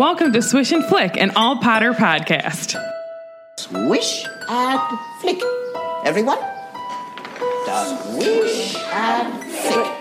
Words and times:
Welcome 0.00 0.32
to 0.32 0.40
Swish 0.40 0.72
and 0.72 0.82
Flick, 0.82 1.18
an 1.18 1.30
all 1.36 1.58
Potter 1.58 1.92
podcast. 1.92 2.74
Swish 3.58 4.24
and 4.48 4.98
flick. 5.20 5.42
Everyone? 6.06 6.38
Swish 7.66 8.76
and 8.94 9.44
flick. 9.44 9.92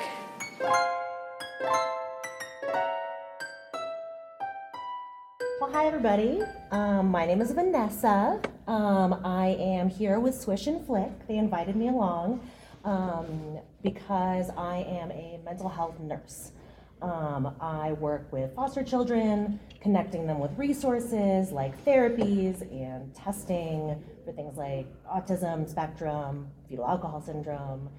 Well, 5.59 5.69
hi 5.69 5.87
everybody. 5.87 6.43
Um, 6.71 7.11
my 7.11 7.25
name 7.25 7.41
is 7.41 7.51
Vanessa. 7.51 8.39
Um, 8.67 9.19
I 9.25 9.47
am 9.59 9.89
here 9.89 10.21
with 10.21 10.39
Swish 10.39 10.67
and 10.67 10.85
Flick. 10.85 11.27
They 11.27 11.37
invited 11.37 11.75
me 11.75 11.89
along 11.89 12.39
um, 12.85 13.59
because 13.83 14.49
I 14.51 14.77
am 14.77 15.11
a 15.11 15.41
mental 15.43 15.67
health 15.67 15.99
nurse. 15.99 16.53
Um, 17.01 17.55
I 17.61 17.93
work 17.93 18.31
with 18.31 18.53
foster 18.55 18.83
children, 18.83 19.59
connecting 19.79 20.27
them 20.27 20.39
with 20.39 20.51
resources 20.57 21.51
like 21.51 21.85
therapies 21.85 22.61
and 22.71 23.13
testing 23.15 24.03
for 24.25 24.33
things 24.33 24.57
like 24.57 24.85
autism 25.05 25.69
spectrum, 25.69 26.47
fetal 26.67 26.85
alcohol 26.85 27.21
syndrome, 27.21 27.89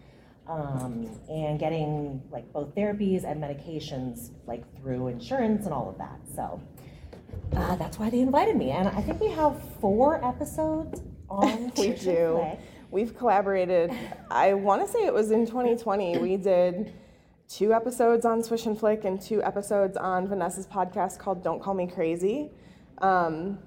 um, 0.46 1.08
and 1.30 1.58
getting 1.58 2.20
like 2.30 2.52
both 2.52 2.74
therapies 2.74 3.24
and 3.24 3.42
medications 3.42 4.30
like 4.46 4.64
through 4.76 5.08
insurance 5.08 5.64
and 5.64 5.72
all 5.72 5.88
of 5.88 5.96
that. 5.96 6.18
So 6.34 6.60
uh, 7.56 7.76
that's 7.76 7.98
why 7.98 8.10
they 8.10 8.20
invited 8.20 8.56
me, 8.56 8.70
and 8.70 8.88
I 8.88 9.00
think 9.00 9.18
we 9.20 9.28
have 9.28 9.62
four 9.80 10.22
episodes 10.24 11.00
on. 11.28 11.72
We 11.78 11.90
do. 11.90 12.44
We've 12.90 13.16
collaborated. 13.16 13.92
I 14.30 14.52
want 14.54 14.84
to 14.84 14.92
say 14.92 15.06
it 15.06 15.14
was 15.14 15.30
in 15.30 15.46
2020. 15.46 16.18
We 16.18 16.36
did 16.36 16.92
two 17.50 17.72
episodes 17.72 18.24
on 18.24 18.42
Swish 18.42 18.66
and 18.66 18.78
Flick 18.78 19.04
and 19.04 19.20
two 19.20 19.42
episodes 19.42 19.96
on 19.96 20.28
Vanessa's 20.28 20.68
podcast 20.68 21.18
called 21.18 21.42
Don't 21.42 21.60
Call 21.60 21.74
Me 21.74 21.86
Crazy. 21.86 22.50
Um, 22.98 23.58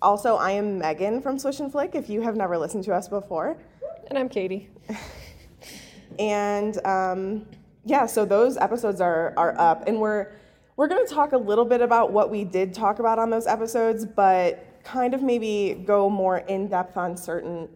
also, 0.00 0.36
I 0.36 0.52
am 0.52 0.78
Megan 0.78 1.20
from 1.20 1.36
Swish 1.36 1.58
and 1.58 1.70
Flick. 1.70 1.96
If 1.96 2.08
you 2.08 2.20
have 2.22 2.36
never 2.36 2.56
listened 2.56 2.84
to 2.84 2.94
us 2.94 3.08
before, 3.08 3.60
And 4.08 4.16
I'm 4.16 4.28
Katie. 4.28 4.70
and 6.20 6.84
um, 6.86 7.46
yeah, 7.84 8.06
so 8.06 8.24
those 8.24 8.56
episodes 8.56 9.00
are 9.00 9.34
are 9.36 9.58
up, 9.58 9.88
and 9.88 9.98
we're 9.98 10.28
we're 10.76 10.86
going 10.86 11.04
to 11.04 11.12
talk 11.12 11.32
a 11.32 11.38
little 11.38 11.64
bit 11.64 11.80
about 11.80 12.12
what 12.12 12.30
we 12.30 12.44
did 12.44 12.72
talk 12.72 13.00
about 13.00 13.18
on 13.18 13.30
those 13.30 13.48
episodes, 13.48 14.06
but 14.06 14.64
kind 14.84 15.12
of 15.12 15.22
maybe 15.22 15.82
go 15.84 16.08
more 16.08 16.38
in 16.38 16.68
depth 16.68 16.96
on 16.96 17.16
certain 17.16 17.68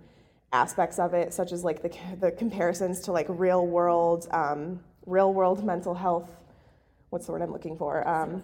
aspects 0.53 1.01
of 1.01 1.15
it, 1.15 1.35
such 1.35 1.51
as 1.51 1.65
like 1.65 1.83
the 1.83 1.91
the 2.21 2.31
comparisons 2.31 3.01
to 3.01 3.13
like 3.13 3.27
real 3.29 3.67
world 3.67 4.29
um, 4.31 4.79
real 5.07 5.33
world 5.33 5.65
mental 5.65 5.95
health. 5.95 6.29
What's 7.11 7.27
the 7.27 7.33
word 7.33 7.43
I'm 7.43 7.53
looking 7.53 7.77
for? 7.77 8.07
Um, 8.09 8.43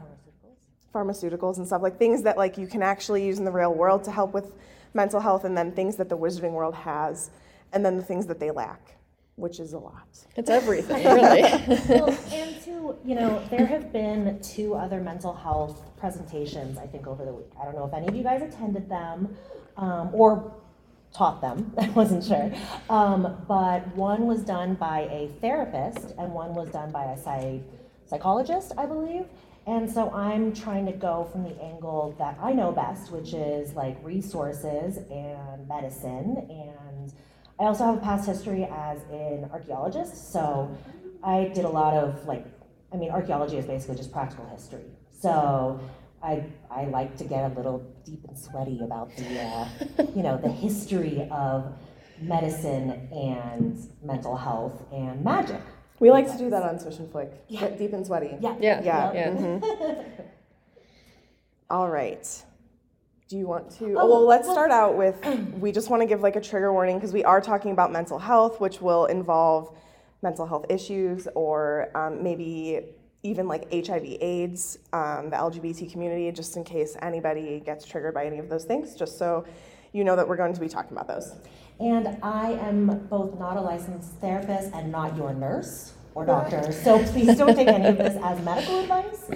pharmaceuticals 0.94 1.58
and 1.58 1.66
stuff 1.66 1.82
like 1.82 1.98
things 1.98 2.22
that 2.22 2.36
like 2.36 2.58
you 2.58 2.66
can 2.66 2.82
actually 2.82 3.24
use 3.24 3.38
in 3.38 3.44
the 3.44 3.50
real 3.50 3.74
world 3.74 4.04
to 4.04 4.10
help 4.10 4.32
with 4.32 4.52
mental 4.94 5.20
health, 5.20 5.44
and 5.44 5.56
then 5.56 5.72
things 5.72 5.96
that 5.96 6.08
the 6.08 6.16
wizarding 6.16 6.52
world 6.52 6.74
has, 6.74 7.30
and 7.72 7.84
then 7.84 7.96
the 7.96 8.02
things 8.02 8.26
that 8.26 8.40
they 8.40 8.50
lack, 8.50 8.96
which 9.36 9.60
is 9.60 9.74
a 9.74 9.78
lot. 9.78 10.08
It's 10.36 10.50
everything, 10.50 11.04
really. 11.14 11.42
well, 11.88 12.08
and 12.32 12.62
to 12.64 12.96
you 13.04 13.14
know, 13.14 13.42
there 13.50 13.66
have 13.66 13.92
been 13.92 14.40
two 14.40 14.74
other 14.74 15.00
mental 15.00 15.34
health 15.34 15.82
presentations, 15.98 16.78
I 16.78 16.86
think, 16.86 17.06
over 17.06 17.24
the 17.24 17.32
week. 17.32 17.50
I 17.60 17.64
don't 17.64 17.74
know 17.74 17.84
if 17.84 17.92
any 17.92 18.08
of 18.08 18.14
you 18.14 18.22
guys 18.22 18.42
attended 18.42 18.88
them 18.88 19.36
um, 19.76 20.10
or 20.12 20.52
taught 21.14 21.40
them, 21.40 21.72
I 21.78 21.88
wasn't 21.90 22.24
sure. 22.24 22.52
Um, 22.90 23.44
but 23.46 23.86
one 23.96 24.26
was 24.26 24.42
done 24.42 24.74
by 24.74 25.00
a 25.00 25.28
therapist 25.40 26.14
and 26.18 26.32
one 26.32 26.54
was 26.54 26.68
done 26.70 26.90
by 26.90 27.04
a 27.04 27.18
psych- 27.18 27.62
psychologist, 28.06 28.72
I 28.76 28.86
believe. 28.86 29.26
And 29.66 29.90
so 29.90 30.10
I'm 30.12 30.54
trying 30.54 30.86
to 30.86 30.92
go 30.92 31.28
from 31.30 31.42
the 31.44 31.60
angle 31.62 32.14
that 32.18 32.38
I 32.40 32.52
know 32.52 32.72
best, 32.72 33.12
which 33.12 33.34
is 33.34 33.74
like 33.74 33.98
resources 34.02 34.96
and 35.10 35.68
medicine. 35.68 36.46
And 36.48 37.12
I 37.60 37.64
also 37.64 37.84
have 37.84 37.96
a 37.96 38.00
past 38.00 38.26
history 38.26 38.64
as 38.64 39.02
an 39.10 39.50
archaeologist. 39.52 40.32
So 40.32 40.74
I 41.22 41.50
did 41.54 41.66
a 41.66 41.68
lot 41.68 41.92
of 41.92 42.26
like, 42.26 42.46
I 42.94 42.96
mean, 42.96 43.10
archaeology 43.10 43.58
is 43.58 43.66
basically 43.66 43.96
just 43.96 44.10
practical 44.10 44.46
history. 44.46 44.84
So 45.20 45.78
I, 46.22 46.44
I 46.70 46.84
like 46.86 47.18
to 47.18 47.24
get 47.24 47.50
a 47.50 47.54
little 47.54 47.80
deep 48.08 48.24
and 48.26 48.38
sweaty 48.38 48.80
about 48.82 49.14
the, 49.16 49.38
uh, 49.40 49.68
you 50.14 50.22
know, 50.22 50.38
the 50.38 50.48
history 50.50 51.28
of 51.30 51.74
medicine 52.20 52.90
and 53.12 53.78
mental 54.02 54.34
health 54.36 54.82
and 54.92 55.22
magic. 55.22 55.60
We 56.00 56.10
like 56.10 56.30
to 56.32 56.38
do 56.38 56.48
that 56.50 56.62
on 56.62 56.78
Swish 56.78 56.98
and 56.98 57.10
Flick. 57.10 57.46
Get 57.48 57.76
deep 57.78 57.92
and 57.92 58.06
sweaty. 58.06 58.36
Yeah. 58.40 58.56
Yeah, 58.60 58.82
Yeah. 58.82 59.12
yeah. 59.12 59.30
mhm. 59.30 60.02
All 61.70 61.88
right. 61.90 62.44
Do 63.28 63.36
you 63.36 63.46
want 63.46 63.70
to? 63.72 63.92
Oh, 63.94 63.98
Oh, 64.00 64.06
well, 64.06 64.26
let's 64.26 64.50
start 64.50 64.70
out 64.70 64.96
with 64.96 65.16
we 65.60 65.70
just 65.70 65.90
want 65.90 66.00
to 66.00 66.06
give 66.06 66.22
like 66.22 66.36
a 66.36 66.40
trigger 66.40 66.72
warning 66.72 66.96
because 66.96 67.12
we 67.12 67.24
are 67.24 67.40
talking 67.42 67.72
about 67.72 67.92
mental 67.92 68.18
health, 68.18 68.58
which 68.60 68.80
will 68.80 69.04
involve 69.06 69.76
mental 70.22 70.46
health 70.46 70.64
issues 70.70 71.28
or 71.34 71.90
um, 71.94 72.22
maybe 72.22 72.80
even 73.28 73.46
like 73.46 73.70
HIV/AIDS, 73.72 74.78
um, 74.92 75.30
the 75.30 75.36
LGBT 75.36 75.90
community, 75.92 76.30
just 76.32 76.56
in 76.56 76.64
case 76.64 76.96
anybody 77.02 77.60
gets 77.64 77.84
triggered 77.84 78.14
by 78.14 78.24
any 78.26 78.38
of 78.38 78.48
those 78.48 78.64
things, 78.64 78.94
just 78.94 79.18
so 79.18 79.44
you 79.92 80.04
know 80.04 80.16
that 80.16 80.26
we're 80.26 80.36
going 80.36 80.54
to 80.54 80.60
be 80.60 80.68
talking 80.68 80.92
about 80.96 81.06
those. 81.08 81.34
And 81.80 82.18
I 82.22 82.52
am 82.52 83.06
both 83.08 83.38
not 83.38 83.56
a 83.56 83.60
licensed 83.60 84.12
therapist 84.14 84.72
and 84.74 84.90
not 84.90 85.16
your 85.16 85.32
nurse 85.34 85.92
or 86.14 86.24
doctor. 86.26 86.72
So 86.72 87.02
please 87.04 87.36
don't 87.36 87.54
take 87.54 87.68
any 87.68 87.86
of 87.86 87.98
this 87.98 88.16
as 88.22 88.42
medical 88.44 88.80
advice. 88.80 89.30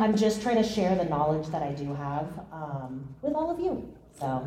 I'm 0.00 0.16
just 0.16 0.40
trying 0.42 0.56
to 0.62 0.62
share 0.62 0.94
the 0.94 1.04
knowledge 1.06 1.48
that 1.48 1.62
I 1.62 1.72
do 1.72 1.92
have 1.94 2.26
um, 2.52 3.08
with 3.22 3.34
all 3.34 3.50
of 3.50 3.58
you. 3.58 3.88
So, 4.20 4.46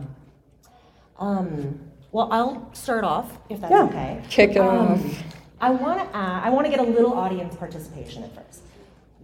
um, 1.19 1.79
well, 2.11 2.29
I'll 2.31 2.73
start 2.73 3.03
off 3.03 3.37
if 3.49 3.59
that's 3.61 3.71
Yeah. 3.71 3.83
okay. 3.85 4.21
Kick 4.29 4.51
it 4.51 4.57
Um, 4.59 4.93
off. 4.93 5.23
I 5.59 5.69
want 5.69 5.99
to 5.99 6.17
I 6.17 6.49
want 6.49 6.65
to 6.65 6.71
get 6.71 6.79
a 6.79 6.83
little 6.89 7.13
audience 7.13 7.55
participation 7.55 8.23
at 8.23 8.33
first. 8.33 8.60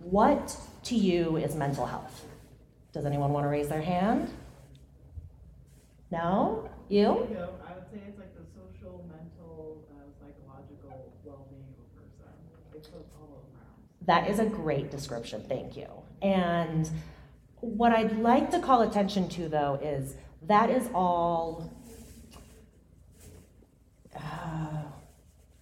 What 0.10 0.58
to 0.84 0.96
you 0.96 1.36
is 1.36 1.54
mental 1.54 1.86
health? 1.86 2.24
Does 2.94 3.06
anyone 3.06 3.34
want 3.34 3.44
to 3.44 3.50
raise 3.50 3.68
their 3.68 3.82
hand? 3.82 4.30
No? 6.12 6.70
You? 6.88 7.08
I 7.08 7.74
would 7.74 7.92
say 7.92 8.00
it's 8.08 8.18
like 8.18 8.34
the 8.34 8.46
social, 8.56 9.06
mental, 9.10 9.84
uh, 9.92 9.96
psychological 10.18 11.12
well-being 11.26 11.66
of 11.74 11.84
a 11.84 12.00
person. 12.00 12.32
It's 12.74 12.88
all 13.20 13.44
around. 13.54 14.06
That 14.06 14.30
is 14.30 14.40
a 14.40 14.46
great 14.46 14.92
description, 14.92 15.44
thank 15.50 15.76
you. 15.76 15.88
And 16.22 16.90
what 17.60 17.92
I'd 17.92 18.18
like 18.20 18.50
to 18.52 18.60
call 18.60 18.84
attention 18.84 19.28
to, 19.30 19.50
though, 19.50 19.78
is 19.84 20.16
that 20.44 20.70
is 20.70 20.88
all. 20.94 21.70
uh, 24.16 24.84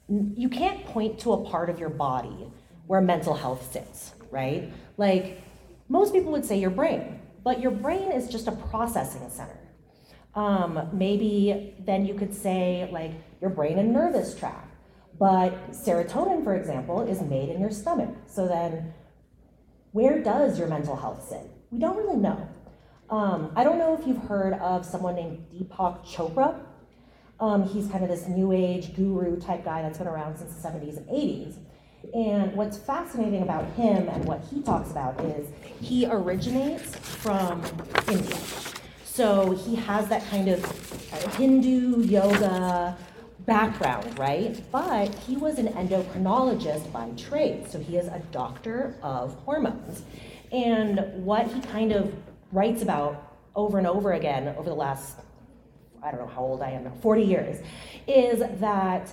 you 0.07 0.49
can't 0.49 0.85
point 0.85 1.17
to 1.21 1.33
a 1.33 1.49
part 1.49 1.71
of 1.71 1.79
your 1.79 1.89
body 1.89 2.51
where 2.85 3.01
mental 3.01 3.33
health 3.33 3.71
sits, 3.73 4.13
right? 4.31 4.71
Like, 4.97 5.41
most 5.89 6.13
people 6.13 6.31
would 6.31 6.45
say 6.45 6.59
your 6.59 6.69
brain, 6.69 7.19
but 7.43 7.59
your 7.59 7.71
brain 7.71 8.11
is 8.11 8.27
just 8.29 8.47
a 8.47 8.51
processing 8.51 9.29
center. 9.29 9.59
Um, 10.33 10.89
maybe 10.91 11.75
then 11.79 12.05
you 12.05 12.13
could 12.15 12.33
say, 12.33 12.89
like, 12.91 13.11
your 13.41 13.49
brain 13.49 13.79
and 13.79 13.93
nervous 13.93 14.35
tract. 14.35 14.75
But 15.17 15.71
serotonin, 15.71 16.43
for 16.43 16.55
example, 16.55 17.01
is 17.01 17.21
made 17.21 17.49
in 17.49 17.61
your 17.61 17.71
stomach. 17.71 18.09
So 18.27 18.47
then, 18.47 18.93
where 19.91 20.21
does 20.21 20.59
your 20.59 20.67
mental 20.67 20.95
health 20.95 21.27
sit? 21.29 21.49
We 21.71 21.79
don't 21.79 21.95
really 21.95 22.17
know. 22.17 22.49
Um, 23.09 23.51
I 23.55 23.63
don't 23.63 23.77
know 23.77 23.97
if 23.97 24.05
you've 24.05 24.23
heard 24.23 24.53
of 24.55 24.85
someone 24.85 25.15
named 25.15 25.45
Deepak 25.53 26.05
Chopra. 26.05 26.59
Um, 27.39 27.67
he's 27.67 27.87
kind 27.87 28.03
of 28.03 28.09
this 28.09 28.27
new 28.27 28.51
age 28.51 28.95
guru 28.95 29.39
type 29.39 29.63
guy 29.63 29.81
that's 29.81 29.97
been 29.97 30.07
around 30.07 30.37
since 30.37 30.53
the 30.55 30.67
70s 30.67 30.97
and 30.97 31.07
80s. 31.07 31.57
And 32.13 32.53
what's 32.55 32.77
fascinating 32.77 33.41
about 33.41 33.65
him 33.73 34.07
and 34.09 34.25
what 34.25 34.41
he 34.51 34.61
talks 34.61 34.91
about 34.91 35.19
is 35.25 35.47
he 35.81 36.05
originates 36.05 36.95
from 36.95 37.63
India. 38.07 38.37
So 39.03 39.51
he 39.51 39.75
has 39.75 40.07
that 40.09 40.25
kind 40.29 40.49
of 40.49 40.63
uh, 41.13 41.29
Hindu 41.31 42.01
yoga 42.01 42.97
background, 43.45 44.17
right? 44.19 44.61
But 44.71 45.13
he 45.15 45.37
was 45.37 45.59
an 45.59 45.67
endocrinologist 45.67 46.91
by 46.91 47.09
trade. 47.11 47.69
So 47.69 47.79
he 47.79 47.97
is 47.97 48.07
a 48.07 48.21
doctor 48.31 48.95
of 49.01 49.33
hormones. 49.45 50.03
And 50.51 50.99
what 51.23 51.47
he 51.47 51.61
kind 51.61 51.91
of 51.91 52.13
writes 52.51 52.81
about 52.81 53.33
over 53.55 53.77
and 53.77 53.87
over 53.87 54.13
again 54.13 54.53
over 54.57 54.69
the 54.69 54.75
last, 54.75 55.19
I 56.03 56.11
don't 56.11 56.19
know 56.19 56.27
how 56.27 56.41
old 56.41 56.61
I 56.61 56.71
am 56.71 56.83
now, 56.83 56.93
40 57.01 57.23
years, 57.23 57.63
is 58.07 58.39
that 58.59 59.11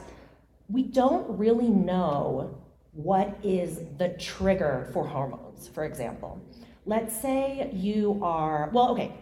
we 0.68 0.82
don't 0.82 1.38
really 1.38 1.68
know 1.68 2.61
what 2.92 3.38
is 3.42 3.80
the 3.98 4.10
trigger 4.10 4.88
for 4.92 5.06
hormones, 5.06 5.68
for 5.68 5.84
example. 5.84 6.40
Let's 6.84 7.18
say 7.18 7.70
you 7.72 8.20
are, 8.22 8.70
well, 8.72 8.90
okay, 8.90 9.14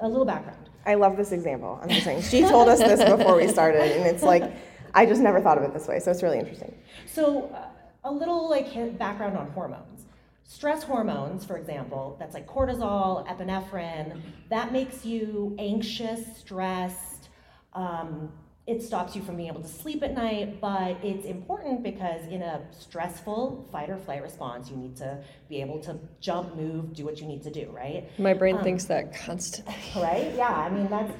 a 0.00 0.08
little 0.08 0.24
background. 0.24 0.70
I 0.86 0.94
love 0.94 1.16
this 1.16 1.32
example. 1.32 1.78
I'm 1.82 1.88
just 1.88 2.04
saying. 2.04 2.22
She 2.22 2.40
told 2.42 2.68
us 2.68 2.78
this 2.78 3.04
before 3.04 3.36
we 3.36 3.48
started, 3.48 3.82
and 3.96 4.06
it's 4.06 4.22
like, 4.22 4.50
I 4.94 5.04
just 5.04 5.20
never 5.20 5.40
thought 5.40 5.58
of 5.58 5.64
it 5.64 5.74
this 5.74 5.86
way, 5.86 5.98
so 6.00 6.10
it's 6.10 6.22
really 6.22 6.38
interesting. 6.38 6.74
So, 7.06 7.50
uh, 7.54 7.68
a 8.04 8.12
little 8.12 8.48
like 8.48 8.98
background 8.98 9.36
on 9.36 9.50
hormones. 9.50 10.06
Stress 10.44 10.82
hormones, 10.82 11.44
for 11.44 11.58
example, 11.58 12.16
that's 12.18 12.32
like 12.32 12.46
cortisol, 12.46 13.26
epinephrine, 13.26 14.22
that 14.48 14.72
makes 14.72 15.04
you 15.04 15.54
anxious, 15.58 16.38
stressed. 16.38 17.28
Um, 17.74 18.32
it 18.68 18.82
stops 18.82 19.16
you 19.16 19.22
from 19.22 19.36
being 19.36 19.48
able 19.48 19.62
to 19.62 19.68
sleep 19.68 20.02
at 20.02 20.12
night, 20.12 20.60
but 20.60 20.98
it's 21.02 21.24
important 21.24 21.82
because 21.82 22.26
in 22.26 22.42
a 22.42 22.60
stressful 22.78 23.66
fight 23.72 23.88
or 23.88 23.96
flight 23.96 24.22
response, 24.22 24.70
you 24.70 24.76
need 24.76 24.94
to 24.94 25.16
be 25.48 25.62
able 25.62 25.80
to 25.80 25.98
jump, 26.20 26.54
move, 26.54 26.92
do 26.92 27.02
what 27.06 27.18
you 27.18 27.26
need 27.26 27.42
to 27.42 27.50
do, 27.50 27.70
right? 27.70 28.10
My 28.18 28.34
brain 28.34 28.56
Um, 28.58 28.62
thinks 28.62 28.84
that 28.84 29.14
constantly. 29.14 29.74
Right? 29.96 30.34
Yeah, 30.36 30.50
I 30.50 30.68
mean, 30.68 30.86
that's, 30.90 31.10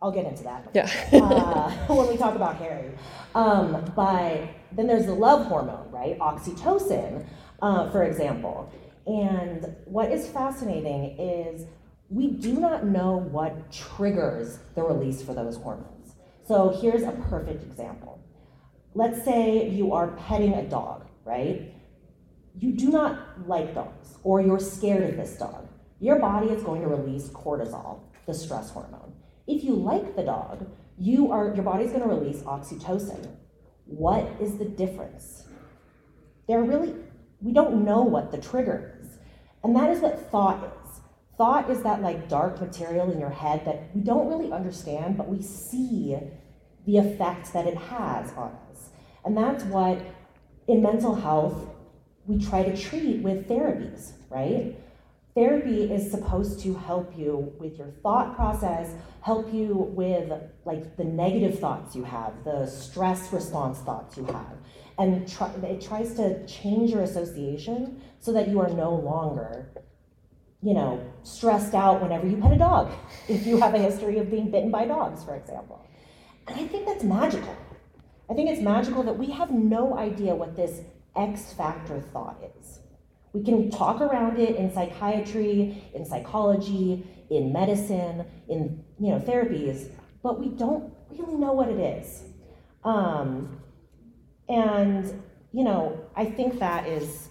I'll 0.00 0.12
get 0.12 0.26
into 0.26 0.44
that 0.44 0.68
Yeah. 0.74 0.88
uh, 1.12 1.70
when 1.92 2.06
we 2.08 2.16
talk 2.16 2.36
about 2.36 2.54
Harry. 2.56 2.92
Um, 3.34 3.92
but 3.96 4.42
then 4.70 4.86
there's 4.86 5.06
the 5.06 5.14
love 5.14 5.44
hormone, 5.46 5.90
right? 5.90 6.16
Oxytocin, 6.20 7.26
uh, 7.62 7.90
for 7.90 8.04
example. 8.04 8.70
And 9.08 9.74
what 9.86 10.12
is 10.12 10.28
fascinating 10.28 11.18
is 11.18 11.66
we 12.10 12.28
do 12.28 12.52
not 12.60 12.86
know 12.86 13.16
what 13.16 13.72
triggers 13.72 14.60
the 14.76 14.84
release 14.84 15.20
for 15.20 15.34
those 15.34 15.56
hormones. 15.56 15.95
So 16.46 16.78
here's 16.80 17.02
a 17.02 17.12
perfect 17.28 17.64
example. 17.64 18.20
Let's 18.94 19.24
say 19.24 19.68
you 19.68 19.92
are 19.92 20.12
petting 20.12 20.54
a 20.54 20.62
dog, 20.62 21.04
right? 21.24 21.74
You 22.58 22.72
do 22.72 22.88
not 22.88 23.48
like 23.48 23.74
dogs, 23.74 24.16
or 24.22 24.40
you're 24.40 24.60
scared 24.60 25.10
of 25.10 25.16
this 25.16 25.36
dog. 25.36 25.68
Your 25.98 26.18
body 26.18 26.48
is 26.48 26.62
going 26.62 26.82
to 26.82 26.88
release 26.88 27.28
cortisol, 27.28 28.00
the 28.26 28.34
stress 28.34 28.70
hormone. 28.70 29.12
If 29.46 29.64
you 29.64 29.74
like 29.74 30.14
the 30.14 30.22
dog, 30.22 30.70
you 30.98 31.32
are 31.32 31.52
your 31.54 31.64
body's 31.64 31.90
going 31.90 32.02
to 32.02 32.08
release 32.08 32.42
oxytocin. 32.42 33.28
What 33.86 34.28
is 34.40 34.56
the 34.56 34.64
difference? 34.64 35.48
There 36.46 36.62
really 36.62 36.94
we 37.40 37.52
don't 37.52 37.84
know 37.84 38.02
what 38.02 38.30
the 38.30 38.38
trigger 38.38 38.98
is. 39.02 39.18
And 39.64 39.74
that 39.74 39.90
is 39.90 40.00
what 40.00 40.30
thought 40.30 40.64
is. 40.64 40.85
Thought 41.36 41.70
is 41.70 41.82
that 41.82 42.00
like 42.00 42.28
dark 42.28 42.60
material 42.60 43.10
in 43.10 43.20
your 43.20 43.30
head 43.30 43.64
that 43.66 43.90
we 43.94 44.00
don't 44.00 44.28
really 44.28 44.52
understand, 44.52 45.18
but 45.18 45.28
we 45.28 45.42
see 45.42 46.16
the 46.86 46.96
effect 46.96 47.52
that 47.52 47.66
it 47.66 47.76
has 47.76 48.32
on 48.32 48.56
us. 48.70 48.90
And 49.24 49.36
that's 49.36 49.64
what 49.64 50.00
in 50.66 50.82
mental 50.82 51.14
health 51.14 51.68
we 52.26 52.38
try 52.38 52.62
to 52.62 52.76
treat 52.76 53.22
with 53.22 53.48
therapies, 53.48 54.12
right? 54.30 54.78
Therapy 55.34 55.92
is 55.92 56.10
supposed 56.10 56.60
to 56.60 56.74
help 56.74 57.16
you 57.16 57.52
with 57.58 57.76
your 57.76 57.88
thought 58.02 58.34
process, 58.34 58.94
help 59.20 59.52
you 59.52 59.74
with 59.74 60.32
like 60.64 60.96
the 60.96 61.04
negative 61.04 61.58
thoughts 61.58 61.94
you 61.94 62.04
have, 62.04 62.32
the 62.44 62.64
stress 62.66 63.30
response 63.32 63.78
thoughts 63.80 64.16
you 64.16 64.24
have. 64.24 64.56
And 64.98 65.28
try, 65.28 65.48
it 65.62 65.82
tries 65.82 66.14
to 66.14 66.46
change 66.46 66.90
your 66.90 67.02
association 67.02 68.00
so 68.18 68.32
that 68.32 68.48
you 68.48 68.60
are 68.60 68.70
no 68.70 68.94
longer, 68.94 69.68
you 70.66 70.74
know, 70.74 71.00
stressed 71.22 71.74
out 71.74 72.02
whenever 72.02 72.26
you 72.26 72.36
pet 72.38 72.52
a 72.52 72.58
dog, 72.58 72.92
if 73.28 73.46
you 73.46 73.56
have 73.58 73.72
a 73.74 73.78
history 73.78 74.18
of 74.18 74.28
being 74.28 74.50
bitten 74.50 74.68
by 74.68 74.84
dogs, 74.84 75.22
for 75.22 75.36
example. 75.36 75.80
And 76.48 76.58
I 76.58 76.66
think 76.66 76.86
that's 76.86 77.04
magical. 77.04 77.56
I 78.28 78.34
think 78.34 78.50
it's 78.50 78.60
magical 78.60 79.04
that 79.04 79.16
we 79.16 79.30
have 79.30 79.52
no 79.52 79.96
idea 79.96 80.34
what 80.34 80.56
this 80.56 80.80
X 81.14 81.52
factor 81.52 82.00
thought 82.12 82.42
is. 82.58 82.80
We 83.32 83.44
can 83.44 83.70
talk 83.70 84.00
around 84.00 84.40
it 84.40 84.56
in 84.56 84.72
psychiatry, 84.72 85.84
in 85.94 86.04
psychology, 86.04 87.06
in 87.30 87.52
medicine, 87.52 88.24
in 88.48 88.82
you 88.98 89.12
know 89.12 89.20
therapies, 89.20 89.90
but 90.20 90.40
we 90.40 90.48
don't 90.48 90.92
really 91.10 91.36
know 91.36 91.52
what 91.52 91.68
it 91.68 91.78
is. 91.78 92.24
Um, 92.82 93.60
and 94.48 95.04
you 95.52 95.62
know, 95.62 96.00
I 96.16 96.24
think 96.24 96.58
that 96.58 96.88
is 96.88 97.28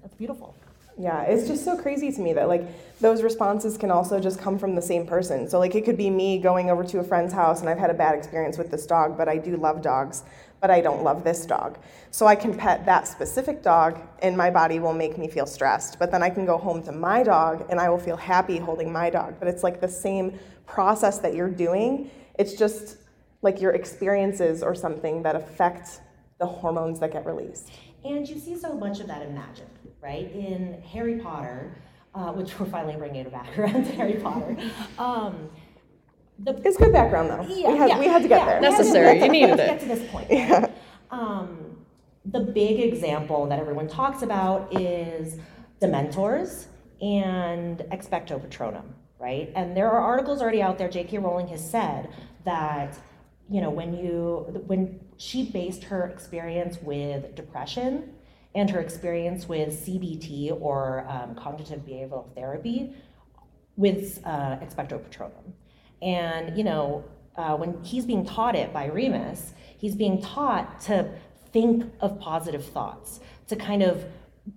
that's 0.00 0.14
beautiful. 0.14 0.57
Yeah, 0.98 1.22
it's 1.22 1.46
just 1.46 1.64
so 1.64 1.76
crazy 1.76 2.10
to 2.10 2.20
me 2.20 2.32
that 2.32 2.48
like 2.48 2.64
those 3.00 3.22
responses 3.22 3.78
can 3.78 3.90
also 3.90 4.18
just 4.18 4.40
come 4.40 4.58
from 4.58 4.74
the 4.74 4.82
same 4.82 5.06
person. 5.06 5.48
So 5.48 5.60
like 5.60 5.76
it 5.76 5.84
could 5.84 5.96
be 5.96 6.10
me 6.10 6.38
going 6.38 6.70
over 6.70 6.82
to 6.82 6.98
a 6.98 7.04
friend's 7.04 7.32
house 7.32 7.60
and 7.60 7.68
I've 7.68 7.78
had 7.78 7.90
a 7.90 7.94
bad 7.94 8.16
experience 8.16 8.58
with 8.58 8.72
this 8.72 8.84
dog, 8.84 9.16
but 9.16 9.28
I 9.28 9.38
do 9.38 9.56
love 9.56 9.80
dogs, 9.80 10.24
but 10.60 10.72
I 10.72 10.80
don't 10.80 11.04
love 11.04 11.22
this 11.22 11.46
dog. 11.46 11.78
So 12.10 12.26
I 12.26 12.34
can 12.34 12.52
pet 12.52 12.84
that 12.86 13.06
specific 13.06 13.62
dog 13.62 14.00
and 14.22 14.36
my 14.36 14.50
body 14.50 14.80
will 14.80 14.92
make 14.92 15.18
me 15.18 15.28
feel 15.28 15.46
stressed. 15.46 16.00
But 16.00 16.10
then 16.10 16.24
I 16.24 16.30
can 16.30 16.44
go 16.44 16.58
home 16.58 16.82
to 16.82 16.90
my 16.90 17.22
dog 17.22 17.64
and 17.70 17.78
I 17.78 17.88
will 17.88 17.98
feel 17.98 18.16
happy 18.16 18.58
holding 18.58 18.92
my 18.92 19.08
dog. 19.08 19.36
But 19.38 19.46
it's 19.46 19.62
like 19.62 19.80
the 19.80 19.88
same 19.88 20.36
process 20.66 21.18
that 21.20 21.32
you're 21.32 21.48
doing. 21.48 22.10
It's 22.40 22.54
just 22.54 22.96
like 23.42 23.60
your 23.60 23.70
experiences 23.70 24.64
or 24.64 24.74
something 24.74 25.22
that 25.22 25.36
affect 25.36 26.00
the 26.40 26.46
hormones 26.46 26.98
that 26.98 27.12
get 27.12 27.24
released. 27.24 27.70
And 28.04 28.28
you 28.28 28.38
see 28.38 28.56
so 28.56 28.74
much 28.74 29.00
of 29.00 29.06
that 29.08 29.22
in 29.22 29.34
magic, 29.34 29.66
right? 30.00 30.30
In 30.32 30.80
Harry 30.82 31.18
Potter, 31.18 31.76
uh, 32.14 32.32
which 32.32 32.58
we're 32.60 32.66
finally 32.66 32.96
bringing 32.96 33.26
it 33.26 33.32
back 33.32 33.56
around 33.58 33.84
to 33.84 33.92
Harry 33.92 34.14
Potter. 34.14 34.56
Um, 34.98 35.50
the, 36.40 36.52
It's 36.64 36.76
good 36.76 36.92
background 36.92 37.30
though. 37.30 37.42
yeah, 37.52 37.72
we, 37.72 37.76
had, 37.78 37.88
yeah, 37.88 37.98
we 37.98 38.06
had 38.06 38.22
to 38.22 38.28
get 38.28 38.38
yeah, 38.38 38.44
there. 38.46 38.60
we 38.60 38.66
had 38.66 38.70
to- 38.72 38.78
Necessary. 38.78 39.18
we 39.18 39.24
You 39.24 39.30
needed 39.32 39.50
we 39.50 39.56
to 39.56 39.62
it. 39.64 39.66
Get 39.66 39.80
to 39.80 39.86
this 39.86 40.10
point. 40.10 40.70
Um, 41.10 41.76
the 42.26 42.40
big 42.40 42.78
example 42.80 43.46
that 43.46 43.58
everyone 43.58 43.88
talks 43.88 44.22
about 44.22 44.72
is 44.80 45.38
the 45.80 45.86
Dementors 45.88 46.66
and 47.00 47.78
Expecto 47.90 48.38
Patronum, 48.40 48.84
right? 49.18 49.50
And 49.56 49.76
there 49.76 49.90
are 49.90 50.00
articles 50.00 50.40
already 50.42 50.60
out 50.62 50.78
there. 50.78 50.88
J.K. 50.88 51.18
Rowling 51.18 51.48
has 51.48 51.68
said 51.68 52.08
that 52.44 52.96
you 53.50 53.60
know 53.60 53.70
when 53.70 53.94
you 53.94 54.62
when 54.66 55.00
she 55.16 55.50
based 55.50 55.82
her 55.84 56.06
experience 56.06 56.78
with 56.82 57.34
depression 57.34 58.12
and 58.58 58.68
her 58.70 58.80
experience 58.80 59.48
with 59.48 59.68
CBT 59.86 60.60
or 60.60 61.06
um, 61.08 61.36
cognitive 61.36 61.80
behavioral 61.86 62.34
therapy 62.34 62.92
with 63.76 64.20
uh. 64.24 64.58
And, 66.02 66.58
you 66.58 66.64
know, 66.64 67.04
uh, 67.36 67.56
when 67.56 67.82
he's 67.84 68.04
being 68.04 68.26
taught 68.26 68.56
it 68.56 68.72
by 68.72 68.86
Remus, 68.86 69.52
he's 69.78 69.94
being 69.94 70.20
taught 70.20 70.80
to 70.82 71.08
think 71.52 71.84
of 72.00 72.18
positive 72.18 72.64
thoughts, 72.64 73.20
to 73.46 73.54
kind 73.54 73.82
of 73.82 74.04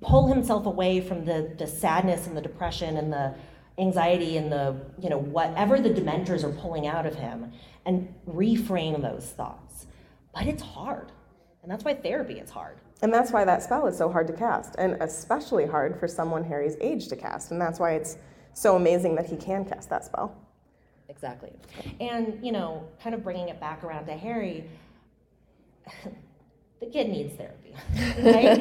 pull 0.01 0.27
himself 0.27 0.65
away 0.65 0.99
from 0.99 1.23
the, 1.25 1.53
the 1.59 1.67
sadness 1.67 2.25
and 2.25 2.35
the 2.35 2.41
depression 2.41 2.97
and 2.97 3.13
the 3.13 3.35
anxiety 3.77 4.37
and 4.37 4.51
the, 4.51 4.75
you 4.99 5.09
know, 5.09 5.19
whatever 5.19 5.79
the 5.79 5.89
dementors 5.89 6.43
are 6.43 6.51
pulling 6.53 6.87
out 6.87 7.05
of 7.05 7.13
him 7.13 7.51
and 7.85 8.11
reframe 8.27 8.99
those 9.01 9.25
thoughts. 9.25 9.85
But 10.33 10.47
it's 10.47 10.63
hard. 10.63 11.11
And 11.61 11.71
that's 11.71 11.83
why 11.83 11.93
therapy 11.93 12.39
is 12.39 12.49
hard. 12.49 12.77
And 13.01 13.13
that's 13.13 13.31
why 13.31 13.45
that 13.45 13.63
spell 13.63 13.87
is 13.87 13.97
so 13.97 14.11
hard 14.11 14.27
to 14.27 14.33
cast, 14.33 14.75
and 14.77 14.93
especially 15.01 15.65
hard 15.65 15.99
for 15.99 16.07
someone 16.07 16.43
Harry's 16.43 16.75
age 16.81 17.07
to 17.07 17.15
cast. 17.15 17.51
And 17.51 17.59
that's 17.59 17.79
why 17.79 17.93
it's 17.93 18.17
so 18.53 18.75
amazing 18.75 19.15
that 19.15 19.25
he 19.25 19.35
can 19.37 19.65
cast 19.65 19.89
that 19.89 20.05
spell. 20.05 20.35
Exactly. 21.09 21.51
And, 21.99 22.39
you 22.45 22.51
know, 22.51 22.87
kind 23.01 23.15
of 23.15 23.23
bringing 23.23 23.49
it 23.49 23.59
back 23.59 23.83
around 23.83 24.05
to 24.05 24.13
Harry, 24.13 24.65
the 26.79 26.85
kid 26.85 27.09
needs 27.09 27.35
therapy, 27.35 27.75
right? 28.23 28.59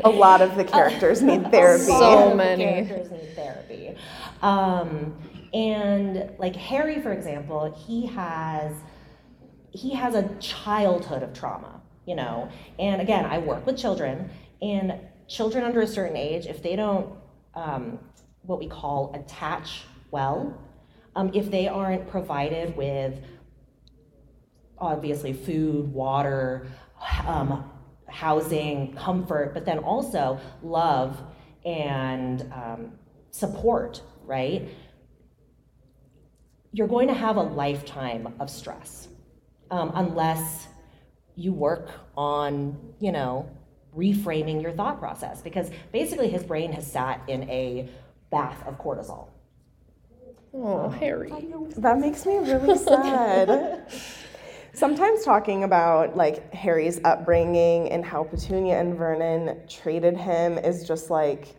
A 0.04 0.08
lot 0.08 0.40
of 0.40 0.56
the 0.56 0.64
characters 0.64 1.22
need 1.22 1.50
therapy. 1.50 1.84
So 1.84 2.26
A 2.26 2.30
the 2.30 2.34
many. 2.36 2.64
characters 2.64 3.10
need 3.10 3.34
therapy. 3.34 3.96
Um, 4.42 5.14
and 5.52 6.30
like 6.38 6.56
Harry, 6.56 7.00
for 7.00 7.12
example, 7.12 7.72
he 7.86 8.06
has 8.06 8.72
he 9.70 9.94
has 9.94 10.14
a 10.14 10.28
childhood 10.40 11.22
of 11.22 11.34
trauma, 11.34 11.75
you 12.06 12.14
know. 12.14 12.48
And 12.78 13.00
again, 13.02 13.24
I 13.24 13.38
work 13.38 13.66
with 13.66 13.76
children, 13.76 14.30
and 14.62 14.94
children 15.28 15.64
under 15.64 15.80
a 15.80 15.86
certain 15.86 16.16
age, 16.16 16.46
if 16.46 16.62
they 16.62 16.76
don't 16.76 17.12
um, 17.54 17.98
what 18.42 18.58
we 18.58 18.68
call 18.68 19.12
attach 19.14 19.82
well, 20.10 20.56
um, 21.16 21.30
if 21.34 21.50
they 21.50 21.68
aren't 21.68 22.08
provided 22.08 22.76
with 22.76 23.18
obviously 24.78 25.32
food, 25.32 25.92
water, 25.92 26.66
um, 27.26 27.70
housing, 28.08 28.94
comfort, 28.94 29.52
but 29.54 29.64
then 29.64 29.78
also 29.78 30.38
love 30.62 31.20
and 31.64 32.42
um, 32.52 32.92
support, 33.30 34.00
right? 34.24 34.68
You're 36.72 36.88
going 36.88 37.08
to 37.08 37.14
have 37.14 37.36
a 37.36 37.42
lifetime 37.42 38.34
of 38.38 38.50
stress 38.50 39.08
um, 39.70 39.92
unless 39.94 40.68
you 41.36 41.52
work 41.52 41.90
on, 42.16 42.76
you 42.98 43.12
know, 43.12 43.48
reframing 43.96 44.60
your 44.60 44.72
thought 44.72 44.98
process 44.98 45.40
because 45.40 45.70
basically 45.92 46.28
his 46.28 46.42
brain 46.42 46.72
has 46.72 46.90
sat 46.90 47.20
in 47.28 47.48
a 47.48 47.88
bath 48.30 48.66
of 48.66 48.78
cortisol. 48.78 49.28
Oh, 50.52 50.86
um, 50.86 50.92
Harry. 50.92 51.32
That 51.76 51.98
makes 51.98 52.24
me 52.26 52.36
really 52.38 52.76
sad. 52.78 53.90
Sometimes 54.72 55.24
talking 55.24 55.64
about 55.64 56.16
like 56.16 56.52
Harry's 56.52 57.00
upbringing 57.04 57.90
and 57.90 58.04
how 58.04 58.24
Petunia 58.24 58.78
and 58.78 58.96
Vernon 58.96 59.60
treated 59.68 60.16
him 60.16 60.58
is 60.58 60.86
just 60.86 61.10
like 61.10 61.56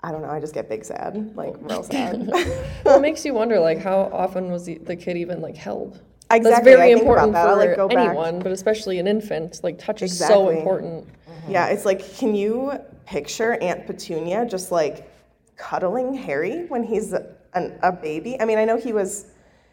I 0.00 0.12
don't 0.12 0.22
know, 0.22 0.30
I 0.30 0.38
just 0.38 0.54
get 0.54 0.68
big 0.68 0.84
sad, 0.84 1.34
like 1.34 1.54
real 1.58 1.82
sad. 1.82 2.26
well, 2.84 2.98
it 2.98 3.02
makes 3.02 3.24
you 3.24 3.34
wonder, 3.34 3.58
like, 3.58 3.78
how 3.78 4.02
often 4.12 4.48
was 4.48 4.64
the, 4.64 4.78
the 4.78 4.94
kid 4.94 5.16
even 5.16 5.40
like 5.40 5.56
held? 5.56 6.00
That's 6.30 6.64
very 6.64 6.92
I 6.94 6.98
important 6.98 7.32
that. 7.32 7.44
For 7.44 7.56
like, 7.56 7.76
go 7.76 7.88
back. 7.88 8.08
anyone, 8.08 8.38
but 8.40 8.52
especially 8.52 8.98
an 8.98 9.06
infant. 9.06 9.60
Like, 9.62 9.78
touch 9.78 10.02
is 10.02 10.16
so 10.16 10.24
Exactly. 10.50 10.58
important. 10.58 11.06
Mm-hmm. 11.06 11.50
yeah, 11.52 11.66
it's 11.68 11.84
like 11.84 12.00
can 12.16 12.34
you 12.34 12.72
picture 13.06 13.54
Aunt 13.62 13.86
Petunia 13.86 14.44
just 14.46 14.70
like 14.70 15.10
cuddling 15.56 16.14
Harry 16.14 16.66
when 16.66 16.82
he's 16.82 17.12
an, 17.54 17.78
a 17.82 17.92
baby? 17.92 18.40
I 18.40 18.44
mean, 18.44 18.58
I 18.58 18.64
know 18.64 18.76
he 18.76 18.92
was 18.92 19.26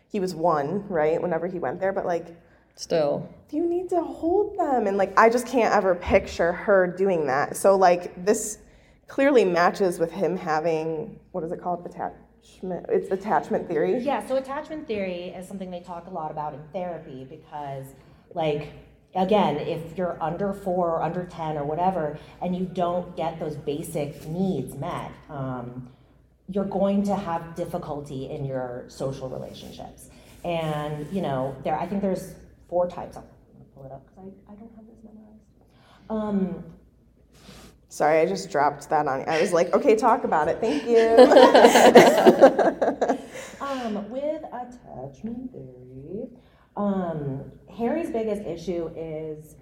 he 0.07 0.19
was 0.19 0.33
one, 0.33 0.87
right? 0.87 1.21
Whenever 1.21 1.47
he 1.47 1.59
went 1.59 1.79
there, 1.79 1.91
but 1.91 2.05
like 2.05 2.27
Still, 2.77 3.29
you 3.51 3.65
need 3.65 3.89
to 3.91 4.01
hold 4.01 4.59
them 4.59 4.85
and 4.87 4.97
like 4.97 5.17
i 5.17 5.29
just 5.29 5.47
can't 5.47 5.73
ever 5.73 5.95
picture 5.95 6.51
her 6.51 6.85
doing 6.87 7.25
that 7.27 7.55
so 7.55 7.73
like 7.77 8.25
this 8.25 8.57
clearly 9.07 9.45
matches 9.45 9.97
with 9.97 10.11
him 10.11 10.35
having 10.35 11.17
what 11.31 11.41
is 11.45 11.53
it 11.53 11.61
called 11.61 11.85
attachment 11.85 12.24
it's 12.63 13.11
attachment 13.11 13.67
theory 13.67 13.99
Yeah, 13.99 14.25
so 14.25 14.35
attachment 14.37 14.87
theory 14.87 15.29
is 15.29 15.47
something 15.47 15.71
they 15.71 15.81
talk 15.81 16.07
a 16.07 16.09
lot 16.09 16.31
about 16.31 16.53
in 16.53 16.61
therapy 16.73 17.25
because, 17.29 17.85
like, 18.33 18.73
again, 19.15 19.57
if 19.57 19.97
you're 19.97 20.21
under 20.21 20.53
four 20.53 20.91
or 20.91 21.03
under 21.03 21.25
10 21.25 21.57
or 21.57 21.63
whatever, 21.63 22.17
and 22.41 22.55
you 22.55 22.65
don't 22.65 23.15
get 23.15 23.39
those 23.39 23.55
basic 23.55 24.27
needs 24.27 24.75
met, 24.75 25.11
um, 25.29 25.89
you're 26.49 26.65
going 26.65 27.03
to 27.03 27.15
have 27.15 27.55
difficulty 27.55 28.29
in 28.29 28.45
your 28.45 28.85
social 28.87 29.29
relationships. 29.29 30.09
And, 30.43 31.11
you 31.11 31.21
know, 31.21 31.55
there, 31.63 31.77
I 31.77 31.87
think 31.87 32.01
there's 32.01 32.35
four 32.69 32.87
types. 32.87 33.15
Gonna 33.15 33.25
pull 33.73 33.85
it 33.85 33.91
up 33.91 34.05
because 34.05 34.31
I, 34.47 34.51
I 34.51 34.55
don't 34.55 34.71
have 34.75 34.85
this 34.85 34.97
memorized. 35.03 35.41
Um, 36.09 36.63
sorry 37.95 38.19
i 38.19 38.25
just 38.25 38.49
dropped 38.49 38.89
that 38.89 39.07
on 39.07 39.19
you 39.19 39.25
i 39.27 39.41
was 39.41 39.53
like 39.53 39.73
okay 39.73 39.95
talk 39.95 40.23
about 40.23 40.47
it 40.47 40.59
thank 40.59 40.85
you 40.85 41.15
Um, 43.85 44.09
with 44.09 44.43
attachment 44.45 45.51
theory, 45.51 46.29
um, 46.75 47.51
Harry's 47.75 48.09
biggest 48.09 48.41
issue 48.43 48.89
is, 48.95 49.55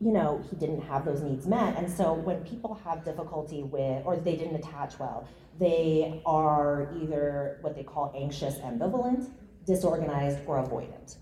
you 0.00 0.12
know, 0.12 0.42
he 0.50 0.56
didn't 0.56 0.80
have 0.82 1.04
those 1.04 1.20
needs 1.20 1.46
met. 1.46 1.76
And 1.76 1.90
so 1.90 2.14
when 2.14 2.42
people 2.44 2.74
have 2.84 3.04
difficulty 3.04 3.62
with, 3.62 4.04
or 4.04 4.16
they 4.16 4.36
didn't 4.36 4.56
attach 4.56 4.98
well, 4.98 5.28
they 5.58 6.22
are 6.26 6.92
either 7.00 7.58
what 7.60 7.74
they 7.74 7.84
call 7.84 8.12
anxious 8.16 8.56
ambivalent, 8.58 9.30
disorganized, 9.66 10.38
or 10.46 10.62
avoidant. 10.62 11.16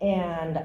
And 0.00 0.62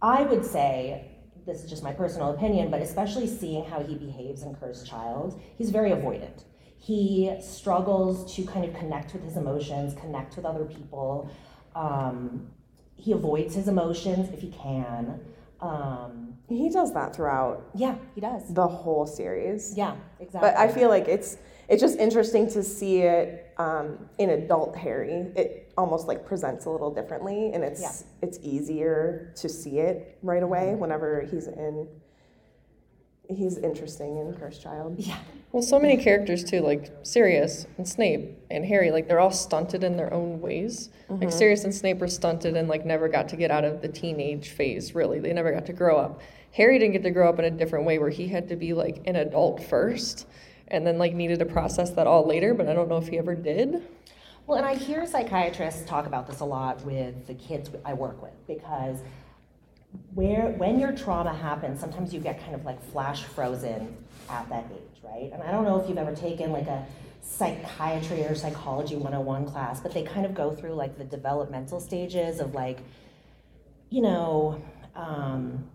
I 0.00 0.22
would 0.22 0.44
say, 0.44 1.15
this 1.46 1.62
is 1.62 1.70
just 1.70 1.82
my 1.82 1.92
personal 1.92 2.30
opinion, 2.32 2.70
but 2.70 2.82
especially 2.82 3.26
seeing 3.26 3.64
how 3.64 3.80
he 3.82 3.94
behaves 3.94 4.42
in 4.42 4.54
Cursed 4.56 4.86
Child, 4.86 5.40
he's 5.56 5.70
very 5.70 5.90
avoidant. 5.90 6.44
He 6.78 7.32
struggles 7.40 8.34
to 8.36 8.44
kind 8.44 8.64
of 8.64 8.74
connect 8.74 9.12
with 9.12 9.22
his 9.24 9.36
emotions, 9.36 9.94
connect 9.94 10.36
with 10.36 10.44
other 10.44 10.64
people. 10.64 11.30
Um, 11.74 12.48
he 12.96 13.12
avoids 13.12 13.54
his 13.54 13.68
emotions 13.68 14.28
if 14.32 14.40
he 14.40 14.50
can. 14.50 15.20
Um, 15.60 16.34
he 16.48 16.68
does 16.70 16.92
that 16.94 17.14
throughout 17.14 17.68
yeah, 17.74 17.96
he 18.14 18.20
does. 18.20 18.52
the 18.52 18.66
whole 18.66 19.06
series 19.06 19.74
Yeah, 19.76 19.96
exactly. 20.20 20.50
but 20.50 20.56
i 20.56 20.68
feel 20.68 20.88
like 20.88 21.08
it's 21.08 21.38
it's 21.68 21.80
just 21.80 21.98
interesting 21.98 22.48
to 22.50 22.62
see 22.62 22.98
it 23.02 23.52
um, 23.58 23.98
in 24.18 24.30
adult 24.30 24.76
harry 24.76 25.32
it 25.34 25.65
almost 25.76 26.08
like 26.08 26.24
presents 26.26 26.64
a 26.64 26.70
little 26.70 26.90
differently 26.92 27.50
and 27.52 27.62
it's 27.62 27.82
Yeah. 27.82 27.92
it's 28.22 28.38
easier 28.42 29.32
to 29.36 29.48
see 29.48 29.78
it 29.78 30.18
right 30.22 30.42
away 30.42 30.68
Mm-hmm. 30.68 30.78
whenever 30.80 31.20
he's 31.30 31.46
in 31.48 31.86
he's 33.28 33.58
interesting 33.58 34.18
in 34.18 34.32
cursed 34.34 34.62
child 34.62 34.94
yeah, 34.98 35.18
well, 35.52 35.62
so 35.62 35.78
many 35.80 35.96
characters 35.96 36.44
too, 36.44 36.60
like 36.60 36.92
Sirius 37.02 37.66
and 37.78 37.88
Snape 37.88 38.36
and 38.50 38.64
Harry. 38.64 38.90
Like, 38.90 39.08
they're 39.08 39.20
all 39.20 39.30
stunted 39.32 39.82
in 39.84 39.96
their 39.96 40.12
own 40.12 40.40
ways. 40.40 40.90
Like 41.08 41.32
Sirius 41.32 41.64
and 41.64 41.74
Snape 41.74 41.98
were 41.98 42.08
stunted 42.08 42.56
and 42.56 42.68
like 42.68 42.84
never 42.84 43.08
got 43.08 43.28
to 43.30 43.36
get 43.36 43.50
out 43.50 43.64
of 43.64 43.80
the 43.80 43.88
teenage 43.88 44.50
phase. 44.50 44.94
Really, 44.94 45.18
they 45.18 45.32
never 45.32 45.52
got 45.52 45.64
to 45.66 45.72
grow 45.72 45.96
up. 45.96 46.20
Harry 46.52 46.78
didn't 46.78 46.92
get 46.92 47.02
to 47.04 47.10
grow 47.10 47.28
up 47.28 47.38
in 47.38 47.46
a 47.46 47.50
different 47.50 47.84
way, 47.86 47.98
where 47.98 48.10
he 48.10 48.28
had 48.28 48.48
to 48.48 48.56
be 48.56 48.74
like 48.74 49.00
an 49.06 49.16
adult 49.16 49.62
first, 49.62 50.26
and 50.68 50.86
then 50.86 50.98
like 50.98 51.14
needed 51.14 51.38
to 51.38 51.46
process 51.46 51.90
that 51.90 52.06
all 52.06 52.26
later. 52.26 52.52
But 52.54 52.68
I 52.68 52.74
don't 52.74 52.88
know 52.88 52.98
if 52.98 53.08
he 53.08 53.16
ever 53.18 53.34
did. 53.34 53.82
Well, 54.46 54.58
and 54.58 54.66
I 54.66 54.76
hear 54.76 55.04
psychiatrists 55.06 55.84
talk 55.86 56.06
about 56.06 56.28
this 56.28 56.38
a 56.38 56.44
lot 56.44 56.80
with 56.84 57.26
the 57.26 57.34
kids 57.34 57.68
I 57.84 57.94
work 57.94 58.22
with 58.22 58.46
because 58.46 58.98
where 60.14 60.50
when 60.52 60.78
your 60.78 60.92
trauma 60.92 61.34
happens, 61.34 61.80
sometimes 61.80 62.14
you 62.14 62.20
get 62.20 62.40
kind 62.40 62.54
of 62.54 62.64
like 62.64 62.80
flash 62.92 63.24
frozen 63.24 63.96
at 64.30 64.48
that 64.48 64.66
age, 64.72 65.02
right? 65.02 65.30
And 65.32 65.42
I 65.42 65.50
don't 65.50 65.64
know 65.64 65.80
if 65.80 65.88
you've 65.88 65.98
ever 65.98 66.14
taken 66.14 66.52
like 66.52 66.68
a 66.68 66.86
psychiatry 67.22 68.22
or 68.22 68.36
psychology 68.36 68.94
101 68.94 69.46
class, 69.46 69.80
but 69.80 69.92
they 69.92 70.04
kind 70.04 70.24
of 70.24 70.32
go 70.32 70.52
through 70.52 70.74
like 70.74 70.96
the 70.96 71.04
developmental 71.04 71.80
stages 71.80 72.38
of 72.38 72.54
like, 72.54 72.78
you 73.90 74.00
know, 74.00 74.62
um, 74.94 75.68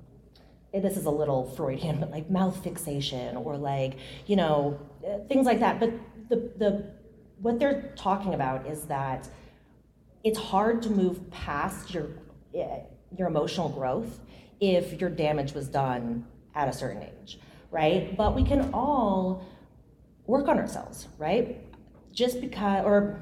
this 0.74 0.96
is 0.96 1.04
a 1.04 1.12
little 1.12 1.44
Freudian, 1.58 2.00
but 2.00 2.10
like 2.10 2.30
mouth 2.30 2.64
fixation 2.64 3.36
or 3.36 3.58
like, 3.58 3.98
you 4.28 4.38
know, 4.38 4.80
uh, 5.06 5.18
things 5.28 5.46
like 5.46 5.60
that. 5.60 5.78
But 5.78 5.92
the, 6.30 6.38
the, 6.58 7.01
what 7.42 7.60
they're 7.60 7.94
talking 7.96 8.34
about 8.34 8.68
is 8.68 8.84
that 8.84 9.28
it's 10.24 10.38
hard 10.38 10.82
to 10.84 10.90
move 10.90 11.30
past 11.32 11.94
your, 11.94 12.10
eh, 12.54 12.82
your 13.18 13.28
emotional 13.28 13.70
growth 13.70 14.20
if 14.60 15.02
your 15.02 15.10
damage 15.10 15.54
was 15.54 15.68
done 15.68 16.26
at 16.54 16.68
a 16.68 16.74
certain 16.74 17.04
age, 17.04 17.40
right? 17.72 18.16
But 18.16 18.36
we 18.36 18.44
can 18.44 18.70
all 18.74 19.46
work 20.28 20.48
on 20.48 20.60
ourselves, 20.60 21.08
right? 21.18 21.58
Just 22.14 22.40
because, 22.40 22.86
or 22.86 23.20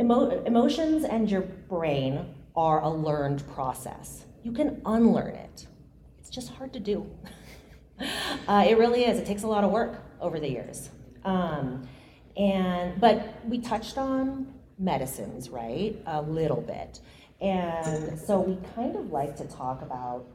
emo- 0.00 0.42
emotions 0.44 1.04
and 1.04 1.30
your 1.30 1.42
brain 1.42 2.34
are 2.56 2.80
a 2.80 2.90
learned 2.90 3.46
process. 3.48 4.24
You 4.42 4.52
can 4.52 4.80
unlearn 4.84 5.34
it. 5.34 5.66
It's 6.18 6.30
just 6.30 6.50
hard 6.50 6.72
to 6.72 6.80
do. 6.80 7.08
uh, 8.48 8.64
it 8.66 8.76
really 8.78 9.04
is. 9.04 9.18
It 9.18 9.26
takes 9.26 9.44
a 9.44 9.46
lot 9.46 9.62
of 9.62 9.70
work 9.70 10.02
over 10.20 10.40
the 10.40 10.50
years. 10.50 10.90
Um, 11.24 11.86
and 12.36 13.00
but 13.00 13.44
we 13.46 13.58
touched 13.58 13.98
on 13.98 14.52
medicines, 14.78 15.48
right? 15.48 15.96
A 16.06 16.20
little 16.22 16.60
bit. 16.60 17.00
And 17.40 18.18
so 18.18 18.40
we 18.40 18.58
kind 18.74 18.96
of 18.96 19.10
like 19.10 19.36
to 19.36 19.44
talk 19.44 19.82
about 19.82 20.26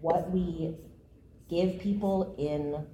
what 0.00 0.30
we 0.30 0.76
give 1.48 1.78
people 1.78 2.34
in 2.38 2.86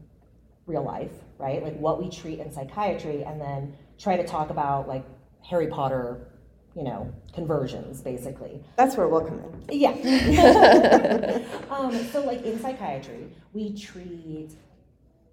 real 0.67 0.85
life, 0.85 1.13
right? 1.39 1.63
Like 1.63 1.79
what 1.79 2.03
we 2.03 2.09
treat 2.11 2.41
in 2.41 2.51
psychiatry, 2.53 3.23
and 3.25 3.41
then 3.41 3.77
try 3.99 4.17
to 4.17 4.27
talk 4.27 4.51
about 4.51 4.89
like 4.89 5.05
Harry 5.43 5.67
Potter, 5.67 6.29
you 6.75 6.85
know, 6.85 7.13
conversions, 7.33 8.01
basically. 8.01 8.61
That's 8.77 8.97
where 8.97 9.09
we'll 9.09 9.25
come 9.25 9.41
in. 9.41 9.79
Yeah. 9.79 9.91
um, 11.71 11.93
so, 12.07 12.25
like 12.25 12.43
in 12.43 12.59
psychiatry, 12.59 13.29
we 13.53 13.77
treat 13.77 14.51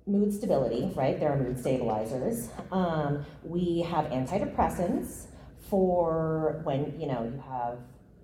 mood 0.08 0.34
stability, 0.34 0.92
right? 0.96 1.20
There 1.20 1.32
are 1.32 1.38
mood 1.38 1.60
stabilizers. 1.60 2.50
Um, 2.72 3.26
we 3.44 3.82
have 3.82 4.06
antidepressants 4.06 5.28
for 5.70 6.62
when 6.64 7.00
you 7.00 7.08
know 7.08 7.24
you 7.24 7.42
have 7.48 7.80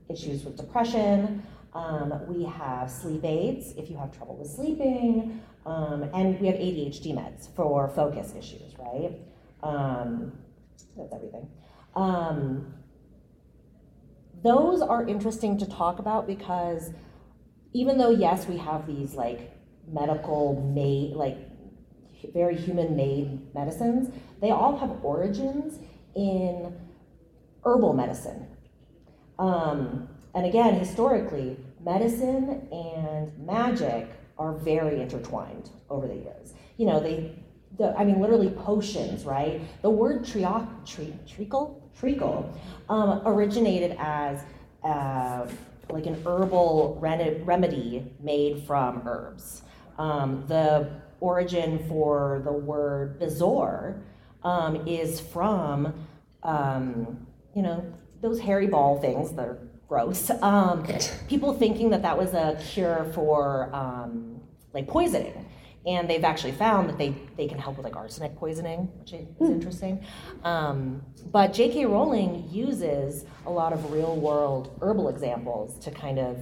issues 0.10 0.44
with 0.44 0.58
depression. 0.58 1.44
Um, 1.74 2.14
we 2.28 2.44
have 2.46 2.90
sleep 2.90 3.24
aids 3.24 3.74
if 3.78 3.90
you 3.90 3.98
have 3.98 4.16
trouble 4.16 4.36
with 4.38 4.50
sleeping, 4.50 5.42
um, 5.66 6.10
and 6.14 6.40
we 6.40 6.48
have 6.48 6.56
ADHD 6.56 7.14
meds 7.14 7.54
for 7.56 7.88
focus 7.90 8.34
issues, 8.38 8.74
right? 8.80 9.20
Um, 9.62 10.32
that's 10.96 11.14
everything. 11.14 11.48
Um, 11.96 12.74
those 14.44 14.82
are 14.82 15.08
interesting 15.08 15.58
to 15.58 15.66
talk 15.66 16.00
about 16.00 16.28
because 16.28 16.92
even 17.74 17.98
though 17.98 18.12
yes 18.12 18.48
we 18.48 18.58
have 18.58 18.88
these 18.88 19.14
like 19.14 19.52
medical 19.88 20.62
made 20.74 21.14
like 21.16 21.38
very 22.34 22.56
human 22.56 22.96
made 22.96 23.54
medicines 23.54 24.10
they 24.42 24.52
all 24.52 24.78
have 24.78 24.92
origins 25.04 25.80
in 26.16 26.74
herbal 27.64 27.94
medicine 27.94 28.48
um, 29.40 30.08
and 30.36 30.46
again 30.46 30.74
historically 30.74 31.58
medicine 31.84 32.68
and 32.72 33.38
magic 33.46 34.08
are 34.38 34.54
very 34.54 35.02
intertwined 35.02 35.70
over 35.90 36.08
the 36.08 36.16
years 36.16 36.54
you 36.78 36.86
know 36.86 37.00
they 37.00 37.34
the, 37.78 37.96
I 37.98 38.04
mean, 38.04 38.20
literally 38.20 38.50
potions, 38.50 39.24
right? 39.24 39.62
The 39.82 39.90
word 39.90 40.26
trio, 40.26 40.68
tre, 40.86 41.14
treacle, 41.28 41.82
treacle, 41.98 42.52
um, 42.90 43.22
originated 43.26 43.96
as 44.00 44.44
uh, 44.84 45.48
like 45.90 46.06
an 46.06 46.22
herbal 46.26 46.98
remedy 47.00 48.12
made 48.20 48.64
from 48.66 49.04
herbs. 49.06 49.62
Um, 49.98 50.44
the 50.48 50.90
origin 51.20 51.88
for 51.88 52.42
the 52.44 52.52
word 52.52 53.20
bezoar 53.20 54.02
um, 54.44 54.88
is 54.88 55.20
from, 55.20 55.94
um, 56.44 57.28
you 57.56 57.62
know, 57.62 57.86
those 58.22 58.40
hairy 58.40 58.68
ball 58.68 59.00
things 59.00 59.34
that 59.34 59.48
are 59.48 59.60
gross. 59.88 60.30
Um, 60.42 60.86
people 61.28 61.54
thinking 61.54 61.90
that 61.92 62.02
that 62.02 62.18
was 62.18 62.34
a 62.34 62.60
cure 62.62 63.10
for 63.14 63.74
um, 63.74 64.42
like 64.74 64.88
poisoning. 64.88 65.46
And 65.86 66.10
they've 66.10 66.24
actually 66.24 66.52
found 66.52 66.90
that 66.90 66.98
they, 66.98 67.16
they 67.38 67.48
can 67.48 67.58
help 67.58 67.78
with 67.78 67.86
like 67.86 67.96
arsenic 67.96 68.36
poisoning, 68.36 68.90
which 69.00 69.14
is 69.14 69.26
interesting. 69.40 70.04
Um, 70.44 71.02
but 71.32 71.54
J.K. 71.54 71.86
Rowling 71.86 72.50
uses 72.52 73.24
a 73.46 73.50
lot 73.50 73.72
of 73.72 73.90
real 73.94 74.18
world 74.18 74.78
herbal 74.82 75.08
examples 75.08 75.80
to 75.86 75.92
kind 75.92 76.20
of, 76.20 76.38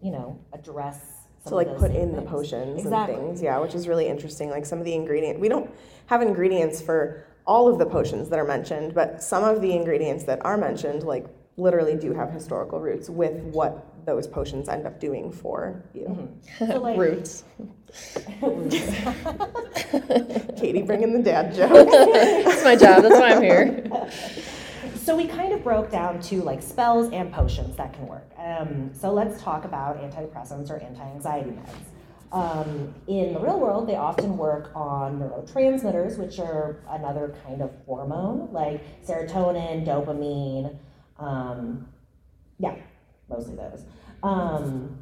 you 0.00 0.12
know, 0.12 0.38
address 0.52 1.19
some 1.42 1.50
to 1.50 1.54
like 1.56 1.68
of 1.68 1.78
put 1.78 1.92
same 1.92 2.02
in 2.02 2.16
the 2.16 2.22
potions 2.22 2.80
exactly. 2.80 3.14
and 3.16 3.24
things 3.24 3.42
yeah 3.42 3.58
which 3.58 3.74
is 3.74 3.88
really 3.88 4.06
interesting 4.06 4.50
like 4.50 4.66
some 4.66 4.78
of 4.78 4.84
the 4.84 4.94
ingredient 4.94 5.38
we 5.40 5.48
don't 5.48 5.70
have 6.06 6.22
ingredients 6.22 6.80
for 6.80 7.24
all 7.46 7.68
of 7.68 7.78
the 7.78 7.86
potions 7.86 8.28
that 8.28 8.38
are 8.38 8.44
mentioned 8.44 8.94
but 8.94 9.22
some 9.22 9.42
of 9.44 9.60
the 9.60 9.72
ingredients 9.72 10.24
that 10.24 10.44
are 10.44 10.56
mentioned 10.56 11.02
like 11.02 11.26
literally 11.56 11.96
do 11.96 12.12
have 12.12 12.30
historical 12.30 12.80
roots 12.80 13.10
with 13.10 13.42
what 13.44 13.86
those 14.06 14.26
potions 14.26 14.68
end 14.68 14.86
up 14.86 14.98
doing 15.00 15.30
for 15.30 15.82
you 15.94 16.06
Mm-hmm. 16.06 16.66
So, 16.66 16.80
like, 16.80 16.98
Roots. 16.98 17.44
katie 20.60 20.82
bringing 20.82 21.12
the 21.12 21.22
dad 21.22 21.54
joke 21.54 21.88
That's 21.90 22.64
my 22.64 22.76
job. 22.76 23.02
That's 23.02 23.18
why 23.18 23.32
I'm 23.32 23.42
here. 23.42 23.84
So 25.02 25.16
we 25.16 25.26
kind 25.26 25.54
of 25.54 25.64
broke 25.64 25.90
down 25.90 26.20
to 26.22 26.42
like 26.42 26.62
spells 26.62 27.10
and 27.10 27.32
potions 27.32 27.74
that 27.76 27.94
can 27.94 28.06
work. 28.06 28.30
Um, 28.36 28.90
so 28.92 29.10
let's 29.10 29.40
talk 29.42 29.64
about 29.64 29.98
antidepressants 29.98 30.70
or 30.70 30.78
anti-anxiety 30.78 31.50
meds. 31.50 32.32
Um, 32.32 32.94
in 33.08 33.32
the 33.32 33.40
real 33.40 33.58
world, 33.58 33.88
they 33.88 33.96
often 33.96 34.36
work 34.36 34.70
on 34.74 35.18
neurotransmitters, 35.18 36.18
which 36.18 36.38
are 36.38 36.80
another 36.90 37.34
kind 37.44 37.62
of 37.62 37.72
hormone, 37.86 38.52
like 38.52 38.82
serotonin, 39.04 39.86
dopamine. 39.86 40.76
Um, 41.18 41.88
yeah, 42.58 42.76
mostly 43.28 43.56
those. 43.56 43.84
Um, 44.22 44.98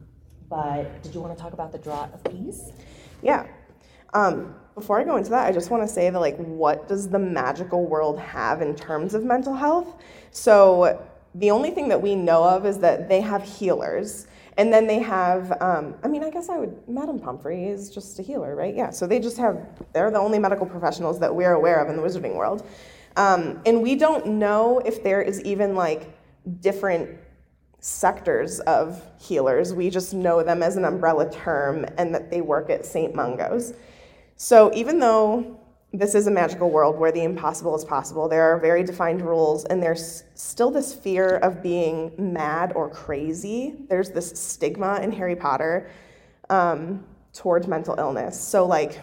but 0.49 1.03
did 1.03 1.13
you 1.13 1.21
want 1.21 1.37
to 1.37 1.43
talk 1.43 1.53
about 1.53 1.73
the 1.73 1.79
draught 1.79 2.15
of 2.15 2.23
peace? 2.25 2.71
Yeah. 3.21 3.47
Before 4.79 5.01
I 5.01 5.05
go 5.05 5.17
into 5.17 5.31
that, 5.31 5.47
I 5.47 5.53
just 5.53 5.71
want 5.71 5.83
to 5.83 5.89
say 5.89 6.09
that, 6.09 6.19
like, 6.19 6.37
what 6.37 6.87
does 6.87 7.09
the 7.09 7.19
magical 7.19 7.85
world 7.87 8.19
have 8.21 8.63
in 8.63 8.77
terms 8.77 9.13
of 9.15 9.25
mental 9.25 9.55
health? 9.55 9.97
So, 10.31 11.05
the 11.35 11.51
only 11.51 11.71
thing 11.71 11.89
that 11.89 12.01
we 12.01 12.15
know 12.15 12.45
of 12.45 12.65
is 12.65 12.79
that 12.79 13.09
they 13.09 13.21
have 13.21 13.43
healers. 13.43 14.27
And 14.57 14.73
then 14.73 14.87
they 14.89 14.99
have, 14.99 15.53
um, 15.63 15.95
I 16.03 16.09
mean, 16.09 16.25
I 16.25 16.31
guess 16.31 16.49
I 16.49 16.59
would, 16.59 16.77
Madame 16.89 17.21
Pomfrey 17.21 17.67
is 17.67 17.91
just 17.91 18.19
a 18.19 18.23
healer, 18.23 18.57
right? 18.57 18.75
Yeah. 18.75 18.91
So 18.91 19.07
they 19.07 19.21
just 19.21 19.37
have, 19.39 19.65
they're 19.93 20.11
the 20.11 20.19
only 20.19 20.41
medical 20.41 20.67
professionals 20.67 21.21
that 21.21 21.33
we're 21.33 21.53
aware 21.53 21.81
of 21.81 21.89
in 21.89 21.97
the 21.97 22.03
wizarding 22.03 22.35
world. 22.35 22.67
Um, 23.17 23.61
and 23.67 23.83
we 23.83 23.95
don't 23.95 24.27
know 24.27 24.81
if 24.81 25.05
there 25.05 25.23
is 25.23 25.41
even 25.43 25.77
like 25.77 26.13
different 26.61 27.19
sectors 27.79 28.59
of 28.61 29.01
healers. 29.21 29.73
We 29.73 29.91
just 29.91 30.13
know 30.13 30.43
them 30.43 30.65
as 30.65 30.77
an 30.77 30.85
umbrella 30.85 31.31
term 31.31 31.87
and 31.97 32.13
that 32.13 32.29
they 32.29 32.41
work 32.41 32.69
at 32.69 32.85
St. 32.85 33.15
Mungo's. 33.15 33.75
So 34.41 34.73
even 34.73 35.01
though 35.01 35.59
this 35.93 36.15
is 36.15 36.29
a 36.29 36.31
magical 36.31 36.71
world 36.71 36.97
where 36.97 37.11
the 37.11 37.25
impossible 37.25 37.75
is 37.75 37.85
possible, 37.85 38.29
there 38.29 38.45
are 38.45 38.61
very 38.61 38.85
defined 38.85 39.21
rules, 39.21 39.65
and 39.65 39.83
there's 39.83 40.23
still 40.37 40.71
this 40.71 40.95
fear 40.95 41.39
of 41.39 41.61
being 41.61 42.13
mad 42.17 42.73
or 42.77 42.89
crazy. 42.89 43.75
There's 43.89 44.11
this 44.13 44.31
stigma 44.39 45.01
in 45.03 45.11
Harry 45.11 45.35
Potter 45.35 45.91
um, 46.51 47.05
towards 47.33 47.67
mental 47.67 47.97
illness. 47.99 48.41
So, 48.41 48.65
like 48.65 49.01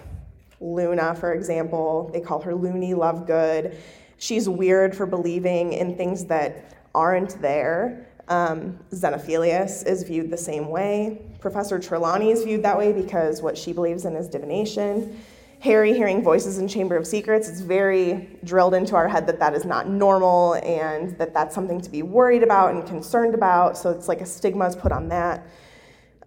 Luna, 0.61 1.13
for 1.15 1.33
example, 1.33 2.09
they 2.13 2.21
call 2.21 2.39
her 2.41 2.55
Loony 2.55 2.93
Lovegood. 2.93 3.75
She's 4.17 4.47
weird 4.47 4.95
for 4.95 5.05
believing 5.05 5.73
in 5.73 5.97
things 5.97 6.23
that 6.25 6.77
aren't 6.95 7.41
there. 7.41 8.07
Um, 8.27 8.79
Xenophilius 8.91 9.85
is 9.85 10.03
viewed 10.03 10.31
the 10.31 10.37
same 10.37 10.69
way. 10.69 11.21
Professor 11.39 11.77
Trelawney 11.77 12.31
is 12.31 12.43
viewed 12.43 12.63
that 12.63 12.77
way 12.77 12.91
because 12.91 13.41
what 13.41 13.57
she 13.57 13.71
believes 13.71 14.05
in 14.05 14.15
is 14.15 14.27
divination. 14.27 15.19
Harry 15.59 15.93
hearing 15.93 16.23
voices 16.23 16.57
in 16.57 16.67
Chamber 16.67 16.95
of 16.95 17.07
Secrets, 17.07 17.47
it's 17.47 17.61
very 17.61 18.29
drilled 18.43 18.73
into 18.73 18.95
our 18.95 19.07
head 19.07 19.25
that 19.27 19.39
that 19.39 19.53
is 19.53 19.65
not 19.65 19.87
normal 19.87 20.55
and 20.55 21.17
that 21.17 21.33
that's 21.33 21.55
something 21.55 21.81
to 21.81 21.89
be 21.89 22.03
worried 22.03 22.43
about 22.43 22.73
and 22.73 22.85
concerned 22.85 23.33
about. 23.33 23.77
So 23.77 23.89
it's 23.89 24.07
like 24.07 24.21
a 24.21 24.25
stigma 24.25 24.67
is 24.67 24.75
put 24.75 24.91
on 24.91 25.07
that. 25.09 25.47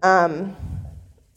Um, 0.02 0.56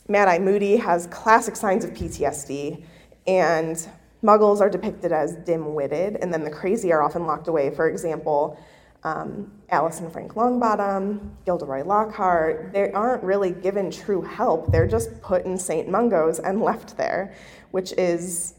Mad 0.08 0.28
Eye 0.28 0.39
Moody 0.39 0.78
has 0.78 1.08
classic 1.08 1.56
signs 1.56 1.86
of 1.86 1.91
PTSD, 1.91 2.84
and 3.28 3.88
muggles 4.24 4.62
are 4.62 4.69
depicted 4.69 5.12
as 5.12 5.36
dim 5.38 5.74
witted, 5.74 6.17
and 6.17 6.34
then 6.34 6.43
the 6.43 6.52
crazy 6.52 6.91
are 6.91 7.02
often 7.02 7.26
locked 7.26 7.47
away. 7.47 7.74
For 7.74 7.88
example, 7.88 8.60
um, 9.04 9.52
Alice 9.71 10.01
and 10.01 10.12
Frank 10.12 10.34
Longbottom, 10.34 11.31
Gilderoy 11.45 11.86
Lockhart, 11.86 12.73
they 12.73 12.91
aren't 12.91 13.23
really 13.23 13.51
given 13.51 13.89
true 13.89 14.21
help. 14.21 14.69
They're 14.69 14.88
just 14.88 15.21
put 15.21 15.45
in 15.45 15.57
St. 15.57 15.88
Mungo's 15.88 16.39
and 16.39 16.62
left 16.69 16.97
there, 16.97 17.34
which 17.71 17.93
is 17.93 18.55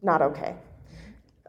not 0.00 0.22
okay. 0.22 0.54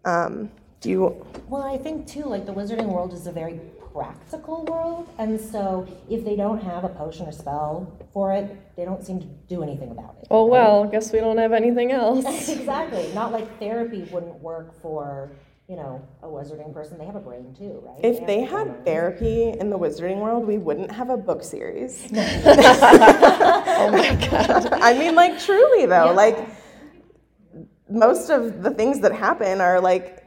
Um, 0.05 0.51
do 0.81 0.89
you? 0.89 1.25
Well, 1.47 1.61
I 1.61 1.77
think 1.77 2.07
too, 2.07 2.23
like 2.23 2.47
the 2.47 2.53
wizarding 2.53 2.87
world 2.87 3.13
is 3.13 3.27
a 3.27 3.31
very 3.31 3.59
practical 3.93 4.65
world, 4.65 5.07
and 5.19 5.39
so 5.39 5.87
if 6.09 6.23
they 6.23 6.35
don't 6.35 6.61
have 6.63 6.83
a 6.83 6.89
potion 6.89 7.27
or 7.27 7.31
spell 7.31 7.95
for 8.11 8.33
it, 8.33 8.75
they 8.75 8.85
don't 8.85 9.05
seem 9.05 9.19
to 9.19 9.27
do 9.47 9.61
anything 9.61 9.91
about 9.91 10.15
it. 10.21 10.27
Oh 10.31 10.45
well, 10.45 10.85
guess 10.85 11.11
we 11.11 11.19
don't 11.19 11.37
have 11.37 11.53
anything 11.53 11.91
else. 11.91 12.25
exactly. 12.49 13.11
Not 13.13 13.31
like 13.31 13.59
therapy 13.59 14.07
wouldn't 14.11 14.41
work 14.41 14.81
for 14.81 15.29
you 15.69 15.75
know 15.75 16.01
a 16.23 16.25
wizarding 16.25 16.73
person. 16.73 16.97
They 16.97 17.05
have 17.05 17.15
a 17.15 17.19
brain 17.19 17.53
too, 17.55 17.83
right? 17.85 17.99
If 18.03 18.25
they 18.25 18.41
have 18.41 18.67
had 18.67 18.85
therapy 18.85 19.51
in 19.51 19.69
the 19.69 19.77
Wizarding 19.77 20.17
world, 20.17 20.47
we 20.47 20.57
wouldn't 20.57 20.91
have 20.91 21.11
a 21.11 21.17
book 21.17 21.43
series. 21.43 22.07
oh 22.11 23.91
my 23.91 24.15
god. 24.29 24.73
I 24.73 24.97
mean, 24.97 25.13
like, 25.13 25.39
truly, 25.39 25.85
though, 25.85 26.11
like, 26.13 26.49
most 27.87 28.31
of 28.31 28.63
the 28.63 28.71
things 28.71 28.99
that 29.01 29.13
happen 29.13 29.61
are 29.61 29.79
like, 29.79 30.23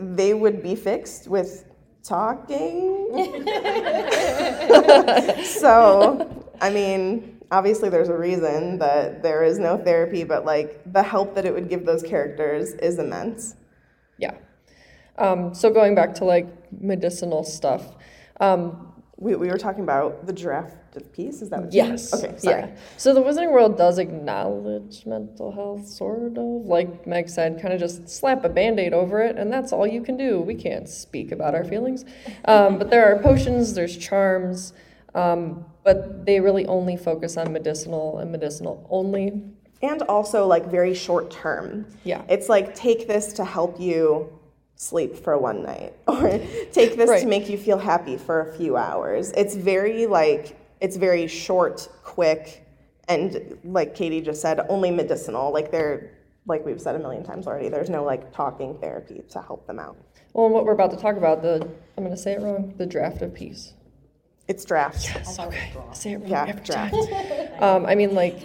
they 0.00 0.34
would 0.34 0.60
be 0.60 0.74
fixed 0.74 1.28
with 1.28 1.64
talking. 2.02 3.10
so, 5.44 6.44
I 6.60 6.70
mean, 6.70 7.38
obviously, 7.52 7.90
there's 7.90 8.08
a 8.08 8.16
reason 8.16 8.78
that 8.78 9.22
there 9.22 9.44
is 9.44 9.60
no 9.60 9.78
therapy, 9.78 10.24
but 10.24 10.44
like, 10.44 10.82
the 10.92 11.02
help 11.02 11.36
that 11.36 11.44
it 11.44 11.54
would 11.54 11.68
give 11.68 11.86
those 11.86 12.02
characters 12.02 12.72
is 12.72 12.98
immense. 12.98 13.54
Yeah. 14.18 14.34
Um, 15.18 15.54
so 15.54 15.70
going 15.70 15.94
back 15.94 16.14
to 16.16 16.24
like 16.24 16.46
medicinal 16.80 17.44
stuff. 17.44 17.96
Um, 18.40 18.86
We, 19.18 19.36
we 19.36 19.48
were 19.48 19.58
talking 19.58 19.82
about 19.82 20.26
the 20.26 20.32
draft 20.32 20.96
of 20.96 21.12
peace. 21.12 21.42
Is 21.42 21.50
that 21.50 21.60
what 21.60 21.72
you 21.74 21.82
Yes. 21.84 22.14
Okay, 22.14 22.32
sorry. 22.38 22.60
Yeah. 22.60 22.76
So 22.96 23.12
the 23.12 23.20
Wizarding 23.20 23.52
World 23.52 23.76
does 23.76 23.98
acknowledge 23.98 25.04
mental 25.04 25.52
health, 25.52 25.86
sort 25.86 26.38
of. 26.38 26.64
Like 26.64 27.06
Meg 27.06 27.28
said, 27.28 27.60
kind 27.60 27.74
of 27.74 27.80
just 27.80 28.08
slap 28.08 28.44
a 28.46 28.48
band 28.48 28.80
aid 28.80 28.94
over 28.94 29.20
it, 29.20 29.36
and 29.36 29.52
that's 29.52 29.72
all 29.74 29.86
you 29.86 30.02
can 30.02 30.16
do. 30.16 30.40
We 30.40 30.54
can't 30.54 30.88
speak 30.88 31.32
about 31.32 31.54
our 31.54 31.64
feelings. 31.64 32.06
Um, 32.46 32.78
but 32.78 32.88
there 32.88 33.04
are 33.14 33.20
potions, 33.22 33.74
there's 33.74 33.96
charms, 33.98 34.72
um, 35.14 35.66
but 35.84 36.24
they 36.24 36.40
really 36.40 36.64
only 36.66 36.96
focus 36.96 37.36
on 37.36 37.52
medicinal 37.52 38.18
and 38.20 38.32
medicinal 38.32 38.86
only. 38.90 39.42
and 39.82 40.02
also 40.02 40.46
like 40.46 40.64
very 40.70 40.94
short 40.94 41.30
term. 41.30 41.86
Yeah. 42.04 42.22
It's 42.28 42.48
like 42.48 42.74
take 42.74 43.06
this 43.06 43.32
to 43.34 43.44
help 43.44 43.78
you 43.80 44.39
sleep 44.80 45.14
for 45.14 45.36
one 45.36 45.62
night 45.62 45.92
or 46.08 46.40
take 46.72 46.96
this 46.96 47.10
Right. 47.10 47.20
to 47.20 47.28
make 47.28 47.50
you 47.50 47.58
feel 47.58 47.76
happy 47.76 48.16
for 48.16 48.48
a 48.48 48.56
few 48.56 48.78
hours. 48.78 49.30
It's 49.36 49.54
very 49.54 50.06
like 50.06 50.56
it's 50.80 50.96
very 50.96 51.26
short, 51.26 51.86
quick 52.02 52.66
and 53.06 53.58
like 53.64 53.94
Katie 53.94 54.22
just 54.22 54.40
said 54.40 54.58
only 54.70 54.90
medicinal. 54.90 55.52
Like 55.52 55.70
they're 55.70 56.10
like 56.46 56.64
we've 56.64 56.80
said 56.80 56.94
a 56.96 56.98
million 56.98 57.22
times 57.22 57.46
already, 57.46 57.68
there's 57.68 57.90
no 57.90 58.02
like 58.04 58.32
talking 58.32 58.78
therapy 58.80 59.22
to 59.30 59.42
help 59.42 59.66
them 59.66 59.78
out. 59.78 59.96
Well, 60.32 60.46
and 60.46 60.54
what 60.54 60.64
we're 60.64 60.72
about 60.72 60.92
to 60.92 60.96
talk 60.96 61.16
about, 61.16 61.42
the 61.42 61.56
I'm 61.98 62.04
going 62.04 62.16
to 62.16 62.16
say 62.16 62.32
it 62.32 62.40
wrong, 62.40 62.72
the 62.78 62.86
draft 62.86 63.20
of 63.20 63.34
peace. 63.34 63.74
It's 64.48 64.64
draft. 64.64 65.04
Yes, 65.14 65.38
okay. 65.38 65.72
Say 65.92 66.12
it 66.14 66.18
wrong 66.20 66.28
Yeah, 66.28 66.52
draft. 66.52 66.94
Um, 67.62 67.84
I 67.84 67.94
mean, 67.94 68.14
like, 68.14 68.38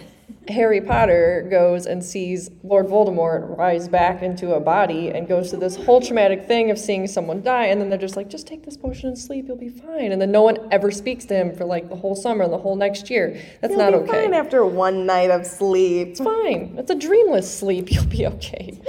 Harry 0.48 0.80
Potter 0.80 1.46
goes 1.50 1.86
and 1.86 2.04
sees 2.04 2.50
Lord 2.62 2.86
Voldemort 2.86 3.56
rise 3.56 3.88
back 3.88 4.22
into 4.22 4.54
a 4.54 4.60
body 4.60 5.08
and 5.10 5.26
goes 5.26 5.50
through 5.50 5.60
this 5.60 5.76
whole 5.76 6.00
traumatic 6.00 6.46
thing 6.46 6.70
of 6.70 6.78
seeing 6.78 7.06
someone 7.06 7.42
die, 7.42 7.66
and 7.66 7.80
then 7.80 7.88
they're 7.90 7.98
just 7.98 8.16
like, 8.16 8.28
just 8.28 8.46
take 8.46 8.64
this 8.64 8.76
potion 8.76 9.08
and 9.08 9.18
sleep, 9.18 9.46
you'll 9.48 9.56
be 9.56 9.68
fine. 9.68 10.12
And 10.12 10.20
then 10.20 10.30
no 10.30 10.42
one 10.42 10.68
ever 10.70 10.90
speaks 10.90 11.24
to 11.26 11.34
him 11.34 11.54
for 11.54 11.64
like 11.64 11.88
the 11.88 11.96
whole 11.96 12.14
summer 12.14 12.44
and 12.44 12.52
the 12.52 12.58
whole 12.58 12.76
next 12.76 13.10
year. 13.10 13.40
That's 13.60 13.72
You'll 13.72 13.78
not 13.80 13.90
be 13.90 13.96
okay. 13.98 14.22
fine 14.24 14.34
after 14.34 14.64
one 14.64 15.04
night 15.06 15.30
of 15.30 15.46
sleep. 15.46 16.08
It's 16.08 16.20
fine. 16.20 16.76
It's 16.78 16.90
a 16.90 16.94
dreamless 16.96 17.58
sleep. 17.58 17.90
You'll 17.92 18.06
be 18.06 18.26
okay. 18.26 18.80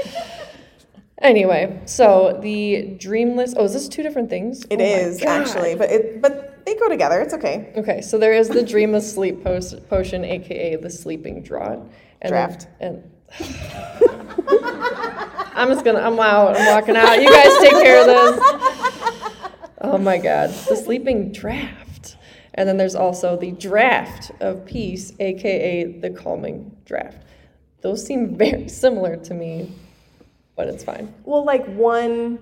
anyway, 1.20 1.82
so 1.86 2.40
the 2.42 2.96
dreamless. 3.00 3.54
Oh, 3.58 3.66
is 3.66 3.74
this 3.74 3.88
two 3.88 4.04
different 4.04 4.30
things? 4.30 4.64
It 4.70 4.80
Oh 4.80 4.84
is 4.84 5.24
actually, 5.24 5.76
but 5.76 5.90
it 5.92 6.22
but 6.22 6.57
they 6.68 6.76
go 6.76 6.90
together. 6.90 7.22
It's 7.22 7.34
okay. 7.34 7.72
Okay, 7.78 8.02
so 8.02 8.18
there 8.18 8.34
is 8.34 8.50
the 8.50 8.62
dream 8.62 8.94
of 8.94 9.02
sleep 9.02 9.42
pos- 9.42 9.74
potion, 9.90 10.26
aka 10.26 10.76
the 10.76 10.90
sleeping 10.90 11.42
draught, 11.42 11.88
And 12.22 12.30
Draft. 12.30 12.68
Then, 12.80 13.04
and 13.40 13.40
I'm 15.56 15.70
just 15.70 15.86
gonna. 15.86 16.00
I'm 16.02 16.20
out. 16.20 16.58
I'm 16.58 16.66
walking 16.76 16.98
out. 16.98 17.22
You 17.22 17.32
guys 17.32 17.58
take 17.60 17.72
care 17.72 18.02
of 18.02 18.08
this. 18.08 18.40
Oh 19.80 19.98
my 19.98 20.18
God, 20.18 20.50
the 20.68 20.76
sleeping 20.76 21.32
draft. 21.32 22.18
And 22.56 22.68
then 22.68 22.76
there's 22.76 22.96
also 22.96 23.38
the 23.38 23.52
draft 23.52 24.32
of 24.42 24.66
peace, 24.66 25.14
aka 25.20 25.86
the 25.86 26.10
calming 26.10 26.76
draft. 26.84 27.24
Those 27.80 28.06
seem 28.06 28.36
very 28.36 28.68
similar 28.84 29.16
to 29.16 29.34
me, 29.34 29.72
but 30.58 30.68
it's 30.68 30.84
fine. 30.84 31.14
Well, 31.24 31.46
like 31.46 31.66
one, 31.68 32.40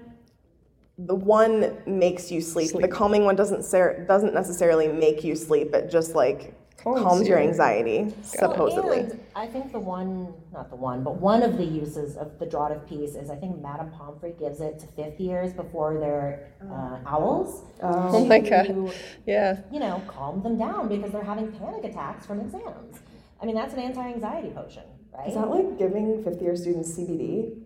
the 0.97 1.15
one 1.15 1.77
makes 1.85 2.31
you 2.31 2.41
sleep. 2.41 2.69
Sleep. 2.69 2.81
The 2.81 2.87
calming 2.87 3.25
one 3.25 3.35
doesn't 3.35 3.63
ser- 3.63 4.05
doesn't 4.07 4.33
necessarily 4.33 4.87
make 4.87 5.23
you 5.23 5.35
sleep. 5.35 5.73
It 5.73 5.89
just 5.89 6.15
like 6.15 6.53
Calms 6.77 7.01
calms, 7.01 7.27
your 7.27 7.39
you. 7.41 7.47
anxiety, 7.47 8.13
supposedly. 8.21 8.99
And 8.99 9.19
I 9.35 9.47
think 9.47 9.71
the 9.71 9.79
one, 9.79 10.33
not 10.53 10.69
the 10.69 10.75
one, 10.75 11.03
but 11.03 11.15
one 11.19 11.41
of 11.41 11.57
the 11.57 11.65
uses 11.65 12.15
of 12.15 12.37
the 12.37 12.45
draught 12.45 12.71
of 12.71 12.87
peace 12.87 13.15
is 13.15 13.29
I 13.31 13.35
think 13.35 13.59
Madame 13.59 13.89
Pomfrey 13.91 14.35
gives 14.39 14.61
it 14.61 14.77
to 14.79 14.87
fifth 14.87 15.19
years 15.19 15.51
before 15.51 15.99
their 15.99 16.51
uh, 16.61 16.99
owls. 17.07 17.63
Oh 17.81 18.23
my 18.25 18.39
to, 18.39 18.49
God. 18.49 18.93
Yeah. 19.25 19.61
You 19.71 19.79
know, 19.79 20.01
calm 20.07 20.43
them 20.43 20.57
down 20.59 20.87
because 20.87 21.11
they're 21.11 21.23
having 21.23 21.51
panic 21.53 21.83
attacks 21.85 22.25
from 22.25 22.39
exams. 22.39 22.99
I 23.41 23.45
mean, 23.45 23.55
that's 23.55 23.73
an 23.73 23.79
anti-anxiety 23.79 24.51
potion, 24.51 24.83
right? 25.11 25.27
Is 25.27 25.33
that 25.33 25.49
like 25.49 25.77
giving 25.79 26.23
fifth 26.23 26.41
year 26.41 26.55
students 26.55 26.91
CBD? 26.97 27.61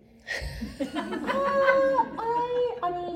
Uh, 0.80 0.96
I, 0.96 2.12
I 2.18 2.24
mean, 2.24 2.29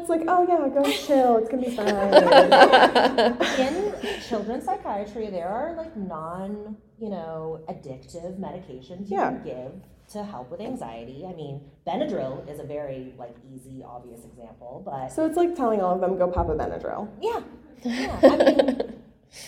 It's 0.04 0.10
like, 0.10 0.24
oh 0.28 0.46
yeah, 0.46 0.68
go 0.68 0.82
chill. 0.90 1.38
It's 1.38 1.48
gonna 1.48 1.62
be 1.62 1.74
fine. 1.74 1.88
in 3.58 4.20
children's 4.28 4.66
psychiatry, 4.66 5.30
there 5.30 5.48
are 5.48 5.74
like 5.78 5.96
non, 5.96 6.76
you 6.98 7.08
know, 7.08 7.60
addictive 7.70 8.38
medications 8.38 9.08
you 9.08 9.16
Yeah. 9.16 9.30
can 9.30 9.42
give 9.42 9.72
to 10.10 10.22
help 10.22 10.50
with 10.50 10.60
anxiety. 10.60 11.24
I 11.26 11.32
mean, 11.32 11.62
Benadryl 11.86 12.46
is 12.50 12.60
a 12.60 12.64
very 12.64 13.14
like 13.18 13.34
easy, 13.50 13.82
obvious 13.82 14.26
example, 14.26 14.82
but 14.84 15.08
so 15.08 15.24
it's 15.24 15.38
like 15.38 15.54
telling 15.56 15.80
all 15.80 15.94
of 15.94 16.02
them 16.02 16.18
go 16.18 16.28
pop 16.30 16.50
a 16.50 16.54
Benadryl. 16.54 17.08
yeah, 17.22 17.40
yeah. 17.82 18.20
I 18.22 18.36
mean, 18.36 18.92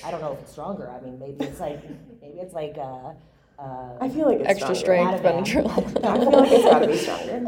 I 0.06 0.10
don't 0.10 0.22
know 0.22 0.32
if 0.32 0.38
it's 0.40 0.52
stronger. 0.52 0.88
I 0.90 1.04
mean, 1.04 1.18
maybe 1.18 1.44
it's 1.44 1.60
like 1.60 1.82
maybe 2.22 2.38
it's 2.38 2.54
like 2.54 2.76
uh, 2.78 3.12
uh, 3.58 3.98
I 4.00 4.08
feel 4.08 4.24
like 4.24 4.40
it's 4.40 4.48
Extra 4.48 4.74
stronger. 4.74 5.18
strength 5.18 5.22
Benadryl. 5.22 6.04
I 6.06 6.18
feel 6.18 6.30
like 6.40 6.50
it's 6.50 6.64
gotta 6.64 6.86
be 6.86 6.96
stronger. 6.96 7.42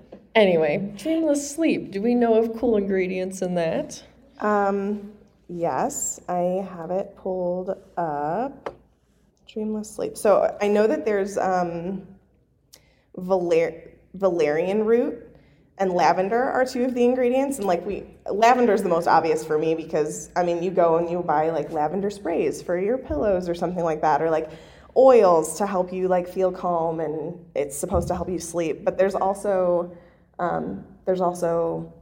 anyway, 0.38 0.92
dreamless 0.96 1.50
sleep. 1.50 1.90
Do 1.90 2.02
we 2.02 2.14
know 2.14 2.34
of 2.34 2.58
cool 2.58 2.76
ingredients 2.76 3.42
in 3.42 3.54
that? 3.54 4.02
Um, 4.40 5.12
yes, 5.48 6.20
I 6.28 6.66
have 6.72 6.90
it 6.90 7.16
pulled 7.16 7.76
up. 7.96 8.74
Dreamless 9.46 9.90
sleep. 9.90 10.16
So 10.16 10.56
I 10.60 10.68
know 10.68 10.86
that 10.86 11.04
there's 11.04 11.38
um, 11.38 12.06
valer- 13.16 13.90
valerian 14.14 14.84
root 14.84 15.24
and 15.78 15.92
lavender 15.92 16.42
are 16.42 16.64
two 16.64 16.84
of 16.84 16.94
the 16.94 17.04
ingredients, 17.04 17.58
and 17.58 17.66
like 17.66 17.84
we, 17.86 18.04
lavender 18.30 18.72
is 18.74 18.82
the 18.82 18.88
most 18.88 19.06
obvious 19.06 19.44
for 19.44 19.58
me 19.58 19.74
because 19.74 20.30
I 20.34 20.42
mean, 20.42 20.62
you 20.62 20.70
go 20.70 20.96
and 20.96 21.08
you 21.08 21.22
buy 21.22 21.50
like 21.50 21.70
lavender 21.70 22.10
sprays 22.10 22.60
for 22.60 22.78
your 22.78 22.98
pillows 22.98 23.48
or 23.48 23.54
something 23.54 23.84
like 23.84 24.00
that, 24.00 24.20
or 24.20 24.28
like 24.28 24.50
oils 24.96 25.56
to 25.58 25.66
help 25.66 25.92
you 25.92 26.08
like 26.08 26.28
feel 26.28 26.50
calm, 26.50 27.00
and 27.00 27.38
it's 27.54 27.76
supposed 27.76 28.08
to 28.08 28.16
help 28.16 28.28
you 28.28 28.40
sleep. 28.40 28.84
But 28.84 28.98
there's 28.98 29.14
also 29.14 29.96
um, 30.38 30.84
there's 31.04 31.20
also 31.20 31.92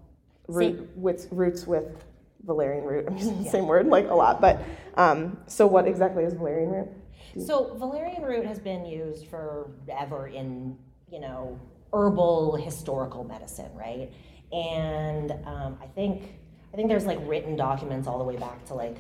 root 0.49 0.89
with 0.97 1.29
roots 1.31 1.67
with 1.67 2.05
valerian 2.45 2.85
root. 2.85 3.07
I'm 3.09 3.17
using 3.17 3.43
the 3.43 3.51
same 3.51 3.67
word 3.67 3.87
like 3.87 4.09
a 4.09 4.15
lot, 4.15 4.41
but 4.41 4.63
um, 4.97 5.39
so 5.47 5.67
what 5.67 5.87
exactly 5.87 6.25
is 6.25 6.35
valerian 6.35 6.71
root? 6.71 6.89
So 7.45 7.75
valerian 7.75 8.23
root 8.23 8.47
has 8.47 8.59
been 8.59 8.87
used 8.87 9.27
forever 9.29 10.29
in, 10.29 10.79
you 11.11 11.21
know, 11.21 11.61
herbal 11.93 12.57
historical 12.57 13.25
medicine, 13.25 13.71
right? 13.75 14.11
And 14.53 15.33
um, 15.45 15.79
I 15.83 15.87
think 15.95 16.35
I 16.73 16.77
think 16.77 16.89
there's 16.89 17.07
like 17.07 17.19
written 17.23 17.57
documents 17.57 18.07
all 18.07 18.19
the 18.19 18.25
way 18.25 18.37
back 18.37 18.65
to 18.67 18.75
like, 18.75 18.97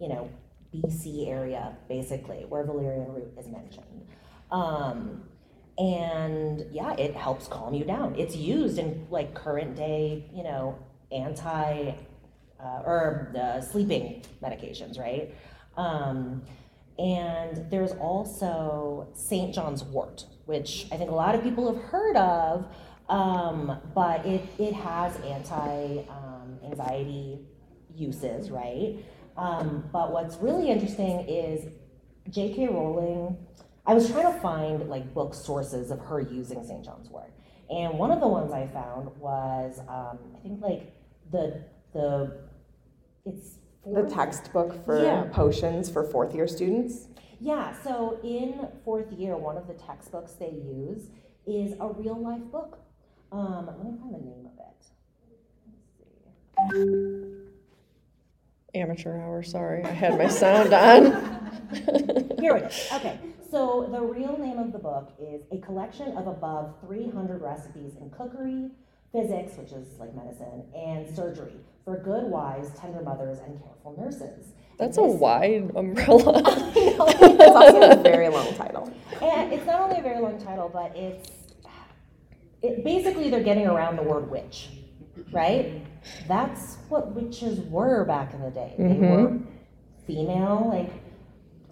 you 0.00 0.08
know, 0.08 0.30
BC 0.74 1.28
area 1.28 1.76
basically 1.88 2.44
where 2.48 2.64
valerian 2.64 3.12
root 3.12 3.32
is 3.38 3.48
mentioned. 3.48 4.06
Um, 4.50 5.22
and 5.78 6.64
yeah, 6.72 6.94
it 6.94 7.14
helps 7.14 7.48
calm 7.48 7.74
you 7.74 7.84
down. 7.84 8.14
It's 8.16 8.34
used 8.34 8.78
in 8.78 9.06
like 9.10 9.34
current 9.34 9.76
day, 9.76 10.24
you 10.32 10.42
know, 10.42 10.78
anti 11.12 11.94
uh, 12.58 12.82
or 12.84 13.32
uh, 13.38 13.60
sleeping 13.60 14.22
medications, 14.42 14.98
right? 14.98 15.34
Um, 15.76 16.42
and 16.98 17.70
there's 17.70 17.92
also 17.92 19.08
St. 19.12 19.54
John's 19.54 19.84
wort, 19.84 20.24
which 20.46 20.86
I 20.90 20.96
think 20.96 21.10
a 21.10 21.14
lot 21.14 21.34
of 21.34 21.42
people 21.42 21.72
have 21.72 21.82
heard 21.84 22.16
of, 22.16 22.66
um, 23.10 23.78
but 23.94 24.24
it, 24.24 24.42
it 24.58 24.72
has 24.72 25.16
anti 25.20 25.98
um, 26.08 26.58
anxiety 26.64 27.38
uses, 27.94 28.50
right? 28.50 29.04
Um, 29.36 29.84
but 29.92 30.12
what's 30.12 30.36
really 30.36 30.70
interesting 30.70 31.20
is 31.28 31.68
J.K. 32.30 32.68
Rowling. 32.68 33.36
I 33.86 33.94
was 33.94 34.10
trying 34.10 34.32
to 34.32 34.38
find 34.40 34.88
like 34.88 35.12
book 35.14 35.34
sources 35.34 35.90
of 35.90 36.00
her 36.00 36.20
using 36.20 36.64
St. 36.64 36.84
John's 36.84 37.08
wort, 37.10 37.32
and 37.70 37.98
one 37.98 38.10
of 38.10 38.20
the 38.20 38.26
ones 38.28 38.52
I 38.52 38.66
found 38.66 39.10
was 39.18 39.78
um, 39.88 40.18
I 40.36 40.38
think 40.42 40.60
like 40.60 40.92
the 41.30 41.62
the 41.92 42.38
it's 43.24 43.58
The 43.84 44.02
textbook 44.08 44.84
for 44.84 45.02
Yeah. 45.02 45.24
potions 45.32 45.88
for 45.90 46.02
fourth 46.04 46.34
year 46.34 46.48
students. 46.48 47.08
Yeah, 47.40 47.74
so 47.82 48.18
in 48.24 48.66
fourth 48.84 49.12
year, 49.12 49.36
one 49.36 49.56
of 49.56 49.66
the 49.68 49.74
textbooks 49.74 50.32
they 50.32 50.50
use 50.50 51.08
is 51.46 51.74
a 51.78 51.88
real 51.88 52.18
life 52.20 52.42
book. 52.50 52.78
Um, 53.30 53.66
let 53.66 53.84
me 53.84 53.98
find 54.00 54.14
the 54.14 54.18
name 54.18 54.46
of 54.46 54.58
it. 54.58 54.86
Let's 56.58 56.74
see. 56.74 57.32
Amateur 58.74 59.18
hour, 59.20 59.42
sorry. 59.42 59.84
I 59.84 59.88
had 59.90 60.16
my 60.18 60.28
sound 60.28 60.72
on. 60.72 61.04
Here 62.40 62.56
it 62.56 62.64
is. 62.72 62.88
Okay, 62.94 63.18
so 63.50 63.88
the 63.90 64.00
real 64.00 64.36
name 64.38 64.58
of 64.58 64.72
the 64.72 64.78
book 64.78 65.12
is 65.18 65.42
A 65.52 65.58
Collection 65.58 66.16
of 66.16 66.26
Above 66.26 66.74
300 66.86 67.40
Recipes 67.40 67.92
in 68.00 68.10
Cookery, 68.10 68.70
Physics, 69.12 69.56
which 69.56 69.72
is 69.72 69.98
like 69.98 70.14
medicine, 70.14 70.64
and 70.74 71.14
Surgery 71.14 71.54
for 71.84 71.98
good 71.98 72.24
wives, 72.24 72.70
tender 72.78 73.00
mothers, 73.02 73.38
and 73.38 73.62
careful 73.62 73.94
nurses. 73.98 74.52
That's 74.78 74.98
a 74.98 75.02
This- 75.02 75.20
wide 75.20 75.70
umbrella. 75.74 76.42
It's 76.76 77.56
also 77.56 77.90
a 77.90 78.02
very 78.02 78.28
long 78.28 78.52
title. 78.54 78.92
And 79.22 79.52
it's 79.52 79.66
not 79.66 79.80
only 79.80 79.98
a 79.98 80.02
very 80.02 80.20
long 80.20 80.38
title, 80.38 80.68
but 80.68 80.94
it's 80.96 81.30
it 82.62 82.84
basically 82.84 83.30
they're 83.30 83.42
getting 83.42 83.66
around 83.66 83.96
the 83.96 84.02
word 84.02 84.30
witch, 84.30 84.70
right? 85.30 85.82
That's 86.26 86.76
what 86.88 87.14
witches 87.14 87.60
were 87.60 88.04
back 88.04 88.34
in 88.34 88.42
the 88.42 88.50
day. 88.50 88.74
They 88.78 88.84
were 88.84 89.28
mm-hmm. 89.28 89.44
female, 90.06 90.68
like 90.68 90.90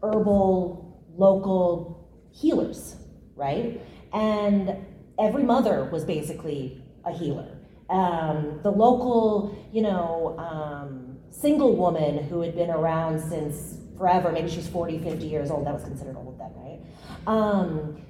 herbal, 0.03 0.84
local 1.17 2.09
healers, 2.33 2.97
right? 3.37 3.81
And 4.13 4.77
every 5.19 5.43
mother 5.43 5.89
was 5.93 6.05
basically 6.05 6.83
a 7.05 7.13
healer. 7.13 7.49
Um, 7.91 8.61
the 8.63 8.71
local, 8.71 9.57
you 9.73 9.83
know, 9.83 10.37
um, 10.39 11.19
single 11.31 11.77
woman 11.77 12.25
who 12.25 12.41
had 12.41 12.55
been 12.55 12.71
around 12.71 13.21
since 13.21 13.79
forever, 13.99 14.33
maybe 14.33 14.49
she's 14.49 14.69
40, 14.69 14.99
50 14.99 15.27
years 15.27 15.51
old, 15.51 15.67
that 15.67 15.75
was 15.75 15.85
considered 15.85 16.17
old 16.17 16.39
then, 16.39 16.51
right? 16.57 16.81
Um, 17.27 18.01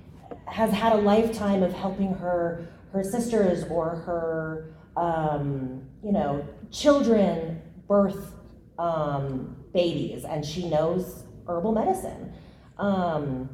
has 0.47 0.71
had 0.71 0.93
a 0.93 0.97
lifetime 0.97 1.63
of 1.63 1.73
helping 1.73 2.15
her 2.15 2.69
her 2.93 3.03
sisters 3.03 3.65
or 3.71 3.97
her 4.07 4.75
um, 4.97 5.83
you 6.03 6.13
know 6.13 6.47
children 6.71 7.61
birth 7.89 8.35
um, 8.79 9.57
babies, 9.73 10.25
and 10.25 10.45
she 10.45 10.69
knows 10.69 11.25
herbal 11.47 11.73
medicine. 11.73 12.33
Um, 12.79 13.49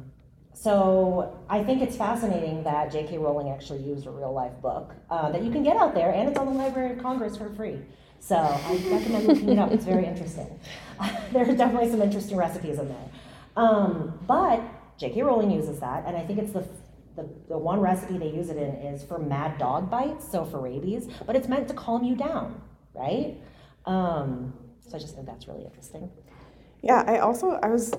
so 0.53 1.39
I 1.49 1.63
think 1.63 1.81
it's 1.81 1.95
fascinating 1.95 2.63
that 2.63 2.91
J.K. 2.91 3.17
Rowling 3.17 3.49
actually 3.49 3.81
used 3.83 4.05
a 4.05 4.11
real 4.11 4.33
life 4.33 4.53
book 4.61 4.93
uh, 5.09 5.31
that 5.31 5.43
you 5.43 5.51
can 5.51 5.63
get 5.63 5.77
out 5.77 5.95
there, 5.95 6.11
and 6.11 6.29
it's 6.29 6.37
on 6.37 6.45
the 6.45 6.51
Library 6.51 6.91
of 6.93 7.01
Congress 7.01 7.37
for 7.37 7.49
free. 7.49 7.79
So 8.19 8.35
I 8.35 8.73
recommend 8.91 9.25
looking 9.25 9.49
it 9.49 9.57
up. 9.57 9.71
It's 9.71 9.85
very 9.85 10.05
interesting. 10.05 10.59
there 11.31 11.49
are 11.49 11.55
definitely 11.55 11.89
some 11.89 12.01
interesting 12.01 12.37
recipes 12.37 12.77
in 12.77 12.87
there. 12.87 13.09
Um, 13.57 14.19
but 14.27 14.61
J.K. 14.97 15.23
Rowling 15.23 15.49
uses 15.51 15.79
that, 15.79 16.03
and 16.05 16.15
I 16.15 16.23
think 16.25 16.37
it's 16.37 16.51
the, 16.51 16.67
the 17.15 17.27
the 17.49 17.57
one 17.57 17.79
recipe 17.79 18.17
they 18.17 18.29
use 18.29 18.49
it 18.49 18.57
in 18.57 18.75
is 18.75 19.03
for 19.03 19.17
mad 19.17 19.57
dog 19.57 19.89
bites, 19.89 20.29
so 20.31 20.45
for 20.45 20.59
rabies. 20.59 21.07
But 21.25 21.35
it's 21.35 21.47
meant 21.47 21.67
to 21.69 21.73
calm 21.73 22.03
you 22.03 22.15
down, 22.15 22.61
right? 22.93 23.37
Um, 23.85 24.53
so 24.87 24.95
I 24.95 24.99
just 24.99 25.15
think 25.15 25.25
that's 25.25 25.47
really 25.47 25.65
interesting. 25.65 26.09
Yeah, 26.83 27.03
I 27.07 27.17
also 27.19 27.59
I 27.63 27.69
was 27.69 27.93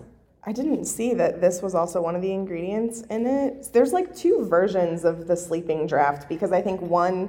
I 0.44 0.52
didn't 0.52 0.86
see 0.86 1.14
that 1.14 1.40
this 1.40 1.62
was 1.62 1.74
also 1.74 2.02
one 2.02 2.16
of 2.16 2.22
the 2.22 2.32
ingredients 2.32 3.02
in 3.02 3.26
it. 3.26 3.68
There's 3.72 3.92
like 3.92 4.14
two 4.14 4.44
versions 4.48 5.04
of 5.04 5.28
the 5.28 5.36
sleeping 5.36 5.86
draft 5.86 6.28
because 6.28 6.50
I 6.50 6.60
think 6.60 6.80
one 6.80 7.28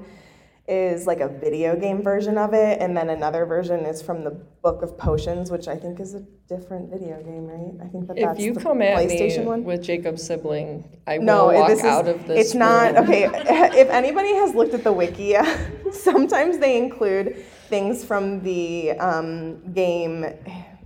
is 0.67 1.05
like 1.05 1.19
a 1.19 1.27
video 1.27 1.75
game 1.75 2.01
version 2.01 2.37
of 2.37 2.53
it, 2.53 2.79
and 2.79 2.95
then 2.95 3.09
another 3.09 3.45
version 3.45 3.81
is 3.81 4.01
from 4.01 4.23
the 4.23 4.31
Book 4.31 4.81
of 4.81 4.97
Potions, 4.97 5.51
which 5.51 5.67
I 5.67 5.75
think 5.75 5.99
is 5.99 6.15
a 6.15 6.21
different 6.47 6.89
video 6.89 7.21
game, 7.21 7.45
right? 7.45 7.85
I 7.85 7.89
think 7.89 8.07
that 8.07 8.17
If 8.17 8.23
that's 8.23 8.39
you 8.39 8.53
the 8.53 8.61
come 8.61 8.81
at 8.81 8.97
PlayStation 8.97 9.39
me 9.39 9.45
one. 9.45 9.63
with 9.65 9.83
Jacob's 9.83 10.23
sibling, 10.23 10.85
I 11.05 11.17
No, 11.17 11.47
will 11.47 11.59
walk 11.59 11.69
is, 11.69 11.83
out 11.83 12.07
of 12.07 12.25
this. 12.25 12.45
it's 12.47 12.55
not 12.55 12.95
okay. 12.95 13.25
If 13.79 13.89
anybody 13.89 14.33
has 14.35 14.55
looked 14.55 14.73
at 14.73 14.85
the 14.85 14.93
wiki, 14.93 15.35
sometimes 15.91 16.57
they 16.59 16.77
include 16.77 17.35
things 17.67 18.05
from 18.05 18.41
the 18.41 18.91
um, 18.93 19.73
game. 19.73 20.25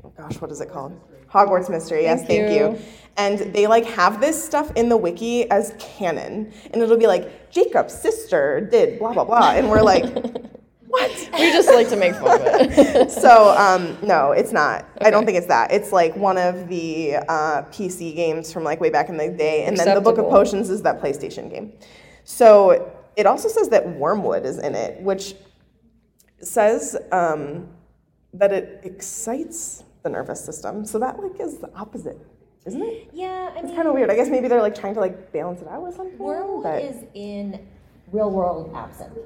Oh 0.04 0.10
gosh, 0.18 0.42
what 0.42 0.52
is 0.52 0.60
it 0.60 0.72
called? 0.72 1.00
Hogwarts 1.32 1.70
Mystery. 1.70 2.04
Yes, 2.04 2.20
Thank 2.20 2.48
thank 2.48 2.60
you. 2.60 2.72
you. 2.72 2.80
And 3.18 3.54
they 3.54 3.66
like 3.66 3.86
have 3.86 4.22
this 4.22 4.44
stuff 4.44 4.72
in 4.76 4.90
the 4.90 4.98
wiki 4.98 5.50
as 5.50 5.74
canon, 5.80 6.54
and 6.72 6.82
it'll 6.82 6.98
be 6.98 7.08
like 7.08 7.52
Jacob's 7.52 7.94
sister 7.94 8.62
did 8.62 9.00
blah 9.00 9.14
blah 9.14 9.26
blah, 9.26 9.52
and 9.52 9.70
we're 9.70 9.82
like, 9.82 10.04
what? 10.88 11.30
We 11.34 11.52
just 11.52 11.68
like 11.68 11.90
to 11.90 11.96
make 11.96 12.14
fun 12.14 12.42
of 12.42 12.48
it. 12.48 13.12
So 13.12 13.58
um, 13.58 13.98
no, 14.04 14.32
it's 14.34 14.52
not. 14.52 14.86
I 15.02 15.10
don't 15.10 15.26
think 15.26 15.38
it's 15.38 15.48
that. 15.48 15.72
It's 15.72 15.92
like 15.92 16.16
one 16.16 16.38
of 16.38 16.68
the 16.68 17.16
uh, 17.16 17.64
PC 17.72 18.16
games 18.16 18.54
from 18.54 18.64
like 18.64 18.80
way 18.80 18.92
back 18.92 19.10
in 19.10 19.18
the 19.18 19.30
day, 19.30 19.66
and 19.66 19.76
then 19.76 19.96
the 19.96 20.02
Book 20.02 20.20
of 20.20 20.26
Potions 20.26 20.70
is 20.70 20.84
that 20.84 21.02
PlayStation 21.02 21.50
game. 21.50 21.74
So 22.24 22.94
it 23.16 23.26
also 23.26 23.50
says 23.50 23.70
that 23.70 23.88
wormwood 23.96 24.46
is 24.46 24.60
in 24.60 24.76
it, 24.76 25.02
which 25.02 25.34
says 26.40 26.96
um, 27.12 27.68
that 28.34 28.54
it 28.54 28.82
excites 28.84 29.84
the 30.04 30.10
nervous 30.10 30.44
system. 30.44 30.86
So 30.86 31.00
that 31.00 31.20
like 31.20 31.40
is 31.40 31.58
the 31.58 31.74
opposite, 31.76 32.18
isn't 32.66 32.82
it? 32.82 33.10
Yeah, 33.14 33.52
I 33.56 33.60
It's 33.60 33.74
kind 33.74 33.88
of 33.88 33.94
weird. 33.94 34.10
I 34.10 34.16
guess 34.16 34.30
maybe 34.30 34.48
they're 34.48 34.62
like 34.62 34.76
trying 34.76 34.94
to 34.96 35.00
like 35.00 35.32
balance 35.32 35.62
it 35.62 35.68
out 35.68 35.84
with 35.84 35.96
something. 35.96 36.18
wormwood 36.18 36.64
but- 36.64 36.82
is 36.84 37.04
in 37.14 37.68
real 38.12 38.30
world 38.32 38.72
absinthe. 38.76 39.18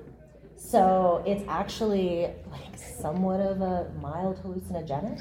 So 0.58 1.24
it's 1.26 1.44
actually 1.48 2.30
like 2.52 2.78
somewhat 2.78 3.40
of 3.42 3.62
a 3.62 3.92
mild 4.00 4.38
hallucinogenic. 4.44 5.20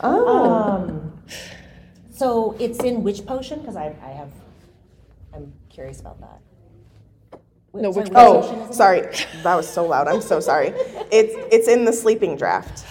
oh, 0.00 0.26
Um, 0.28 1.22
so 2.10 2.56
it's 2.58 2.80
in 2.80 3.02
which 3.04 3.24
potion? 3.24 3.60
Because 3.60 3.76
I, 3.76 3.94
I 4.02 4.08
have, 4.10 4.30
I'm 5.32 5.52
curious 5.70 6.00
about 6.00 6.20
that. 6.20 6.40
Wh- 7.72 7.76
No, 7.82 7.92
sorry, 7.92 8.04
which 8.04 8.12
potion 8.12 8.58
oh, 8.68 8.72
sorry, 8.72 9.00
that 9.44 9.54
was 9.54 9.68
so 9.68 9.86
loud. 9.86 10.08
I'm 10.08 10.20
so 10.20 10.40
sorry. 10.40 10.68
It's 11.12 11.34
it's 11.54 11.68
in 11.68 11.84
the 11.84 11.92
sleeping 11.92 12.36
draft. 12.36 12.84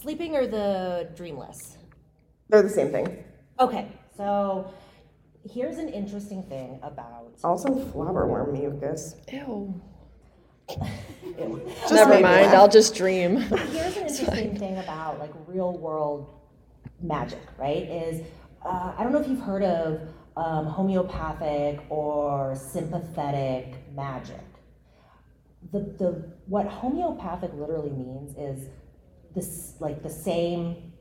Sleeping 0.00 0.34
or 0.34 0.46
the 0.46 1.10
dreamless? 1.14 1.76
They're 2.48 2.62
the 2.62 2.70
same 2.70 2.90
thing. 2.90 3.22
Okay, 3.58 3.88
so 4.16 4.72
here's 5.52 5.76
an 5.76 5.90
interesting 5.90 6.42
thing 6.44 6.80
about. 6.82 7.34
Also, 7.44 7.68
flobberworm 7.68 8.52
mucus. 8.52 9.16
Ew. 9.30 9.78
Just 10.70 11.92
Never 11.92 12.20
mind. 12.20 12.52
I'll 12.52 12.68
just 12.68 12.94
dream. 12.94 13.38
Here's 13.38 13.96
an 13.96 14.06
interesting 14.08 14.56
thing 14.56 14.78
about 14.78 15.18
like 15.18 15.32
real 15.46 15.76
world 15.76 16.32
magic, 17.02 17.42
right? 17.58 17.82
Is 17.82 18.22
uh, 18.64 18.94
I 18.96 19.02
don't 19.02 19.12
know 19.12 19.20
if 19.20 19.26
you've 19.28 19.40
heard 19.40 19.64
of 19.64 20.00
um, 20.36 20.66
homeopathic 20.66 21.80
or 21.88 22.54
sympathetic 22.54 23.74
magic. 23.94 24.44
The 25.72 25.80
the 25.80 26.32
what 26.46 26.66
homeopathic 26.66 27.52
literally 27.54 27.90
means 27.90 28.36
is 28.38 28.68
this 29.34 29.74
like 29.80 30.02
the 30.02 30.10
same 30.10 30.92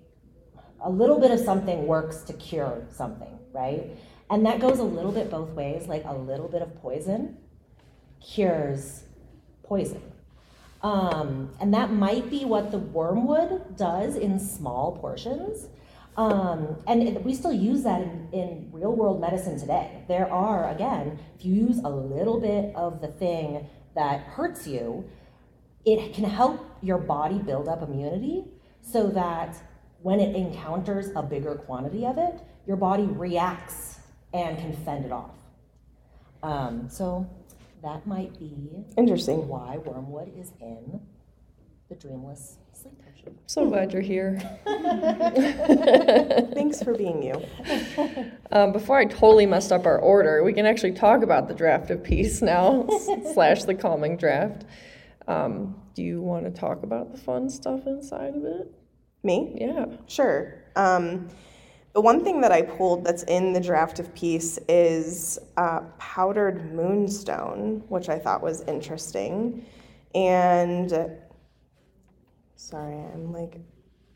a 0.82 0.90
little 0.90 1.20
bit 1.20 1.32
of 1.32 1.40
something 1.40 1.88
works 1.88 2.22
to 2.22 2.34
cure 2.34 2.86
something, 2.90 3.38
right? 3.52 3.98
And 4.30 4.46
that 4.46 4.60
goes 4.60 4.80
a 4.80 4.84
little 4.84 5.12
bit 5.12 5.30
both 5.30 5.50
ways. 5.50 5.88
Like 5.88 6.04
a 6.06 6.14
little 6.14 6.48
bit 6.48 6.62
of 6.62 6.76
poison 6.82 7.38
cures 8.22 9.04
poison. 9.64 10.02
Um, 10.82 11.52
and 11.60 11.74
that 11.74 11.92
might 11.92 12.30
be 12.30 12.46
what 12.46 12.72
the 12.72 12.78
wormwood 12.80 13.76
does 13.76 14.16
in 14.16 14.40
small 14.40 14.98
portions. 14.98 15.68
Um, 16.16 16.78
and 16.88 17.04
it- 17.04 17.26
we 17.26 17.34
still 17.34 17.54
use 17.54 17.84
that 17.84 18.02
in, 18.02 18.30
in 18.32 18.70
real 18.72 18.94
world 18.94 19.20
medicine 19.20 19.60
today. 19.60 20.04
There 20.08 20.32
are, 20.32 20.70
again, 20.70 21.20
if 21.38 21.46
you 21.46 21.54
use 21.54 21.80
a 21.80 21.90
little 21.90 22.40
bit 22.40 22.74
of 22.76 23.02
the 23.02 23.08
thing 23.08 23.68
that 23.96 24.22
hurts 24.22 24.68
you, 24.68 25.06
it 25.86 26.14
can 26.14 26.24
help 26.26 26.60
your 26.82 26.98
body 26.98 27.40
build 27.40 27.68
up 27.68 27.82
immunity 27.82 28.46
so 28.82 29.08
that 29.08 29.56
when 30.02 30.20
it 30.20 30.36
encounters 30.36 31.10
a 31.16 31.22
bigger 31.22 31.56
quantity 31.56 32.06
of 32.06 32.18
it, 32.18 32.40
your 32.66 32.78
body 32.78 33.04
reacts 33.04 34.00
and 34.34 34.58
can 34.58 34.74
fend 34.86 35.06
it 35.06 35.12
off. 35.12 35.36
Um, 36.44 36.88
so 36.90 37.30
that 37.84 38.06
might 38.08 38.38
be 38.40 38.86
Interesting. 38.98 39.48
why 39.48 39.78
wormwood 39.78 40.32
is 40.38 40.54
in 40.62 41.02
the 41.90 41.96
dreamless 41.96 42.58
sleep 42.74 42.94
potion. 43.04 43.38
so 43.46 43.68
glad 43.68 43.92
you're 43.92 44.02
here. 44.02 44.40
Thanks 46.54 46.82
for 46.82 46.94
being 46.94 47.22
you. 47.24 47.44
Um, 48.52 48.72
before 48.72 48.98
I 48.98 49.06
totally 49.06 49.46
messed 49.46 49.72
up 49.72 49.86
our 49.86 50.00
order, 50.00 50.44
we 50.44 50.54
can 50.54 50.66
actually 50.66 50.94
talk 50.94 51.24
about 51.24 51.48
the 51.48 51.54
draft 51.54 51.90
of 51.92 52.04
peace 52.04 52.42
now, 52.42 52.88
slash 53.34 53.64
the 53.64 53.76
calming 53.76 54.18
draft. 54.18 54.66
Um, 55.28 55.76
do 56.00 56.06
you 56.06 56.22
want 56.22 56.46
to 56.46 56.52
talk 56.52 56.84
about 56.84 57.12
the 57.12 57.18
fun 57.18 57.50
stuff 57.50 57.86
inside 57.86 58.34
of 58.34 58.46
it? 58.46 58.72
Me? 59.22 59.54
Yeah. 59.60 59.86
Sure. 60.08 60.64
Um, 60.78 61.28
the 61.92 62.00
one 62.00 62.24
thing 62.24 62.40
that 62.40 62.54
I 62.54 62.62
pulled 62.62 63.04
that's 63.04 63.24
in 63.24 63.52
the 63.52 63.60
draft 63.60 64.00
of 64.00 64.16
peace 64.16 64.58
is 64.70 65.38
uh, 65.58 65.82
powdered 65.98 66.74
moonstone, 66.74 67.84
which 67.90 68.08
I 68.08 68.18
thought 68.18 68.42
was 68.42 68.62
interesting. 68.62 69.66
And 70.16 70.90
sorry, 72.56 72.96
I'm 72.96 73.34
like, 73.34 73.60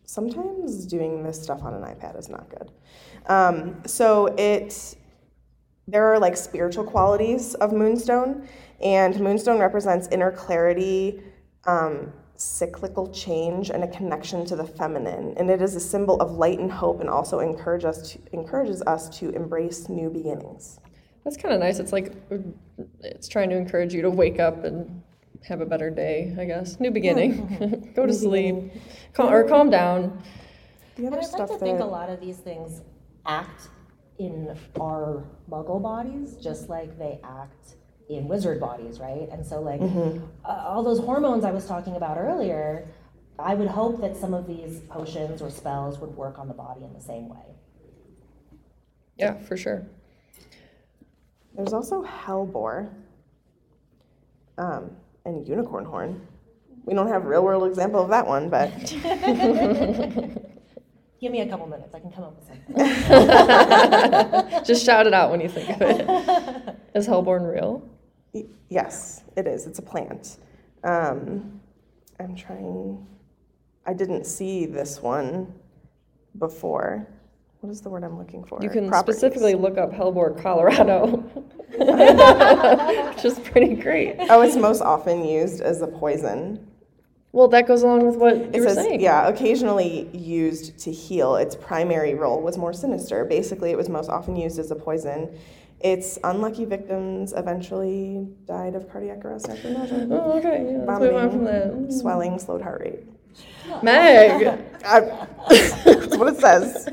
sometimes 0.06 0.86
doing 0.86 1.22
this 1.22 1.44
stuff 1.44 1.64
on 1.64 1.74
an 1.74 1.82
iPad 1.82 2.18
is 2.18 2.30
not 2.30 2.48
good. 2.50 2.72
Um, 3.26 3.84
so 3.86 4.28
it 4.38 4.96
there 5.90 6.06
are 6.06 6.18
like 6.18 6.38
spiritual 6.38 6.86
qualities 6.86 7.56
of 7.56 7.74
moonstone 7.74 8.48
and 8.82 9.20
moonstone 9.20 9.60
represents 9.60 10.08
inner 10.14 10.32
clarity 10.32 11.22
um, 11.66 12.12
cyclical 12.36 13.10
change 13.12 13.70
and 13.70 13.84
a 13.84 13.88
connection 13.88 14.46
to 14.46 14.56
the 14.56 14.66
feminine 14.66 15.34
and 15.38 15.50
it 15.50 15.62
is 15.62 15.76
a 15.76 15.80
symbol 15.80 16.20
of 16.20 16.32
light 16.32 16.60
and 16.60 16.72
hope 16.72 17.00
and 17.00 17.10
also 17.10 17.40
encourage 17.40 17.86
us 17.86 18.12
to, 18.12 18.20
encourages 18.34 18.82
us 18.84 19.08
to 19.18 19.30
embrace 19.30 19.88
new 19.88 20.10
beginnings 20.10 20.80
That's 21.24 21.38
kind 21.38 21.54
of 21.54 21.60
nice. 21.62 21.80
It's 21.80 21.94
like 21.94 22.14
it's 23.02 23.28
trying 23.28 23.50
to 23.50 23.56
encourage 23.56 23.94
you 23.94 24.02
to 24.02 24.10
wake 24.10 24.40
up 24.40 24.64
and 24.66 25.02
have 25.48 25.62
a 25.62 25.66
better 25.66 25.90
day, 25.90 26.36
I 26.40 26.46
guess. 26.46 26.80
New 26.80 26.92
beginning. 26.92 27.92
Go 27.96 28.06
to 28.06 28.14
sleep. 28.14 28.72
Cal- 29.14 29.30
or 29.30 29.48
calm 29.48 29.70
down. 29.70 30.22
the 30.96 31.06
And 31.06 31.16
I'd 31.16 31.20
like 31.20 31.28
stuff 31.28 31.50
to 31.50 31.58
think 31.58 31.80
a 31.80 31.86
lot 31.86 32.10
of 32.10 32.20
these 32.20 32.38
things 32.38 32.82
act 33.26 33.70
in 34.20 34.58
our 34.80 35.24
muggle 35.50 35.82
bodies 35.82 36.36
just 36.36 36.70
like 36.70 36.98
they 37.00 37.20
act 37.24 37.76
in 38.16 38.28
wizard 38.28 38.60
bodies, 38.60 39.00
right? 39.00 39.28
And 39.32 39.46
so, 39.46 39.62
like, 39.62 39.80
Mm-hmm. 39.82 40.24
uh, 40.46 40.64
all 40.68 40.84
those 40.84 41.00
hormones 41.00 41.44
I 41.46 41.52
was 41.52 41.66
talking 41.66 41.96
about 41.96 42.18
earlier, 42.18 42.88
I 43.40 43.56
would 43.56 43.68
hope 43.68 44.00
that 44.02 44.16
some 44.16 44.34
of 44.34 44.48
these 44.48 44.80
potions 44.90 45.42
or 45.42 45.50
spells 45.50 46.00
would 46.00 46.16
work 46.16 46.38
on 46.40 46.48
the 46.48 46.54
body 46.54 46.84
in 46.84 46.94
the 46.94 47.02
same 47.02 47.30
way. 47.30 47.46
Yeah, 49.18 49.36
for 49.40 49.56
sure. 49.58 49.86
there's 51.56 51.74
also 51.74 52.04
hellebore 52.04 52.90
um, 54.58 54.90
and 55.26 55.48
unicorn 55.48 55.86
horn 55.86 56.20
we 56.86 56.94
don't 56.96 57.08
have 57.08 57.24
a 57.26 57.28
real 57.28 57.44
world 57.44 57.68
example 57.70 58.02
of 58.02 58.10
that 58.10 58.26
one 58.28 58.50
but 58.50 58.72
Give 61.22 61.32
me 61.32 61.40
a 61.42 61.48
couple 61.48 61.68
minutes, 61.68 61.94
I 61.96 62.00
can 62.02 62.12
come 62.12 62.26
up 62.26 62.36
with 62.36 62.48
something. 62.48 62.76
Just 64.66 64.84
shout 64.86 65.08
it 65.08 65.14
out 65.14 65.32
when 65.32 65.40
you 65.40 65.48
think 65.48 65.70
of 65.70 65.82
it. 65.82 66.76
Is 66.96 67.08
Hellebore 67.08 67.40
real? 67.54 67.82
Yes, 68.70 69.24
it 69.36 69.48
is. 69.48 69.68
It's 69.68 69.80
a 69.80 69.84
plant. 69.84 70.38
Um, 70.84 71.60
I'm 72.20 72.36
trying. 72.36 73.06
I 73.86 73.94
didn't 73.94 74.26
see 74.26 74.66
this 74.66 75.02
one 75.02 75.54
before. 76.40 77.08
What 77.62 77.70
is 77.70 77.82
the 77.82 77.90
word 77.90 78.04
I'm 78.04 78.18
looking 78.18 78.44
for? 78.44 78.60
You 78.62 78.70
can 78.70 78.90
Properties. 78.90 79.18
specifically 79.20 79.54
look 79.56 79.78
up 79.78 79.94
Hellborn, 79.94 80.36
Colorado. 80.42 81.06
Which 81.78 83.26
is 83.26 83.40
pretty 83.40 83.76
great. 83.76 84.18
Oh, 84.30 84.42
it's 84.42 84.56
most 84.58 84.82
often 84.82 85.24
used 85.24 85.62
as 85.62 85.82
a 85.82 85.88
poison. 85.88 86.68
Well, 87.32 87.48
that 87.48 87.66
goes 87.66 87.82
along 87.82 88.06
with 88.06 88.18
what 88.18 88.36
you 88.38 88.50
It 88.54 88.60
were 88.60 88.68
says, 88.68 88.76
saying. 88.78 89.02
yeah, 89.02 89.28
occasionally 89.28 90.08
used 90.16 90.78
to 90.80 90.92
heal. 90.92 91.36
Its 91.36 91.56
primary 91.56 92.14
role 92.14 92.42
was 92.42 92.58
more 92.58 92.74
sinister. 92.74 93.26
Basically, 93.26 93.72
it 93.72 93.78
was 93.78 93.90
most 93.90 94.10
often 94.10 94.36
used 94.36 94.60
as 94.60 94.70
a 94.70 94.76
poison. 94.76 95.36
Its 95.84 96.18
unlucky 96.24 96.64
victims 96.64 97.34
eventually 97.36 98.26
died 98.48 98.74
of 98.74 98.90
cardiac 98.90 99.24
arrest 99.26 99.50
after 99.50 99.70
nausea. 99.70 100.08
Oh, 100.12 100.38
okay. 100.38 100.66
Yeah, 100.72 100.86
let's 100.86 101.02
move 101.02 101.16
on 101.16 101.30
from 101.30 101.44
Vomiting, 101.44 101.88
that. 101.88 101.94
swelling, 101.94 102.40
slowed 102.40 102.62
heart 102.62 102.80
rate. 102.82 103.00
Meg! 103.84 104.48
I, 104.86 105.00
that's 105.84 106.16
what 106.16 106.30
it 106.30 106.40
says. 106.40 106.88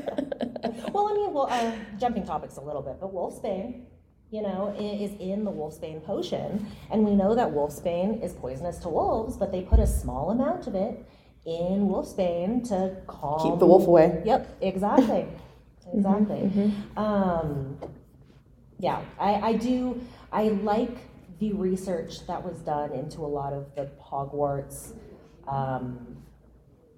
well, 0.91 1.07
I 1.07 1.13
mean, 1.13 1.33
well, 1.33 1.47
uh, 1.49 1.71
jumping 1.97 2.25
topics 2.25 2.57
a 2.57 2.61
little 2.61 2.81
bit, 2.81 2.97
but 2.99 3.13
Wolfsbane, 3.13 3.83
you 4.29 4.41
know, 4.41 4.75
is 4.77 5.11
in 5.19 5.45
the 5.45 5.51
wolfsbane 5.51 6.03
potion. 6.03 6.67
And 6.91 7.05
we 7.05 7.15
know 7.15 7.33
that 7.33 7.49
wolfsbane 7.49 8.21
is 8.21 8.33
poisonous 8.33 8.77
to 8.79 8.89
wolves, 8.89 9.37
but 9.37 9.53
they 9.53 9.61
put 9.61 9.79
a 9.79 9.87
small 9.87 10.31
amount 10.31 10.67
of 10.67 10.75
it 10.75 11.05
in 11.45 11.87
wolfsbane 11.87 12.67
to 12.69 12.97
calm. 13.07 13.51
Keep 13.51 13.59
the 13.59 13.65
wolf 13.65 13.87
away. 13.87 14.21
Yep, 14.25 14.57
exactly. 14.61 15.27
exactly. 15.93 16.73
Um, 16.97 17.77
yeah, 18.81 19.01
I, 19.19 19.33
I 19.33 19.53
do, 19.53 20.01
I 20.31 20.49
like 20.49 20.97
the 21.39 21.53
research 21.53 22.25
that 22.27 22.43
was 22.43 22.59
done 22.59 22.91
into 22.91 23.21
a 23.21 23.27
lot 23.27 23.53
of 23.53 23.73
the 23.75 23.89
Hogwarts, 24.03 24.93
um, 25.47 26.17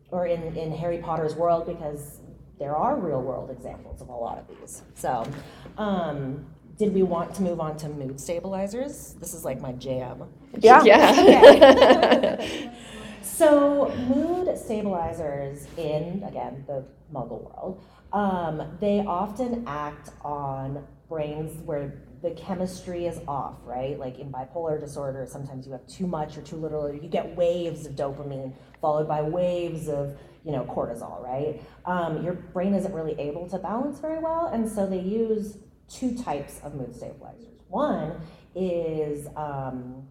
or 0.10 0.28
in, 0.28 0.56
in 0.56 0.72
Harry 0.72 1.00
Potter's 1.00 1.36
world 1.36 1.68
because 1.68 2.20
there 2.58 2.76
are 2.76 2.98
real 2.98 3.22
world 3.22 3.52
examples 3.52 4.02
of 4.02 4.10
a 4.10 4.14
lot 4.14 4.38
of 4.38 4.48
these. 4.48 4.82
So, 4.96 5.30
um, 5.78 6.46
did 6.78 6.94
we 6.94 7.04
want 7.04 7.36
to 7.36 7.42
move 7.42 7.60
on 7.60 7.78
to 7.78 7.90
mood 7.90 8.20
stabilizers? 8.20 9.16
This 9.20 9.34
is 9.34 9.44
like 9.44 9.60
my 9.62 9.74
jam. 9.74 10.24
Yeah. 10.60 10.84
Yeah. 10.84 12.70
So, 13.24 13.90
mood 14.08 14.56
stabilizers 14.58 15.66
in, 15.76 16.24
again, 16.24 16.66
the 16.68 16.86
muggle 17.12 17.44
world, 17.44 17.84
um, 18.12 18.78
they 18.80 19.00
often 19.00 19.64
act 19.66 20.12
on 20.24 20.86
brains 21.10 21.62
where 21.64 21.94
the 22.22 22.32
chemistry 22.32 23.06
is 23.06 23.20
off, 23.28 23.56
right? 23.66 24.00
Like 24.00 24.18
in 24.18 24.32
bipolar 24.32 24.80
disorder, 24.80 25.26
sometimes 25.30 25.66
you 25.66 25.74
have 25.74 25.86
too 25.88 26.08
much 26.08 26.38
or 26.38 26.42
too 26.42 26.56
little, 26.56 26.86
or 26.86 26.94
you 26.94 27.10
get 27.10 27.36
waves 27.36 27.86
of 27.86 27.94
dopamine 27.94 28.54
followed 28.82 29.08
by 29.08 29.22
waves 29.22 29.90
of, 29.90 30.18
you 30.46 30.52
know, 30.52 30.64
cortisol, 30.66 31.22
right? 31.22 31.62
Um, 31.86 32.24
your 32.24 32.34
brain 32.34 32.74
isn't 32.74 32.94
really 32.94 33.20
able 33.20 33.50
to 33.50 33.58
balance 33.58 34.00
very 34.00 34.20
well, 34.20 34.48
and 34.48 34.70
so 34.70 34.88
they 34.88 35.00
use 35.00 35.58
two 35.90 36.18
types 36.18 36.60
of 36.64 36.76
mood 36.76 36.96
stabilizers. 36.96 37.60
One 37.68 38.22
is 38.56 39.28
um, 39.36 40.08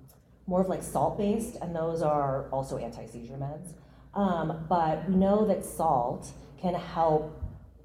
more 0.46 0.60
of 0.60 0.68
like 0.68 0.82
salt 0.82 1.18
based, 1.18 1.56
and 1.62 1.74
those 1.74 2.02
are 2.02 2.48
also 2.50 2.76
anti 2.76 3.06
seizure 3.06 3.36
meds. 3.36 3.74
Um, 4.14 4.66
but 4.68 5.08
we 5.08 5.16
know 5.16 5.46
that 5.46 5.64
salt 5.64 6.30
can 6.60 6.74
help 6.74 7.41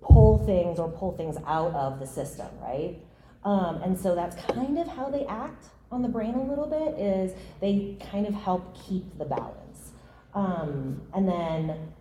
pull 0.10 0.46
things 0.46 0.80
or 0.80 0.89
pull 0.89 1.12
things 1.12 1.38
out 1.46 1.74
of 1.74 2.00
the 2.00 2.08
system, 2.08 2.48
right? 2.62 2.98
Um, 3.43 3.82
and 3.84 3.98
so 3.98 4.15
that's 4.15 4.36
kind 4.54 4.78
of 4.78 4.88
how 4.88 5.10
they 5.10 5.26
act 5.26 5.65
on 5.91 6.02
the 6.02 6.10
brain 6.10 6.36
a 6.36 6.43
little 6.43 6.67
bit. 6.67 7.00
Is 7.00 7.34
they 7.62 7.98
kind 8.12 8.28
of 8.28 8.34
help 8.34 8.76
keep 8.88 9.17
the 9.17 9.26
balance, 9.26 9.91
um, 10.34 11.02
and 11.13 11.28
then 11.28 11.93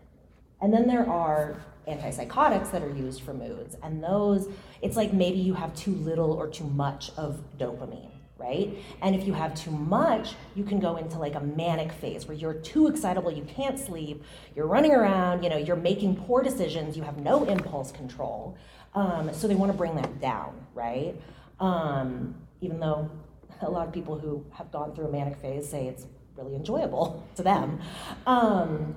and 0.61 0.73
then 0.73 0.87
there 0.87 1.09
are 1.09 1.63
antipsychotics 1.87 2.73
that 2.73 2.83
are 2.83 2.91
used 2.91 3.23
for 3.23 3.33
moods, 3.33 3.77
and 3.83 4.03
those, 4.03 4.49
it's 4.83 4.97
like 4.97 5.13
maybe 5.13 5.39
you 5.39 5.55
have 5.55 5.75
too 5.77 5.93
little 5.93 6.33
or 6.33 6.49
too 6.49 6.65
much 6.65 7.11
of 7.17 7.39
dopamine, 7.59 8.11
right? 8.39 8.77
And 9.01 9.15
if 9.15 9.27
you 9.27 9.33
have 9.33 9.55
too 9.55 9.71
much, 9.71 10.35
you 10.55 10.63
can 10.63 10.79
go 10.79 10.97
into 10.97 11.19
like 11.19 11.35
a 11.35 11.41
manic 11.41 11.93
phase 11.93 12.27
where 12.29 12.37
you're 12.37 12.55
too 12.55 12.87
excitable, 12.87 13.31
you 13.31 13.45
can't 13.45 13.79
sleep, 13.79 14.23
you're 14.55 14.67
running 14.67 14.93
around, 14.93 15.43
you 15.43 15.49
know, 15.49 15.57
you're 15.57 15.77
making 15.77 16.17
poor 16.17 16.43
decisions, 16.43 16.97
you 16.97 17.03
have 17.03 17.19
no 17.19 17.45
impulse 17.45 17.91
control. 17.93 18.57
Um, 18.95 19.33
so 19.33 19.49
they 19.49 19.55
want 19.55 19.73
to 19.73 19.79
bring 19.79 19.95
that 19.97 20.21
down, 20.21 20.55
right? 20.75 21.15
Um, 21.61 22.35
even 22.61 22.79
though 22.79 23.11
a 23.63 23.71
lot 23.71 23.87
of 23.87 23.95
people 23.95 24.19
who 24.19 24.45
have 24.53 24.71
gone 24.71 24.95
through 24.95 25.07
a 25.07 25.13
manic 25.13 25.37
phase 25.37 25.69
say 25.69 25.87
it's 25.87 26.07
really 26.37 26.55
enjoyable 26.55 27.27
to 27.37 27.43
them. 27.43 27.81
Um, 28.27 28.97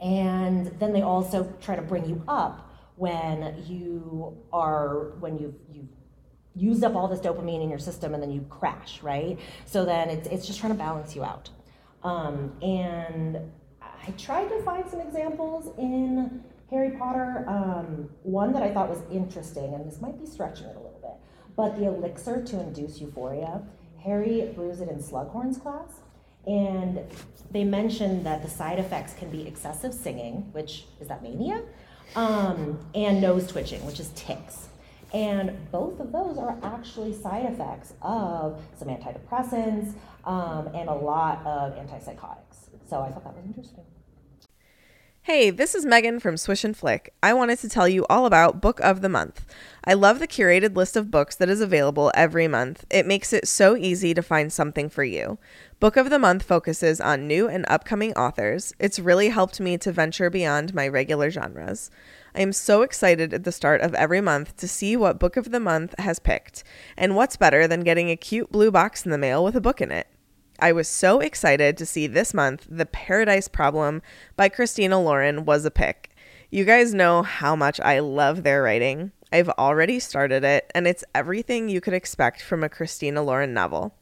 and 0.00 0.66
then 0.78 0.92
they 0.92 1.02
also 1.02 1.52
try 1.60 1.76
to 1.76 1.82
bring 1.82 2.06
you 2.08 2.22
up 2.28 2.62
when 2.96 3.62
you 3.66 4.36
are 4.52 5.12
when 5.20 5.38
you've 5.38 5.54
you've 5.70 5.88
used 6.56 6.82
up 6.84 6.94
all 6.94 7.06
this 7.06 7.20
dopamine 7.20 7.62
in 7.62 7.68
your 7.68 7.78
system 7.78 8.14
and 8.14 8.22
then 8.22 8.30
you 8.30 8.44
crash 8.48 9.02
right? 9.02 9.38
So 9.66 9.84
then 9.84 10.08
it's, 10.08 10.28
it's 10.28 10.46
just 10.46 10.58
trying 10.58 10.72
to 10.72 10.78
balance 10.78 11.14
you 11.14 11.24
out. 11.24 11.50
Um, 12.02 12.52
and 12.62 13.38
i 13.82 14.10
tried 14.12 14.48
to 14.48 14.62
find 14.62 14.88
some 14.88 15.00
examples 15.00 15.74
in 15.78 16.42
harry 16.70 16.90
potter 16.90 17.44
um, 17.48 18.08
one 18.22 18.52
that 18.52 18.62
i 18.62 18.72
thought 18.72 18.88
was 18.88 19.00
interesting 19.10 19.74
and 19.74 19.90
this 19.90 20.00
might 20.00 20.16
be 20.20 20.26
stretching 20.26 20.66
it 20.66 20.76
a 20.76 20.78
little 20.78 21.00
bit 21.02 21.16
but 21.56 21.76
the 21.78 21.86
elixir 21.86 22.42
to 22.44 22.60
induce 22.60 23.00
euphoria. 23.00 23.62
Harry 24.04 24.52
brews 24.54 24.80
it 24.80 24.88
in 24.88 24.98
slughorn's 24.98 25.56
class 25.56 26.00
and 26.46 27.00
they 27.50 27.64
mentioned 27.64 28.24
that 28.24 28.42
the 28.42 28.48
side 28.48 28.78
effects 28.78 29.14
can 29.14 29.30
be 29.30 29.48
excessive 29.48 29.92
singing, 29.92 30.48
which 30.52 30.84
is 31.00 31.08
that 31.08 31.22
mania, 31.22 31.62
um, 32.14 32.78
and 32.94 33.20
nose 33.20 33.48
twitching, 33.48 33.84
which 33.84 33.98
is 33.98 34.10
tics. 34.14 34.68
And 35.16 35.56
both 35.72 35.98
of 35.98 36.12
those 36.12 36.36
are 36.36 36.58
actually 36.62 37.14
side 37.14 37.46
effects 37.46 37.94
of 38.02 38.60
some 38.78 38.88
antidepressants 38.88 39.94
um, 40.26 40.68
and 40.74 40.90
a 40.90 40.94
lot 40.94 41.38
of 41.46 41.72
antipsychotics. 41.72 42.68
So 42.86 43.00
I 43.00 43.10
thought 43.10 43.24
that 43.24 43.34
was 43.34 43.46
interesting. 43.46 43.84
Hey, 45.22 45.48
this 45.48 45.74
is 45.74 45.86
Megan 45.86 46.20
from 46.20 46.36
Swish 46.36 46.64
and 46.64 46.76
Flick. 46.76 47.14
I 47.22 47.32
wanted 47.32 47.58
to 47.60 47.68
tell 47.68 47.88
you 47.88 48.04
all 48.10 48.26
about 48.26 48.60
Book 48.60 48.78
of 48.80 49.00
the 49.00 49.08
Month. 49.08 49.46
I 49.84 49.94
love 49.94 50.18
the 50.18 50.28
curated 50.28 50.76
list 50.76 50.96
of 50.96 51.10
books 51.10 51.34
that 51.36 51.48
is 51.48 51.62
available 51.62 52.12
every 52.14 52.46
month. 52.46 52.84
It 52.90 53.06
makes 53.06 53.32
it 53.32 53.48
so 53.48 53.74
easy 53.74 54.12
to 54.12 54.22
find 54.22 54.52
something 54.52 54.90
for 54.90 55.02
you. 55.02 55.38
Book 55.80 55.96
of 55.96 56.10
the 56.10 56.18
Month 56.18 56.42
focuses 56.42 57.00
on 57.00 57.26
new 57.26 57.48
and 57.48 57.64
upcoming 57.68 58.12
authors. 58.12 58.74
It's 58.78 58.98
really 58.98 59.30
helped 59.30 59.60
me 59.60 59.78
to 59.78 59.90
venture 59.90 60.28
beyond 60.28 60.74
my 60.74 60.86
regular 60.86 61.30
genres. 61.30 61.90
I 62.36 62.40
am 62.40 62.52
so 62.52 62.82
excited 62.82 63.32
at 63.32 63.44
the 63.44 63.52
start 63.52 63.80
of 63.80 63.94
every 63.94 64.20
month 64.20 64.58
to 64.58 64.68
see 64.68 64.94
what 64.94 65.18
Book 65.18 65.38
of 65.38 65.52
the 65.52 65.58
Month 65.58 65.94
has 65.98 66.18
picked. 66.18 66.64
And 66.94 67.16
what's 67.16 67.38
better 67.38 67.66
than 67.66 67.80
getting 67.80 68.10
a 68.10 68.16
cute 68.16 68.52
blue 68.52 68.70
box 68.70 69.06
in 69.06 69.10
the 69.10 69.16
mail 69.16 69.42
with 69.42 69.56
a 69.56 69.60
book 69.60 69.80
in 69.80 69.90
it? 69.90 70.06
I 70.58 70.72
was 70.72 70.86
so 70.86 71.20
excited 71.20 71.78
to 71.78 71.86
see 71.86 72.06
this 72.06 72.34
month 72.34 72.66
The 72.68 72.84
Paradise 72.84 73.48
Problem 73.48 74.02
by 74.36 74.50
Christina 74.50 75.00
Lauren 75.00 75.46
was 75.46 75.64
a 75.64 75.70
pick. 75.70 76.10
You 76.50 76.66
guys 76.66 76.92
know 76.92 77.22
how 77.22 77.56
much 77.56 77.80
I 77.80 78.00
love 78.00 78.42
their 78.42 78.62
writing. 78.62 79.12
I've 79.32 79.48
already 79.48 79.98
started 79.98 80.44
it, 80.44 80.70
and 80.74 80.86
it's 80.86 81.04
everything 81.14 81.70
you 81.70 81.80
could 81.80 81.94
expect 81.94 82.42
from 82.42 82.62
a 82.62 82.68
Christina 82.68 83.22
Lauren 83.22 83.54
novel. 83.54 83.94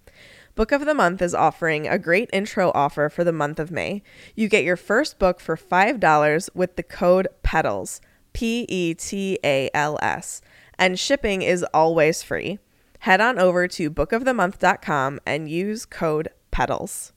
Book 0.56 0.72
of 0.72 0.86
the 0.86 0.94
Month 0.94 1.22
is 1.22 1.36
offering 1.36 1.86
a 1.86 2.00
great 2.00 2.30
intro 2.32 2.72
offer 2.74 3.08
for 3.08 3.22
the 3.22 3.32
month 3.32 3.60
of 3.60 3.70
May. 3.70 4.02
You 4.34 4.48
get 4.48 4.64
your 4.64 4.76
first 4.76 5.20
book 5.20 5.38
for 5.38 5.56
$5 5.56 6.48
with 6.52 6.74
the 6.74 6.82
code 6.82 7.28
PETALS, 7.44 8.00
P 8.34 8.66
E 8.68 8.92
T 8.92 9.38
A 9.42 9.70
L 9.72 9.98
S, 10.02 10.42
and 10.78 10.98
shipping 10.98 11.40
is 11.40 11.64
always 11.72 12.22
free. 12.22 12.58
Head 13.00 13.20
on 13.20 13.38
over 13.38 13.66
to 13.68 13.90
bookofthemonth.com 13.90 15.20
and 15.26 15.48
use 15.50 15.86
code 15.86 16.28
PETALS. 16.52 17.12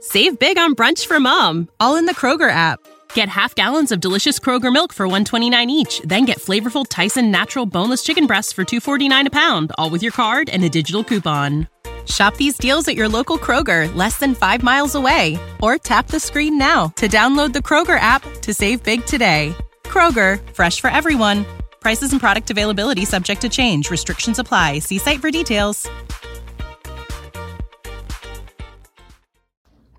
Save 0.00 0.38
big 0.38 0.58
on 0.58 0.74
brunch 0.74 1.06
for 1.06 1.20
mom, 1.20 1.68
all 1.78 1.96
in 1.96 2.06
the 2.06 2.14
Kroger 2.14 2.50
app. 2.50 2.80
Get 3.14 3.28
half 3.28 3.54
gallons 3.54 3.92
of 3.92 4.00
delicious 4.00 4.38
Kroger 4.38 4.72
milk 4.72 4.92
for 4.92 5.06
129 5.06 5.70
each, 5.70 6.00
then 6.00 6.24
get 6.24 6.38
flavorful 6.38 6.86
Tyson 6.88 7.30
natural 7.30 7.66
boneless 7.66 8.02
chicken 8.02 8.26
breasts 8.26 8.52
for 8.52 8.64
249 8.64 9.26
a 9.26 9.30
pound, 9.30 9.72
all 9.78 9.90
with 9.90 10.02
your 10.02 10.12
card 10.12 10.48
and 10.48 10.64
a 10.64 10.68
digital 10.68 11.04
coupon. 11.04 11.68
Shop 12.06 12.36
these 12.36 12.56
deals 12.58 12.88
at 12.88 12.96
your 12.96 13.08
local 13.08 13.38
Kroger, 13.38 13.94
less 13.94 14.18
than 14.18 14.34
5 14.34 14.62
miles 14.62 14.94
away, 14.94 15.38
or 15.60 15.78
tap 15.78 16.08
the 16.08 16.18
screen 16.18 16.58
now 16.58 16.88
to 16.96 17.06
download 17.06 17.52
the 17.52 17.60
Kroger 17.60 17.98
app 18.00 18.22
to 18.42 18.52
save 18.52 18.82
big 18.82 19.04
today. 19.06 19.54
Kroger, 19.84 20.40
fresh 20.54 20.80
for 20.80 20.90
everyone. 20.90 21.44
Prices 21.80 22.12
and 22.12 22.20
product 22.20 22.50
availability 22.50 23.04
subject 23.04 23.40
to 23.42 23.48
change. 23.48 23.90
Restrictions 23.90 24.38
apply. 24.38 24.78
See 24.78 24.98
site 24.98 25.20
for 25.20 25.30
details. 25.30 25.88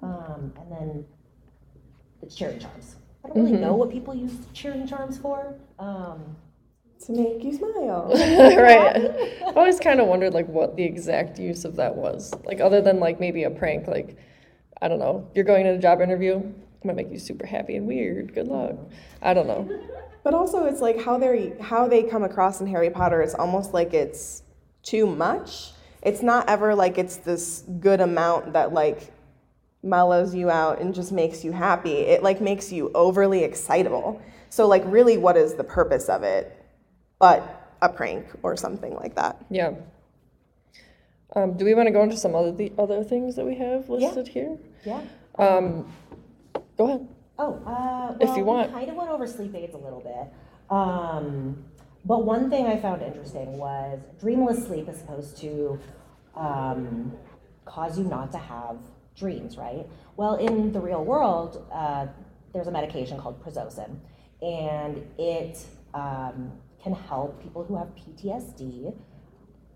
Um, 0.02 0.54
and 0.58 0.72
then 0.72 1.06
the 2.22 2.30
cheering 2.30 2.60
charms. 2.60 2.96
I 3.24 3.30
don't 3.30 3.46
really 3.46 3.58
know 3.58 3.74
what 3.74 3.92
people 3.92 4.14
use 4.14 4.34
cheering 4.54 4.88
charms 4.88 5.18
for. 5.18 5.56
Um, 5.80 6.36
To 7.06 7.12
make 7.12 7.44
you 7.44 7.54
smile. 7.54 8.12
right. 8.14 8.96
I 9.46 9.54
always 9.56 9.80
kind 9.80 10.00
of 10.00 10.08
wondered 10.08 10.34
like 10.34 10.48
what 10.48 10.76
the 10.76 10.84
exact 10.84 11.38
use 11.38 11.66
of 11.66 11.76
that 11.76 11.96
was. 11.96 12.34
Like 12.46 12.62
other 12.62 12.82
than 12.82 13.00
like 13.00 13.20
maybe 13.20 13.44
a 13.44 13.50
prank, 13.50 13.88
like 13.88 14.18
I 14.82 14.88
don't 14.88 15.00
know, 15.00 15.30
you're 15.36 15.44
going 15.44 15.66
to 15.66 15.72
a 15.72 15.78
job 15.78 16.02
interview, 16.02 16.38
it 16.38 16.86
might 16.86 16.96
make 16.96 17.12
you 17.12 17.20
super 17.20 17.46
happy 17.46 17.76
and 17.76 17.88
weird. 17.88 18.34
Good 18.34 18.48
luck. 18.48 18.76
I 19.22 19.34
don't 19.34 19.48
know. 19.48 19.70
But 20.24 20.34
also, 20.34 20.64
it's 20.64 20.80
like 20.80 21.04
how 21.04 21.18
they 21.18 21.52
how 21.60 21.90
they 21.90 22.04
come 22.04 22.24
across 22.24 22.62
in 22.62 22.68
Harry 22.68 22.90
Potter. 22.90 23.22
It's 23.22 23.34
almost 23.34 23.74
like 23.74 23.94
it's 23.94 24.44
too 24.82 25.06
much. 25.06 25.72
It's 26.02 26.22
not 26.22 26.48
ever 26.48 26.74
like 26.74 26.98
it's 26.98 27.18
this 27.18 27.66
good 27.82 28.00
amount 28.00 28.54
that 28.54 28.74
like 28.74 29.12
mellows 29.84 30.34
you 30.34 30.50
out 30.50 30.80
and 30.80 30.96
just 30.96 31.12
makes 31.12 31.44
you 31.44 31.52
happy. 31.52 31.92
It 31.92 32.24
like 32.24 32.40
makes 32.40 32.72
you 32.72 32.90
overly 32.96 33.44
excitable. 33.44 34.22
So 34.50 34.66
like, 34.66 34.84
really, 34.86 35.18
what 35.18 35.36
is 35.36 35.56
the 35.56 35.64
purpose 35.66 36.08
of 36.08 36.24
it? 36.24 36.63
But 37.24 37.72
a 37.82 37.88
prank 37.88 38.26
or 38.44 38.58
something 38.58 38.94
like 38.96 39.16
that. 39.16 39.38
Yeah. 39.50 39.76
Um, 41.38 41.56
do 41.56 41.64
we 41.64 41.74
want 41.74 41.88
to 41.88 41.92
go 41.94 42.04
into 42.04 42.18
some 42.18 42.36
other 42.36 42.52
the 42.52 42.74
other 42.78 43.02
things 43.02 43.38
that 43.38 43.46
we 43.46 43.56
have 43.56 43.88
listed 43.88 44.28
here? 44.28 44.58
yeah. 44.84 45.00
Um, 45.40 45.90
go 46.78 46.84
ahead. 46.88 47.08
Oh, 47.40 47.54
uh, 47.66 48.18
If 48.20 48.36
you 48.36 48.44
want. 48.44 48.74
we 48.74 48.80
kind 48.80 48.90
of 48.90 48.98
went 48.98 49.10
over 49.10 49.26
sleep 49.26 49.56
aids 49.56 49.74
a 49.74 49.78
little 49.78 50.02
bit. 50.02 50.34
Um, 50.70 51.64
But 52.04 52.26
one 52.26 52.50
thing 52.50 52.68
I 52.68 52.76
found 52.76 53.02
interesting 53.02 53.58
was 53.58 54.02
dreamless 54.20 54.66
sleep 54.68 54.90
is 54.90 54.98
supposed 54.98 55.38
to 55.38 55.80
um, 56.36 57.14
cause 57.64 57.98
you 57.98 58.04
not 58.04 58.34
to 58.34 58.38
have 58.38 58.76
dreams, 59.16 59.58
right? 59.58 59.88
Well, 60.18 60.36
in 60.36 60.74
the 60.74 60.82
real 60.82 61.06
world, 61.06 61.66
uh, 61.72 62.08
there's 62.52 62.68
a 62.68 62.72
medication 62.72 63.18
called 63.18 63.42
Prazosin, 63.42 63.96
and 64.42 65.02
it 65.18 65.66
um, 65.94 66.52
can 66.84 66.94
help 66.94 67.42
people 67.42 67.64
who 67.64 67.78
have 67.78 67.88
PTSD 67.96 68.94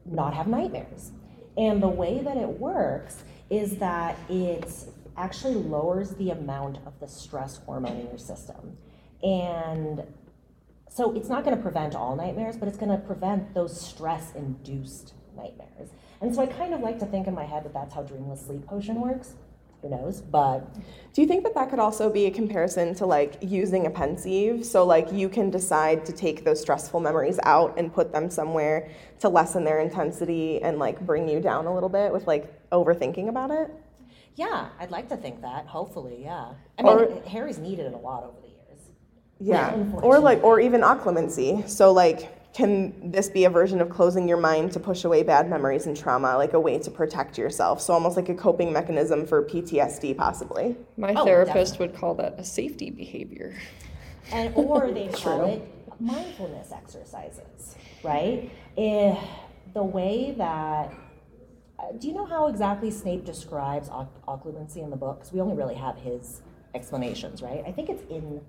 not 0.06 0.34
have 0.34 0.48
nightmares. 0.48 1.12
And 1.58 1.82
the 1.82 1.88
way 1.88 2.20
that 2.20 2.38
it 2.38 2.48
works 2.48 3.24
is 3.50 3.78
that 3.78 4.18
it 4.30 4.70
actually 5.16 5.56
lowers 5.56 6.12
the 6.12 6.30
amount 6.32 6.78
of 6.86 7.00
the 7.00 7.08
stress 7.08 7.58
hormone 7.58 7.98
in 7.98 8.08
your 8.08 8.18
system. 8.18 8.78
And 9.24 10.04
so 10.90 11.16
it's 11.16 11.30
not 11.30 11.44
going 11.44 11.56
to 11.56 11.62
prevent 11.62 11.96
all 11.96 12.16
nightmares, 12.16 12.58
but 12.58 12.68
it's 12.68 12.78
going 12.78 12.92
to 12.92 12.98
prevent 12.98 13.54
those 13.54 13.80
stress 13.80 14.34
induced 14.36 15.14
nightmares. 15.36 15.90
And 16.22 16.34
so 16.34 16.42
I 16.42 16.48
kind 16.48 16.74
of 16.74 16.82
like 16.82 17.00
to 17.00 17.06
think 17.06 17.28
in 17.28 17.34
my 17.34 17.46
head 17.46 17.64
that 17.66 17.74
that's 17.74 17.94
how 17.94 18.04
dreamless 18.04 18.46
sleep 18.46 18.66
potion 18.66 19.02
works. 19.02 19.34
Who 19.82 19.90
knows? 19.90 20.22
But 20.22 20.74
Do 21.14 21.22
you 21.22 21.28
think 21.28 21.44
that 21.44 21.54
that 21.56 21.70
could 21.70 21.80
also 21.80 22.10
be 22.10 22.26
a 22.26 22.32
comparison 22.32 22.96
to 22.96 23.06
like 23.06 23.38
using 23.42 23.86
a 23.86 23.90
pensieve? 23.90 24.66
So 24.66 24.86
like 24.86 25.12
you 25.12 25.30
can 25.30 25.50
decide 25.50 26.06
to 26.08 26.12
take 26.12 26.44
those 26.44 26.60
stressful 26.62 27.00
memories 27.00 27.40
out 27.44 27.78
and 27.78 27.94
put 27.94 28.12
them 28.12 28.30
somewhere 28.30 28.90
to 29.20 29.30
lessen 29.30 29.64
their 29.64 29.80
intensity 29.80 30.62
and 30.62 30.80
like 30.80 31.00
bring 31.06 31.28
you 31.30 31.40
down 31.40 31.66
a 31.68 31.74
little 31.74 31.90
bit 31.90 32.12
with 32.12 32.28
like 32.28 32.70
overthinking 32.72 33.30
about 33.30 33.52
it? 33.52 33.72
yeah, 34.36 34.70
I'd 34.80 34.92
like 34.92 35.10
to 35.10 35.18
think 35.18 35.42
that. 35.42 35.66
Hopefully, 35.66 36.20
yeah. 36.24 36.54
I 36.78 36.84
mean, 36.84 36.94
Or- 37.00 37.22
Harry's 37.28 37.58
needed 37.58 37.88
it 37.88 37.94
a 37.96 37.98
lot 37.98 38.24
over 38.24 38.40
the 38.40 38.48
years. 38.50 38.82
Yeah. 39.40 39.76
Or 40.04 40.20
like 40.20 40.44
or 40.44 40.60
even 40.60 40.82
occlumency. 40.82 41.68
So 41.68 41.92
like 41.92 42.37
can 42.58 43.12
this 43.12 43.30
be 43.30 43.46
a 43.46 43.50
version 43.52 43.80
of 43.82 43.88
closing 43.88 44.28
your 44.28 44.40
mind 44.40 44.72
to 44.72 44.80
push 44.80 45.04
away 45.04 45.22
bad 45.22 45.48
memories 45.48 45.86
and 45.86 45.96
trauma, 45.96 46.36
like 46.38 46.54
a 46.54 46.60
way 46.60 46.80
to 46.80 46.90
protect 46.90 47.38
yourself? 47.38 47.80
So 47.80 47.94
almost 47.94 48.16
like 48.16 48.30
a 48.30 48.34
coping 48.34 48.74
mechanism 48.74 49.28
for 49.28 49.44
PTSD 49.44 50.18
possibly. 50.18 50.76
My 50.98 51.14
Oh, 51.16 51.24
therapist 51.24 51.78
would 51.78 51.94
call 51.96 52.16
that 52.16 52.34
a 52.40 52.44
safety 52.44 52.90
behavior. 52.90 53.54
and 54.32 54.52
or 54.56 54.92
they 54.98 55.08
call 55.10 55.46
it 55.46 55.62
mindfulness 56.00 56.72
exercises, 56.72 57.76
right? 58.02 58.50
Eh, 58.76 59.16
the 59.76 59.84
way 59.84 60.34
that 60.40 60.92
uh, 61.78 61.92
do 62.00 62.08
you 62.08 62.14
know 62.16 62.26
how 62.26 62.48
exactly 62.48 62.90
Snape 62.90 63.24
describes 63.24 63.88
oc- 63.90 64.26
occlumency 64.28 64.78
in 64.78 64.90
the 64.90 64.96
book? 64.96 65.20
'Cause 65.22 65.32
we 65.32 65.40
only 65.40 65.54
really 65.56 65.76
have 65.76 65.96
his 65.98 66.42
explanations, 66.74 67.44
right? 67.44 67.64
I 67.68 67.72
think 67.72 67.88
it's 67.90 68.02
in 68.10 68.42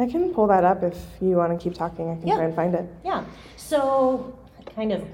I 0.00 0.06
can 0.06 0.32
pull 0.32 0.46
that 0.46 0.64
up 0.64 0.82
if 0.82 0.96
you 1.20 1.36
want 1.36 1.52
to 1.52 1.62
keep 1.62 1.74
talking. 1.74 2.10
I 2.10 2.16
can 2.16 2.26
Yeah. 2.26 2.36
try 2.36 2.44
and 2.46 2.54
find 2.54 2.74
it. 2.74 2.86
Yeah. 3.04 3.24
So, 3.56 4.32
kind 4.74 4.92
of 4.92 5.04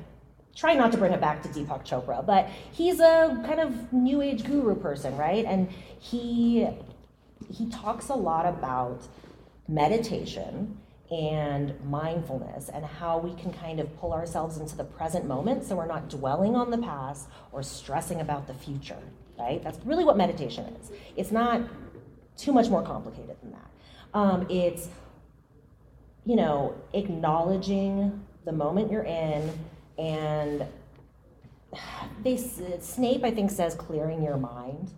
try 0.55 0.75
not 0.75 0.93
to 0.93 0.99
bring 0.99 1.13
it 1.13 1.21
back 1.21 1.43
to 1.43 1.49
Deepak 1.49 1.85
Chopra, 1.85 2.25
but 2.25 2.47
he's 2.73 3.01
a 3.01 3.43
kind 3.47 3.61
of 3.61 3.93
new 3.93 4.23
age 4.23 4.45
guru 4.45 4.75
person, 4.77 5.17
right? 5.17 5.45
And 5.45 5.69
he 5.99 6.69
he 7.51 7.69
talks 7.69 8.09
a 8.09 8.15
lot 8.15 8.47
about 8.47 9.07
meditation 9.69 10.79
and 11.11 11.75
mindfulness 11.85 12.69
and 12.71 12.85
how 12.85 13.19
we 13.19 13.35
can 13.35 13.53
kind 13.53 13.79
of 13.79 13.95
pull 13.99 14.13
ourselves 14.13 14.57
into 14.57 14.75
the 14.77 14.83
present 14.85 15.27
moment 15.27 15.63
so 15.63 15.77
we're 15.77 15.87
not 15.87 16.09
dwelling 16.09 16.57
on 16.57 16.71
the 16.71 16.79
past 16.79 17.29
or 17.53 17.63
stressing 17.63 18.21
about 18.21 18.47
the 18.47 18.55
future, 18.55 18.99
right? 19.39 19.63
That's 19.63 19.79
really 19.85 20.03
what 20.05 20.17
meditation 20.17 20.65
is. 20.81 20.91
It's 21.17 21.31
not 21.31 21.61
too 22.37 22.53
much 22.53 22.69
more 22.69 22.83
complicated 22.83 23.37
than 23.43 23.53
that. 23.53 23.71
Um, 24.17 24.47
it's 24.49 24.89
you 26.25 26.37
know, 26.37 26.75
acknowledging 26.95 28.25
the 28.47 28.53
moment 28.53 28.91
you're 28.91 29.05
in, 29.05 29.53
and 29.99 30.67
they 32.25 32.39
Snape 32.39 33.25
I 33.25 33.31
think 33.31 33.51
says 33.51 33.75
clearing 33.75 34.23
your 34.23 34.39
mind, 34.39 34.91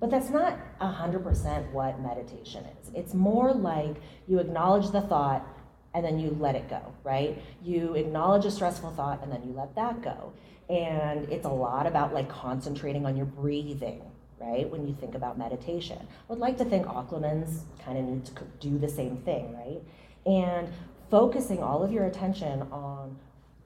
but 0.00 0.10
that's 0.10 0.30
not 0.30 0.58
hundred 0.80 1.22
percent 1.22 1.72
what 1.72 2.00
meditation 2.00 2.64
is. 2.82 2.90
It's 2.94 3.14
more 3.14 3.52
like 3.52 3.94
you 4.26 4.40
acknowledge 4.40 4.90
the 4.90 5.02
thought 5.02 5.46
and 5.94 6.04
then 6.04 6.18
you 6.18 6.36
let 6.40 6.56
it 6.56 6.68
go, 6.68 6.92
right? 7.04 7.40
You 7.62 7.94
acknowledge 7.94 8.44
a 8.44 8.50
stressful 8.50 8.90
thought 8.90 9.22
and 9.22 9.30
then 9.30 9.44
you 9.44 9.52
let 9.52 9.76
that 9.76 10.02
go, 10.02 10.32
and 10.68 11.28
it's 11.30 11.46
a 11.46 11.50
lot 11.50 11.86
about 11.86 12.12
like 12.12 12.28
concentrating 12.28 13.06
on 13.06 13.16
your 13.16 13.26
breathing. 13.26 14.02
Right 14.40 14.70
when 14.70 14.86
you 14.86 14.94
think 15.00 15.14
about 15.14 15.36
meditation, 15.36 15.98
I 16.00 16.32
would 16.32 16.38
like 16.38 16.56
to 16.58 16.64
think 16.64 16.86
Occlumens 16.86 17.62
kind 17.84 17.98
of 17.98 18.04
need 18.04 18.24
to 18.26 18.32
do 18.60 18.78
the 18.78 18.88
same 18.88 19.16
thing, 19.18 19.52
right? 19.54 19.80
and 20.28 20.68
focusing 21.10 21.62
all 21.62 21.82
of 21.82 21.90
your 21.90 22.04
attention 22.06 22.62
on 22.70 23.16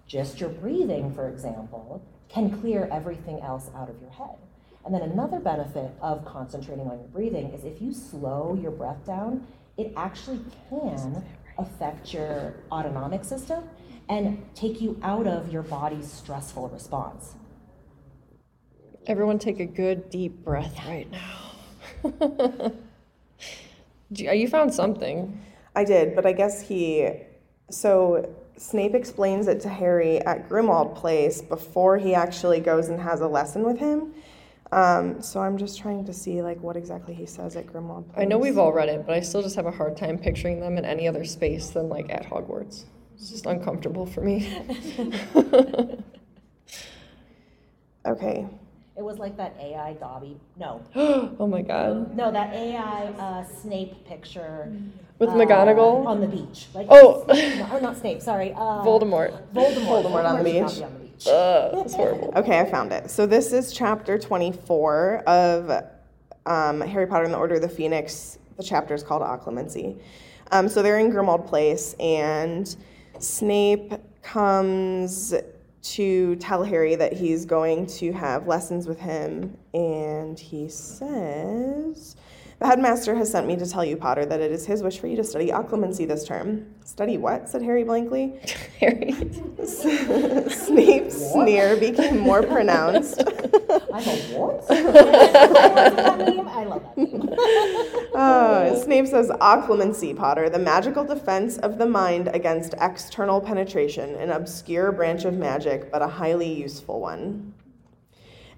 just 0.07 0.41
your 0.41 0.49
breathing, 0.49 1.13
for 1.13 1.29
example, 1.29 2.03
can 2.29 2.51
clear 2.61 2.89
everything 2.93 3.41
else 3.41 3.71
out 3.75 3.91
of 3.91 4.01
your 4.01 4.11
head. 4.11 4.37
And 4.85 4.95
then 4.95 5.03
another 5.03 5.39
benefit 5.39 5.91
of 6.01 6.25
concentrating 6.25 6.87
on 6.87 6.99
your 6.99 7.09
breathing 7.09 7.53
is 7.53 7.65
if 7.65 7.81
you 7.81 7.93
slow 7.93 8.59
your 8.61 8.71
breath 8.71 9.05
down, 9.07 9.47
it 9.77 9.93
actually 9.97 10.41
can 10.69 11.25
affect 11.59 12.13
your 12.13 12.55
autonomic 12.71 13.25
system 13.25 13.69
and 14.09 14.45
take 14.55 14.81
you 14.81 14.99
out 15.03 15.27
of 15.27 15.53
your 15.53 15.63
body's 15.63 16.11
stressful 16.11 16.69
response. 16.69 17.35
Everyone 19.07 19.39
take 19.39 19.61
a 19.61 19.67
good 19.67 20.11
deep 20.11 20.45
breath 20.45 20.79
right 20.87 21.09
now. 21.11 22.73
You, 24.15 24.47
found 24.47 24.75
something. 24.75 25.41
I 25.75 25.85
did, 25.85 26.15
but 26.15 26.27
I 26.27 26.33
guess 26.33 26.61
he. 26.61 27.09
So 27.71 28.35
Snape 28.59 28.95
explains 28.95 29.49
it 29.49 29.61
to 29.63 29.71
Harry 29.71 30.21
at 30.21 30.51
Grimmauld 30.51 30.95
Place 30.95 31.41
before 31.41 31.97
he 31.97 32.15
actually 32.15 32.61
goes 32.61 32.91
and 32.91 33.01
has 33.01 33.23
a 33.23 33.27
lesson 33.27 33.63
with 33.63 33.79
him. 33.79 34.13
Um, 34.71 35.23
so 35.23 35.41
I'm 35.41 35.57
just 35.57 35.79
trying 35.79 36.05
to 36.05 36.13
see 36.13 36.43
like 36.43 36.61
what 36.61 36.77
exactly 36.77 37.15
he 37.15 37.25
says 37.25 37.57
at 37.57 37.67
Grimmauld 37.67 38.05
Place. 38.13 38.23
I 38.23 38.27
know 38.27 38.37
we've 38.37 38.59
all 38.59 38.73
read 38.73 38.91
it, 38.91 39.07
but 39.07 39.15
I 39.15 39.21
still 39.21 39.41
just 39.41 39.57
have 39.57 39.67
a 39.67 39.71
hard 39.71 39.97
time 39.97 40.19
picturing 40.19 40.61
them 40.61 40.77
in 40.77 40.85
any 40.85 41.09
other 41.09 41.25
space 41.25 41.71
than 41.71 41.89
like 41.89 42.11
at 42.11 42.29
Hogwarts. 42.29 42.85
It's 43.15 43.31
just 43.31 43.47
uncomfortable 43.47 44.05
for 44.05 44.21
me. 44.21 44.47
Okay. 48.05 48.49
It 49.03 49.05
was 49.05 49.19
like 49.19 49.37
that 49.37 49.57
AI 49.61 49.95
Dobby, 49.95 50.37
no, 50.57 50.81
oh 50.95 51.49
my 51.49 51.61
god. 51.61 52.17
no, 52.17 52.31
that 52.31 52.55
AI 52.55 53.07
uh, 53.19 53.43
Snape 53.43 54.07
picture 54.07 54.73
With 55.19 55.31
uh, 55.31 55.33
McGonagall? 55.33 56.07
on 56.07 56.21
the 56.21 56.29
beach. 56.29 56.69
Like, 56.73 56.87
Oh. 56.89 57.25
no, 57.27 57.69
or 57.73 57.81
not 57.81 57.97
Snape. 57.97 58.23
Sorry, 58.23 58.53
uh, 58.53 58.85
Voldemort. 58.85 59.37
Voldemort. 59.53 60.05
Voldemort 60.05 60.25
on 60.25 60.39
the 60.39 60.45
beach. 60.45 60.81
on 60.81 60.93
the 60.93 60.99
beach. 61.01 61.27
Ugh, 61.27 61.73
that's 61.75 61.95
horrible. 61.97 62.33
Okay, 62.37 62.61
I 62.61 62.65
found 62.65 62.93
it. 62.93 63.11
So 63.11 63.27
this 63.27 63.53
is 63.53 63.73
chapter 63.73 64.21
24 64.21 65.25
of 65.27 65.85
um, 66.47 66.81
Harry 66.83 67.09
Potter 67.09 67.25
and 67.25 67.35
the 67.35 67.39
Order 67.39 67.57
of 67.57 67.63
the 67.63 67.69
Phoenix. 67.69 68.39
The 68.57 68.63
chapter 68.63 68.95
is 68.95 69.03
called 69.03 69.23
Occlumency. 69.23 70.01
Um, 70.53 70.69
so 70.69 70.81
they're 70.81 71.01
in 71.01 71.11
Grimmauld 71.11 71.49
Place, 71.49 71.97
and 71.99 72.77
Snape 73.19 73.95
comes 74.23 75.35
to 75.83 76.37
tell 76.37 76.63
Harry 76.63 76.95
that 76.95 77.13
he's 77.13 77.45
going 77.45 77.87
to 77.87 78.13
have 78.13 78.47
lessons 78.47 78.87
with 78.87 79.01
him, 79.01 79.57
and 79.75 80.39
he 80.39 80.69
says, 80.69 82.17
"The 82.63 82.69
headmaster 82.69 83.17
has 83.17 83.29
sent 83.29 83.49
me 83.49 83.57
to 83.57 83.67
tell 83.69 83.85
you, 83.85 83.97
Potter, 83.97 84.25
that 84.25 84.41
it 84.41 84.53
is 84.53 84.67
his 84.67 84.85
wish 84.85 85.01
for 85.01 85.09
you 85.09 85.17
to 85.17 85.25
study 85.25 85.49
occlumency 85.49 86.07
this 86.07 86.25
term." 86.25 86.65
Study 86.85 87.19
what? 87.19 87.49
said 87.49 87.61
Harry 87.61 87.83
blankly. 87.83 88.39
Harry. 88.79 89.15
Snape's 89.67 91.33
sneer 91.33 91.77
became 91.77 92.19
more 92.19 92.45
pronounced. 92.45 93.21
I'm 93.93 94.07
a 94.07 94.17
what? 94.39 94.65
I 94.71 94.81
love 95.89 95.97
that 95.97 96.19
name. 96.19 96.49
I 96.49 96.65
love 96.65 96.83
that 96.85 96.99
name. 96.99 97.29
Uh, 98.15 98.81
Snape 98.81 99.09
says, 99.09 99.29
Occlumency, 99.41 100.17
Potter, 100.17 100.49
the 100.49 100.61
magical 100.61 101.03
defense 101.03 101.59
of 101.59 101.79
the 101.79 101.87
mind 101.87 102.29
against 102.29 102.75
external 102.81 103.41
penetration, 103.41 104.15
an 104.17 104.31
obscure 104.31 104.93
branch 104.93 105.25
of 105.25 105.35
magic, 105.35 105.91
but 105.91 106.01
a 106.01 106.07
highly 106.07 106.53
useful 106.53 107.01
one. 107.01 107.55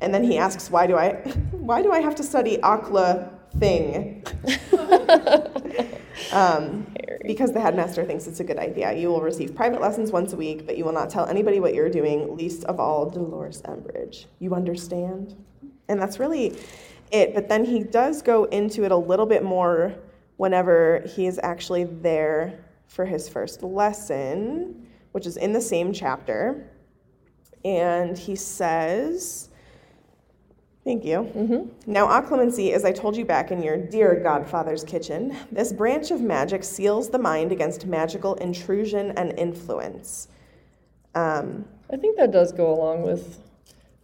And 0.00 0.12
then 0.12 0.24
he 0.24 0.36
asks, 0.36 0.70
Why 0.70 0.86
do 0.86 0.96
I 0.98 1.14
why 1.52 1.80
do 1.80 1.90
I 1.90 2.00
have 2.00 2.14
to 2.16 2.22
study 2.22 2.58
Occla 2.58 3.30
thing? 3.58 4.24
um, 6.32 6.86
because 7.24 7.52
the 7.52 7.60
headmaster 7.60 8.04
thinks 8.04 8.26
it's 8.26 8.40
a 8.40 8.44
good 8.44 8.58
idea. 8.58 8.92
You 8.92 9.08
will 9.08 9.20
receive 9.20 9.54
private 9.54 9.80
lessons 9.80 10.12
once 10.12 10.32
a 10.32 10.36
week, 10.36 10.66
but 10.66 10.76
you 10.76 10.84
will 10.84 10.92
not 10.92 11.10
tell 11.10 11.26
anybody 11.26 11.60
what 11.60 11.74
you're 11.74 11.88
doing, 11.88 12.36
least 12.36 12.64
of 12.64 12.78
all 12.78 13.08
Dolores 13.08 13.62
Umbridge. 13.62 14.26
You 14.38 14.54
understand? 14.54 15.34
And 15.88 16.00
that's 16.00 16.18
really 16.18 16.58
it. 17.10 17.34
But 17.34 17.48
then 17.48 17.64
he 17.64 17.80
does 17.80 18.22
go 18.22 18.44
into 18.44 18.84
it 18.84 18.92
a 18.92 18.96
little 18.96 19.26
bit 19.26 19.42
more 19.42 19.94
whenever 20.36 21.04
he 21.14 21.26
is 21.26 21.40
actually 21.42 21.84
there 21.84 22.64
for 22.86 23.04
his 23.04 23.28
first 23.28 23.62
lesson, 23.62 24.86
which 25.12 25.26
is 25.26 25.36
in 25.36 25.52
the 25.52 25.60
same 25.60 25.92
chapter. 25.92 26.70
And 27.64 28.18
he 28.18 28.36
says, 28.36 29.48
Thank 30.84 31.04
you. 31.04 31.30
Now, 31.86 32.08
occlumency, 32.08 32.72
as 32.72 32.84
I 32.84 32.92
told 32.92 33.16
you 33.16 33.24
back 33.24 33.50
in 33.50 33.62
your 33.62 33.78
dear 33.78 34.20
godfather's 34.20 34.84
kitchen, 34.84 35.34
this 35.50 35.72
branch 35.72 36.10
of 36.10 36.20
magic 36.20 36.62
seals 36.62 37.08
the 37.08 37.18
mind 37.18 37.52
against 37.52 37.86
magical 37.86 38.34
intrusion 38.34 39.12
and 39.12 39.38
influence. 39.38 40.28
Um, 41.14 41.64
I 41.90 41.96
think 41.96 42.18
that 42.18 42.32
does 42.32 42.52
go 42.52 42.72
along 42.72 43.02
with. 43.02 43.40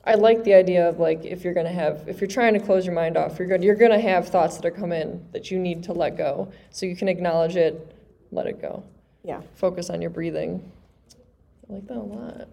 I 0.04 0.14
like 0.14 0.42
the 0.44 0.54
idea 0.54 0.88
of 0.88 0.98
like 0.98 1.22
if 1.24 1.44
you're 1.44 1.52
gonna 1.52 1.72
have 1.72 2.08
if 2.08 2.22
you're 2.22 2.28
trying 2.28 2.54
to 2.54 2.60
close 2.60 2.86
your 2.86 2.94
mind 2.94 3.18
off, 3.18 3.38
you're 3.38 3.48
gonna 3.48 3.62
you're 3.62 3.74
gonna 3.74 4.00
have 4.00 4.28
thoughts 4.28 4.56
that 4.56 4.64
are 4.64 4.70
come 4.70 4.92
in 4.92 5.22
that 5.32 5.50
you 5.50 5.58
need 5.58 5.82
to 5.84 5.92
let 5.92 6.16
go, 6.16 6.50
so 6.70 6.86
you 6.86 6.96
can 6.96 7.08
acknowledge 7.08 7.56
it, 7.56 7.94
let 8.32 8.46
it 8.46 8.62
go, 8.62 8.82
yeah, 9.22 9.42
focus 9.56 9.90
on 9.90 10.00
your 10.00 10.10
breathing. 10.10 10.72
I 11.68 11.74
like 11.74 11.86
that 11.88 11.98
a 11.98 12.00
lot. 12.00 12.48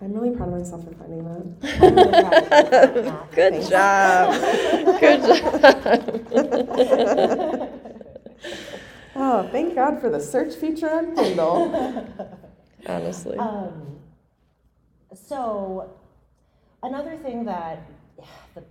I'm 0.00 0.12
really 0.12 0.30
proud 0.36 0.50
of 0.50 0.54
myself 0.58 0.84
for 0.84 0.92
finding 0.94 1.24
that. 1.24 1.60
Good 3.34 3.68
job. 3.68 4.34
Good 5.00 5.22
job. 7.60 7.70
Oh, 9.16 9.48
thank 9.50 9.74
God 9.74 10.00
for 10.00 10.08
the 10.10 10.20
search 10.20 10.54
feature 10.54 10.88
on 10.90 11.16
Kindle. 11.16 12.06
Honestly. 12.86 13.38
Um, 13.38 13.98
so, 15.14 15.90
another 16.82 17.16
thing 17.16 17.44
that 17.46 17.88
the, 18.54 18.62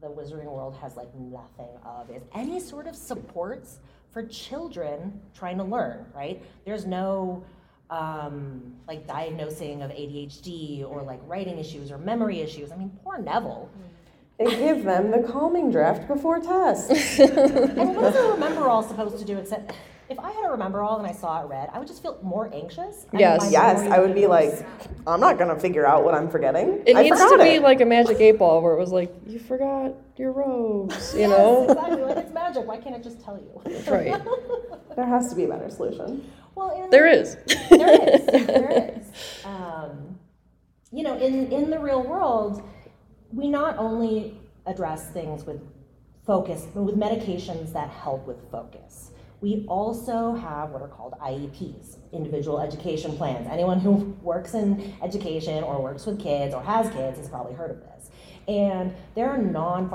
the 0.00 0.06
wizarding 0.06 0.44
world 0.44 0.76
has 0.80 0.96
like 0.96 1.12
nothing 1.16 1.70
of 1.84 2.08
is 2.10 2.22
any 2.32 2.60
sort 2.60 2.86
of 2.86 2.94
supports 2.94 3.80
for 4.12 4.22
children 4.24 5.20
trying 5.34 5.58
to 5.58 5.64
learn, 5.64 6.06
right? 6.14 6.40
There's 6.64 6.86
no 6.86 7.42
um, 7.90 8.62
like 8.88 9.06
diagnosing 9.06 9.82
of 9.82 9.90
ADHD 9.90 10.88
or 10.88 11.02
like 11.02 11.20
writing 11.26 11.58
issues 11.58 11.90
or 11.90 11.98
memory 11.98 12.40
issues. 12.40 12.72
I 12.72 12.76
mean, 12.76 12.90
poor 13.04 13.18
Neville. 13.18 13.68
They 14.38 14.46
give 14.46 14.84
them 14.84 15.10
the 15.10 15.18
calming 15.22 15.70
draft 15.70 16.08
before 16.08 16.40
tests. 16.40 16.88
And 17.20 17.94
what 17.96 18.06
is 18.06 18.16
a 18.16 18.28
Remembrall 18.34 18.86
supposed 18.88 19.18
to 19.18 19.24
do 19.24 19.36
except 19.36 19.72
if 20.08 20.18
I 20.18 20.30
had 20.32 20.44
a 20.44 20.48
Remembrall 20.56 20.98
and 20.98 21.06
I 21.06 21.12
saw 21.12 21.42
it 21.42 21.46
read, 21.48 21.68
I 21.72 21.78
would 21.78 21.86
just 21.86 22.00
feel 22.02 22.18
more 22.22 22.50
anxious. 22.52 23.06
and 23.12 23.20
Yes. 23.20 23.42
my 23.42 23.48
Yes, 23.48 23.80
memory 23.82 23.96
I 23.96 24.00
would 24.00 24.14
be 24.14 24.22
would 24.22 24.30
like, 24.30 24.66
I'm 25.06 25.20
not 25.20 25.38
gonna 25.38 25.58
figure 25.58 25.86
out 25.86 26.04
what 26.04 26.14
I'm 26.14 26.28
forgetting. 26.30 26.82
it 26.86 26.96
I 26.96 27.02
needs 27.02 27.16
forgot 27.20 27.36
to 27.36 27.42
be 27.44 27.56
it. 27.56 27.62
like 27.62 27.80
a 27.80 27.84
magic 27.84 28.18
eight 28.20 28.38
ball 28.38 28.62
where 28.62 28.72
it 28.72 28.78
was 28.78 28.90
like 28.92 29.14
you 29.26 29.38
forgot 29.38 29.92
your 30.16 30.32
robes, 30.32 31.12
you 31.14 31.20
Yes, 31.20 31.30
know? 31.30 31.64
exactly. 31.68 32.02
Like 32.02 32.16
it's 32.16 32.32
magic. 32.32 32.66
Why 32.66 32.78
can't 32.78 32.94
I 32.96 32.98
just 32.98 33.20
tell 33.22 33.36
you? 33.38 33.60
Right. 33.92 34.20
There 34.96 35.06
has 35.06 35.28
to 35.30 35.36
be 35.36 35.44
a 35.44 35.48
better 35.48 35.68
solution. 35.70 36.24
Well, 36.60 36.84
in 36.84 36.90
There 36.90 37.06
is. 37.06 37.36
there 37.70 38.14
is. 38.14 38.26
There 38.46 38.92
is. 38.94 39.44
Um, 39.46 40.18
you 40.92 41.02
know, 41.02 41.16
in, 41.16 41.50
in 41.50 41.70
the 41.70 41.78
real 41.78 42.02
world, 42.02 42.62
we 43.32 43.48
not 43.48 43.78
only 43.78 44.38
address 44.66 45.08
things 45.10 45.44
with 45.44 45.62
focus, 46.26 46.66
but 46.74 46.82
with 46.82 46.96
medications 46.96 47.72
that 47.72 47.88
help 47.88 48.26
with 48.26 48.38
focus. 48.50 49.10
We 49.40 49.64
also 49.68 50.34
have 50.34 50.70
what 50.70 50.82
are 50.82 50.88
called 50.88 51.14
IEPs, 51.22 51.96
individual 52.12 52.60
education 52.60 53.16
plans. 53.16 53.48
Anyone 53.50 53.80
who 53.80 54.14
works 54.20 54.52
in 54.52 54.94
education 55.02 55.64
or 55.64 55.80
works 55.80 56.04
with 56.04 56.20
kids 56.20 56.54
or 56.54 56.62
has 56.62 56.90
kids 56.90 57.16
has 57.16 57.30
probably 57.30 57.54
heard 57.54 57.70
of 57.70 57.80
this. 57.80 58.10
And 58.48 58.94
there 59.14 59.30
are 59.30 59.38
non 59.38 59.88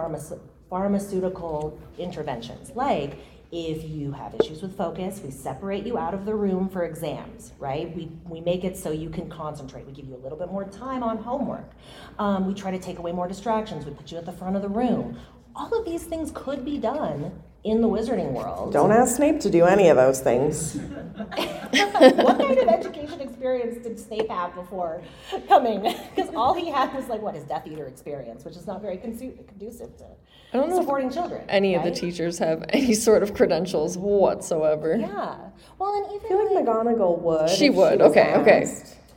pharmaceutical 0.69 1.79
interventions, 1.99 2.71
like 2.71 3.19
if 3.51 3.87
you 3.89 4.11
have 4.11 4.35
issues 4.35 4.61
with 4.61 4.75
focus, 4.77 5.21
we 5.23 5.31
separate 5.31 5.85
you 5.85 5.97
out 5.97 6.13
of 6.13 6.25
the 6.25 6.33
room 6.33 6.69
for 6.69 6.83
exams, 6.83 7.53
right? 7.59 7.95
We, 7.95 8.11
we 8.27 8.41
make 8.41 8.63
it 8.63 8.77
so 8.77 8.91
you 8.91 9.09
can 9.09 9.29
concentrate. 9.29 9.85
We 9.85 9.93
give 9.93 10.05
you 10.05 10.15
a 10.15 10.23
little 10.23 10.37
bit 10.37 10.51
more 10.51 10.65
time 10.65 11.03
on 11.03 11.17
homework. 11.17 11.71
Um, 12.19 12.47
we 12.47 12.53
try 12.53 12.71
to 12.71 12.79
take 12.79 12.99
away 12.99 13.11
more 13.11 13.27
distractions. 13.27 13.85
We 13.85 13.93
put 13.93 14.11
you 14.11 14.17
at 14.17 14.25
the 14.25 14.31
front 14.31 14.55
of 14.55 14.61
the 14.61 14.69
room. 14.69 15.17
All 15.55 15.73
of 15.77 15.85
these 15.85 16.03
things 16.03 16.31
could 16.33 16.65
be 16.65 16.77
done 16.77 17.31
in 17.65 17.81
the 17.81 17.89
wizarding 17.89 18.31
world. 18.31 18.71
Don't 18.71 18.91
ask 18.91 19.15
Snape 19.15 19.39
to 19.41 19.49
do 19.49 19.65
any 19.65 19.89
of 19.89 19.97
those 19.97 20.21
things. 20.21 20.75
what 21.15 22.37
kind 22.37 22.59
of 22.59 22.67
education 22.67 23.19
experience 23.19 23.83
did 23.83 23.99
Snape 23.99 24.29
have 24.29 24.53
before 24.53 25.01
coming? 25.47 25.93
Because 26.15 26.33
all 26.33 26.53
he 26.53 26.69
had 26.69 26.93
was 26.93 27.07
like 27.07 27.21
what 27.21 27.35
his 27.35 27.43
Death 27.43 27.67
Eater 27.67 27.87
experience, 27.87 28.45
which 28.45 28.55
is 28.55 28.67
not 28.67 28.81
very 28.81 28.97
conducive 28.97 29.97
to 29.97 30.05
I 30.53 30.57
don't 30.57 30.69
know 30.69 30.79
supporting 30.79 31.09
children. 31.09 31.43
Any 31.49 31.75
of 31.75 31.83
the 31.83 31.91
teachers 31.91 32.37
have 32.37 32.63
any 32.69 32.93
sort 32.93 33.23
of 33.23 33.33
credentials 33.33 33.97
whatsoever. 33.97 34.95
Yeah. 34.95 35.37
Well, 35.77 35.95
and 35.95 36.05
I 36.05 36.15
even 36.15 36.27
feel 36.29 36.55
like 36.55 36.65
McGonagall 36.65 37.19
would. 37.19 37.49
She 37.49 37.69
would. 37.69 37.99
was 37.99 38.11
Okay, 38.11 38.35
okay. 38.35 38.65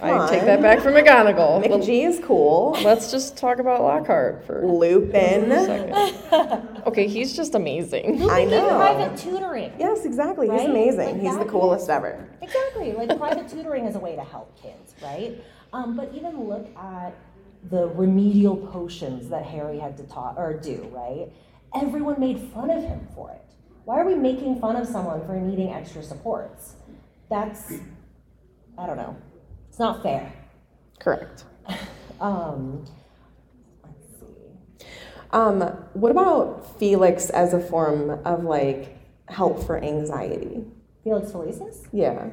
Asked. 0.00 0.10
Come 0.12 0.20
I 0.20 0.28
take 0.30 0.44
that 0.44 0.62
back 0.62 0.80
from 0.80 0.94
McGonagall. 0.94 1.60
Nick 1.62 1.70
Well, 1.70 1.80
G 1.80 2.02
is 2.04 2.20
cool. 2.24 2.76
let's 2.84 3.10
just 3.10 3.36
talk 3.36 3.58
about 3.58 3.82
Lockhart 3.82 4.44
for 4.46 4.62
a 4.62 4.66
Lupin. 4.72 5.50
second. 5.50 6.68
Okay, 6.86 7.06
he's 7.06 7.34
just 7.36 7.54
amazing. 7.54 8.22
I 8.30 8.42
Give 8.42 8.50
know. 8.50 8.68
private 8.76 9.16
tutoring. 9.18 9.72
Yes, 9.78 10.04
exactly. 10.04 10.48
He's 10.48 10.60
Right? 10.60 10.70
amazing. 10.70 10.98
Like 11.14 11.20
He's 11.20 11.32
the 11.32 11.38
that 11.44 11.48
coolest 11.48 11.88
ever. 11.90 12.28
Exactly. 12.42 12.92
Like 12.92 13.16
private 13.18 13.48
tutoring 13.50 13.86
is 13.86 13.96
a 13.96 14.00
way 14.00 14.14
to 14.16 14.22
help 14.24 14.56
kids, 14.60 14.94
right? 15.02 15.42
Um, 15.72 15.96
but 15.96 16.12
even 16.14 16.44
look 16.48 16.66
at 16.76 17.12
the 17.70 17.88
remedial 17.88 18.56
potions 18.56 19.28
that 19.30 19.44
Harry 19.44 19.78
had 19.78 19.96
to 19.98 20.04
ta- 20.04 20.34
or 20.36 20.54
do, 20.54 20.88
right? 20.92 21.28
Everyone 21.74 22.18
made 22.20 22.38
fun 22.54 22.70
of 22.70 22.82
him 22.82 23.06
for 23.14 23.30
it. 23.32 23.42
Why 23.84 24.00
are 24.00 24.06
we 24.06 24.14
making 24.14 24.60
fun 24.60 24.76
of 24.76 24.86
someone 24.86 25.26
for 25.26 25.34
needing 25.34 25.70
extra 25.72 26.02
supports? 26.02 26.74
That's, 27.28 27.72
I 28.78 28.86
don't 28.86 28.96
know. 28.96 29.16
It's 29.78 29.80
not 29.84 30.02
fair. 30.02 30.32
Correct. 30.98 31.44
Um, 32.20 32.84
let's 33.84 34.08
see. 34.18 34.86
Um, 35.30 35.60
what 35.92 36.10
about 36.10 36.76
Felix 36.80 37.30
as 37.30 37.54
a 37.54 37.60
form 37.60 38.10
of 38.24 38.42
like 38.42 38.98
help 39.28 39.64
for 39.64 39.78
anxiety? 39.78 40.64
Felix 41.04 41.30
Felicis? 41.30 41.86
Yeah. 41.92 42.28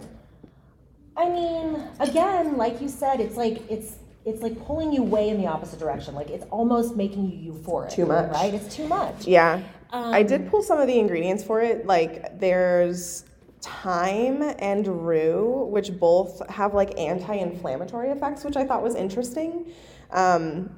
I 1.15 1.29
mean, 1.29 1.83
again, 1.99 2.57
like 2.57 2.81
you 2.81 2.89
said, 2.89 3.19
it's 3.19 3.37
like 3.37 3.61
it's 3.69 3.97
it's 4.25 4.41
like 4.41 4.59
pulling 4.65 4.91
you 4.91 5.03
way 5.03 5.29
in 5.29 5.37
the 5.39 5.45
opposite 5.45 5.77
direction. 5.77 6.15
Like 6.15 6.31
it's 6.31 6.47
almost 6.49 6.95
making 6.95 7.29
you 7.29 7.53
euphoric. 7.53 7.91
Too 7.91 8.07
much. 8.07 8.31
right? 8.31 8.55
It's 8.55 8.75
too 8.75 8.87
much. 8.87 9.27
Yeah. 9.27 9.61
I 9.91 10.21
Um, 10.21 10.25
did 10.27 10.49
pull 10.49 10.63
some 10.63 10.79
of 10.79 10.87
the 10.87 10.97
ingredients 10.97 11.43
for 11.43 11.61
it. 11.61 11.85
Like 11.85 12.39
there's 12.39 13.23
thyme 13.65 14.41
and 14.59 14.87
rue, 15.05 15.67
which 15.69 15.97
both 15.99 16.47
have 16.49 16.73
like 16.73 16.97
anti-inflammatory 16.99 18.09
effects, 18.09 18.43
which 18.43 18.55
I 18.55 18.65
thought 18.65 18.83
was 18.83 18.95
interesting. 18.95 19.71
Um, 20.11 20.69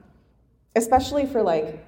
especially 0.76 1.26
for 1.26 1.42
like 1.42 1.84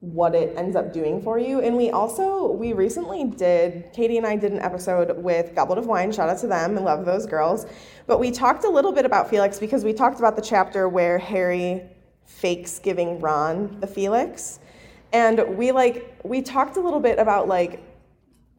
what 0.00 0.34
it 0.34 0.56
ends 0.56 0.76
up 0.76 0.92
doing 0.92 1.22
for 1.22 1.38
you. 1.38 1.60
And 1.60 1.76
we 1.76 1.90
also 1.90 2.52
we 2.52 2.72
recently 2.72 3.24
did 3.24 3.90
Katie 3.92 4.18
and 4.18 4.26
I 4.26 4.36
did 4.36 4.52
an 4.52 4.60
episode 4.60 5.16
with 5.16 5.54
Goblet 5.54 5.78
of 5.78 5.86
Wine. 5.86 6.12
Shout 6.12 6.28
out 6.28 6.38
to 6.40 6.46
them. 6.46 6.76
I 6.78 6.80
love 6.80 7.04
those 7.04 7.26
girls. 7.26 7.66
But 8.06 8.20
we 8.20 8.30
talked 8.30 8.64
a 8.64 8.68
little 8.68 8.92
bit 8.92 9.06
about 9.06 9.28
Felix 9.28 9.58
because 9.58 9.84
we 9.84 9.92
talked 9.92 10.18
about 10.18 10.36
the 10.36 10.42
chapter 10.42 10.88
where 10.88 11.18
Harry 11.18 11.82
fakes 12.24 12.78
giving 12.78 13.20
Ron 13.20 13.80
the 13.80 13.86
Felix. 13.86 14.60
And 15.12 15.56
we 15.56 15.72
like 15.72 16.18
we 16.24 16.42
talked 16.42 16.76
a 16.76 16.80
little 16.80 17.00
bit 17.00 17.18
about 17.18 17.48
like 17.48 17.82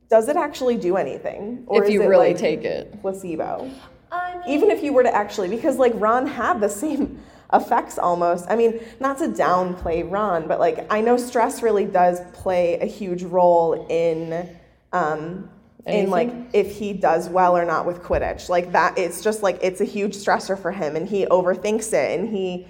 does 0.09 0.29
it 0.29 0.35
actually 0.37 0.77
do 0.77 0.95
anything 0.97 1.63
Or 1.67 1.83
if 1.83 1.89
is 1.89 1.93
you 1.93 2.01
it, 2.03 2.07
really 2.07 2.29
like, 2.29 2.37
take 2.37 2.63
it. 2.63 3.01
placebo? 3.01 3.69
I 4.11 4.35
mean, 4.37 4.43
even 4.47 4.71
if 4.71 4.81
you 4.83 4.93
were 4.93 5.03
to 5.03 5.13
actually 5.13 5.49
because 5.49 5.77
like 5.77 5.91
ron 5.95 6.25
had 6.27 6.61
the 6.61 6.69
same 6.69 7.19
effects 7.53 7.97
almost 7.97 8.45
i 8.49 8.55
mean 8.55 8.79
not 8.99 9.17
to 9.17 9.27
downplay 9.27 10.09
ron 10.09 10.47
but 10.47 10.59
like 10.59 10.85
i 10.91 10.99
know 11.01 11.17
stress 11.17 11.61
really 11.61 11.85
does 11.85 12.19
play 12.33 12.77
a 12.79 12.85
huge 12.85 13.23
role 13.23 13.85
in 13.89 14.49
um 14.93 15.49
in 15.85 16.09
like 16.09 16.29
if 16.51 16.75
he 16.77 16.91
does 16.93 17.29
well 17.29 17.55
or 17.57 17.63
not 17.63 17.85
with 17.85 18.01
quidditch 18.01 18.49
like 18.49 18.71
that 18.73 18.97
it's 18.97 19.21
just 19.21 19.43
like 19.43 19.57
it's 19.61 19.79
a 19.79 19.85
huge 19.85 20.13
stressor 20.15 20.57
for 20.61 20.71
him 20.71 20.95
and 20.97 21.07
he 21.07 21.25
overthinks 21.27 21.93
it 21.93 22.19
and 22.19 22.29
he 22.29 22.67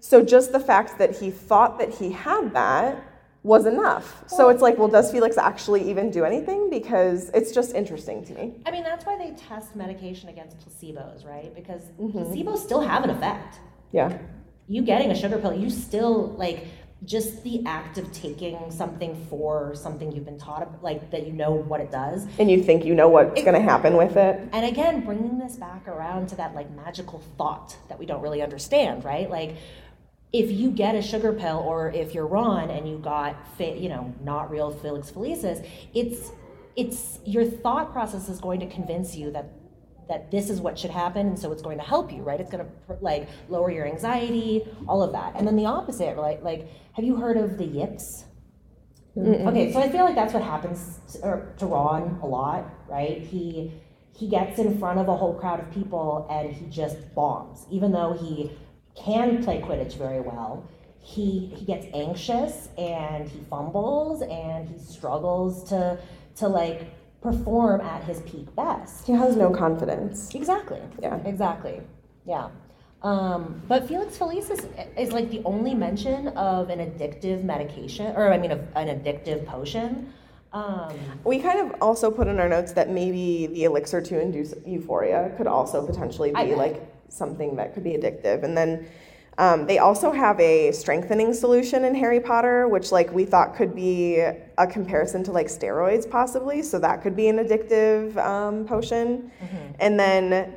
so 0.00 0.22
just 0.22 0.52
the 0.52 0.60
fact 0.60 0.98
that 0.98 1.16
he 1.16 1.30
thought 1.30 1.78
that 1.78 1.90
he 1.94 2.12
had 2.12 2.52
that 2.54 2.96
was 3.44 3.66
enough 3.66 4.24
so 4.26 4.48
it's 4.48 4.62
like 4.62 4.76
well 4.78 4.88
does 4.88 5.12
felix 5.12 5.36
actually 5.36 5.82
even 5.90 6.10
do 6.10 6.24
anything 6.24 6.70
because 6.70 7.30
it's 7.38 7.52
just 7.52 7.74
interesting 7.74 8.24
to 8.24 8.32
me 8.32 8.54
I 8.66 8.70
mean, 8.70 8.82
that's 8.82 9.04
why 9.06 9.14
they 9.18 9.30
test 9.48 9.76
medication 9.76 10.30
against 10.30 10.54
placebos, 10.62 11.24
right? 11.26 11.54
Because 11.54 11.82
Mm-hmm. 12.00 12.18
placebos 12.18 12.58
still 12.58 12.80
have 12.80 13.04
an 13.04 13.10
effect. 13.10 13.52
yeah 13.92 14.16
You 14.66 14.80
getting 14.82 15.10
a 15.10 15.14
sugar 15.14 15.38
pill, 15.38 15.52
you 15.64 15.68
still 15.70 16.14
like 16.44 16.64
just 17.04 17.44
the 17.44 17.56
act 17.66 17.98
of 17.98 18.10
taking 18.12 18.56
something 18.70 19.12
for 19.28 19.74
something 19.74 20.10
you've 20.10 20.24
been 20.24 20.38
taught, 20.38 20.82
like 20.82 21.10
that 21.10 21.26
you 21.26 21.34
know 21.34 21.52
what 21.70 21.80
it 21.82 21.90
does. 21.90 22.26
and 22.38 22.50
you 22.50 22.62
think 22.62 22.82
you 22.88 22.94
know 22.94 23.08
what's 23.08 23.42
going 23.42 23.52
to 23.62 23.66
happen 23.72 23.94
with 24.02 24.16
it 24.16 24.34
And 24.52 24.64
again, 24.64 25.04
bringing 25.04 25.38
this 25.38 25.56
back 25.56 25.86
around 25.86 26.30
to 26.30 26.36
that 26.36 26.54
like 26.54 26.70
magical 26.84 27.18
thought 27.36 27.76
that 27.88 27.98
we 27.98 28.06
don't 28.06 28.22
really 28.22 28.40
understand, 28.48 29.04
right? 29.04 29.28
Like, 29.38 29.56
if 30.34 30.50
you 30.50 30.72
get 30.72 30.96
a 30.96 31.00
sugar 31.00 31.32
pill, 31.32 31.62
or 31.64 31.92
if 31.92 32.12
you're 32.12 32.26
Ron 32.26 32.68
and 32.68 32.88
you 32.88 32.98
got, 32.98 33.36
you 33.60 33.88
know, 33.88 34.12
not 34.20 34.50
real 34.50 34.72
Felix 34.72 35.08
Felicis, 35.08 35.64
it's 35.94 36.32
it's 36.74 37.20
your 37.24 37.44
thought 37.44 37.92
process 37.92 38.28
is 38.28 38.40
going 38.40 38.58
to 38.58 38.66
convince 38.66 39.14
you 39.14 39.30
that 39.30 39.46
that 40.08 40.32
this 40.32 40.50
is 40.50 40.60
what 40.60 40.76
should 40.76 40.90
happen 40.90 41.28
and 41.28 41.38
so 41.38 41.52
it's 41.52 41.62
going 41.62 41.78
to 41.78 41.84
help 41.84 42.12
you 42.12 42.22
right? 42.22 42.40
It's 42.40 42.50
going 42.50 42.66
to 42.66 42.96
like 43.00 43.28
lower 43.48 43.70
your 43.70 43.86
anxiety 43.86 44.62
all 44.88 45.04
of 45.04 45.12
that. 45.12 45.34
And 45.36 45.46
then 45.46 45.54
the 45.54 45.66
opposite 45.66 46.16
right? 46.16 46.42
Like 46.42 46.68
have 46.94 47.04
you 47.04 47.14
heard 47.14 47.36
of 47.36 47.56
the 47.56 47.64
yips? 47.64 48.24
Okay 49.16 49.72
so 49.72 49.78
i 49.78 49.88
feel 49.88 50.04
like 50.04 50.16
that's 50.16 50.34
what 50.34 50.42
happens 50.42 50.98
to, 51.12 51.18
or, 51.22 51.54
to 51.58 51.66
ron 51.66 52.18
a 52.24 52.26
lot 52.26 52.68
right? 52.88 53.22
He 53.22 53.72
he 54.16 54.28
gets 54.28 54.58
in 54.58 54.78
front 54.80 54.98
of 54.98 55.06
a 55.06 55.16
whole 55.16 55.34
crowd 55.34 55.60
of 55.60 55.70
people 55.72 56.26
and 56.28 56.52
he 56.52 56.66
just 56.66 56.96
bombs 57.14 57.66
even 57.70 57.92
though 57.92 58.12
he 58.14 58.50
can 58.94 59.42
play 59.42 59.60
quidditch 59.60 59.96
very 59.96 60.20
well 60.20 60.66
he 61.00 61.52
he 61.54 61.64
gets 61.64 61.86
anxious 61.92 62.68
and 62.78 63.28
he 63.28 63.40
fumbles 63.50 64.22
and 64.22 64.68
he 64.68 64.78
struggles 64.78 65.68
to 65.68 65.98
to 66.36 66.48
like 66.48 66.90
perform 67.20 67.80
at 67.80 68.04
his 68.04 68.20
peak 68.20 68.54
best 68.54 69.06
He 69.06 69.12
has 69.12 69.34
no 69.34 69.50
confidence. 69.50 70.34
Exactly. 70.34 70.80
Yeah. 71.00 71.16
Exactly. 71.24 71.80
Yeah. 72.26 72.50
Um, 73.02 73.62
but 73.66 73.88
Felix 73.88 74.16
Felicis, 74.16 74.66
is 74.96 75.12
like 75.12 75.30
the 75.30 75.42
only 75.44 75.74
mention 75.74 76.28
of 76.28 76.70
an 76.70 76.78
addictive 76.78 77.44
medication, 77.44 78.14
or 78.16 78.32
I 78.32 78.38
mean, 78.38 78.52
a, 78.52 78.58
an 78.76 78.88
addictive 78.88 79.44
potion. 79.44 80.12
Um, 80.54 80.94
We 81.24 81.38
kind 81.40 81.60
of 81.60 81.82
also 81.82 82.10
put 82.10 82.28
in 82.28 82.38
our 82.40 82.48
notes 82.48 82.72
that 82.72 82.88
maybe 82.88 83.48
the 83.48 83.64
elixir 83.64 84.00
to 84.00 84.20
induce 84.20 84.54
euphoria 84.64 85.32
could 85.36 85.46
also 85.46 85.84
potentially 85.84 86.32
be 86.32 86.54
like 86.54 86.93
something 87.08 87.56
that 87.56 87.74
could 87.74 87.84
be 87.84 87.92
addictive. 87.92 88.42
And 88.42 88.56
then 88.56 88.86
um, 89.38 89.66
they 89.66 89.78
also 89.78 90.12
have 90.12 90.38
a 90.38 90.70
strengthening 90.72 91.34
solution 91.34 91.84
in 91.84 91.94
Harry 91.94 92.20
Potter, 92.20 92.68
which 92.68 92.92
like 92.92 93.12
we 93.12 93.24
thought 93.24 93.56
could 93.56 93.74
be 93.74 94.18
a 94.18 94.66
comparison 94.66 95.24
to 95.24 95.32
like 95.32 95.48
steroids 95.48 96.08
possibly. 96.08 96.62
So 96.62 96.78
that 96.78 97.02
could 97.02 97.16
be 97.16 97.28
an 97.28 97.38
addictive 97.38 98.16
um, 98.16 98.64
potion. 98.64 99.32
And 99.80 99.98
then 99.98 100.54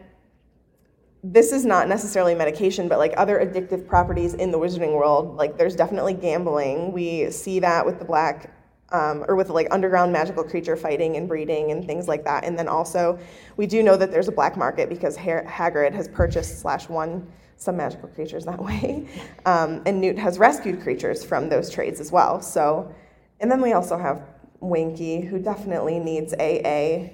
this 1.23 1.51
is 1.51 1.65
not 1.65 1.89
necessarily 1.89 2.35
medication, 2.35 2.87
but 2.87 2.99
like 2.99 3.13
other 3.17 3.39
addictive 3.39 3.87
properties 3.87 4.35
in 4.35 4.51
the 4.51 4.59
wizarding 4.59 4.93
world, 4.93 5.35
like 5.35 5.57
there's 5.57 5.75
definitely 5.75 6.13
gambling. 6.13 6.91
We 6.91 7.31
see 7.31 7.59
that 7.59 7.85
with 7.85 7.99
the 7.99 8.05
black, 8.05 8.53
um, 8.91 9.25
or 9.27 9.35
with 9.35 9.49
like 9.49 9.67
underground 9.71 10.11
magical 10.13 10.43
creature 10.43 10.75
fighting 10.75 11.17
and 11.17 11.27
breeding 11.27 11.71
and 11.71 11.85
things 11.85 12.07
like 12.07 12.23
that. 12.23 12.43
And 12.45 12.57
then 12.57 12.67
also, 12.67 13.19
we 13.57 13.67
do 13.67 13.83
know 13.83 13.97
that 13.97 14.11
there's 14.11 14.27
a 14.27 14.31
black 14.31 14.55
market 14.57 14.89
because 14.89 15.15
Har- 15.17 15.45
Hagrid 15.45 15.93
has 15.93 16.07
purchased 16.07 16.59
slash 16.61 16.88
won 16.89 17.27
some 17.57 17.75
magical 17.77 18.07
creatures 18.09 18.45
that 18.45 18.61
way, 18.63 19.07
um, 19.45 19.81
and 19.85 19.99
Newt 19.99 20.17
has 20.19 20.38
rescued 20.39 20.81
creatures 20.81 21.23
from 21.23 21.49
those 21.49 21.69
trades 21.69 21.99
as 21.99 22.11
well. 22.11 22.41
So, 22.41 22.93
and 23.39 23.51
then 23.51 23.61
we 23.61 23.73
also 23.73 23.97
have 23.97 24.21
Winky, 24.59 25.21
who 25.21 25.39
definitely 25.39 25.99
needs 25.99 26.33
AA 26.33 27.09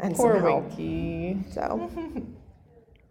and 0.00 0.14
Poor 0.16 0.34
some 0.34 0.40
help. 0.42 0.64
Winky. 0.68 1.42
So. 1.52 1.90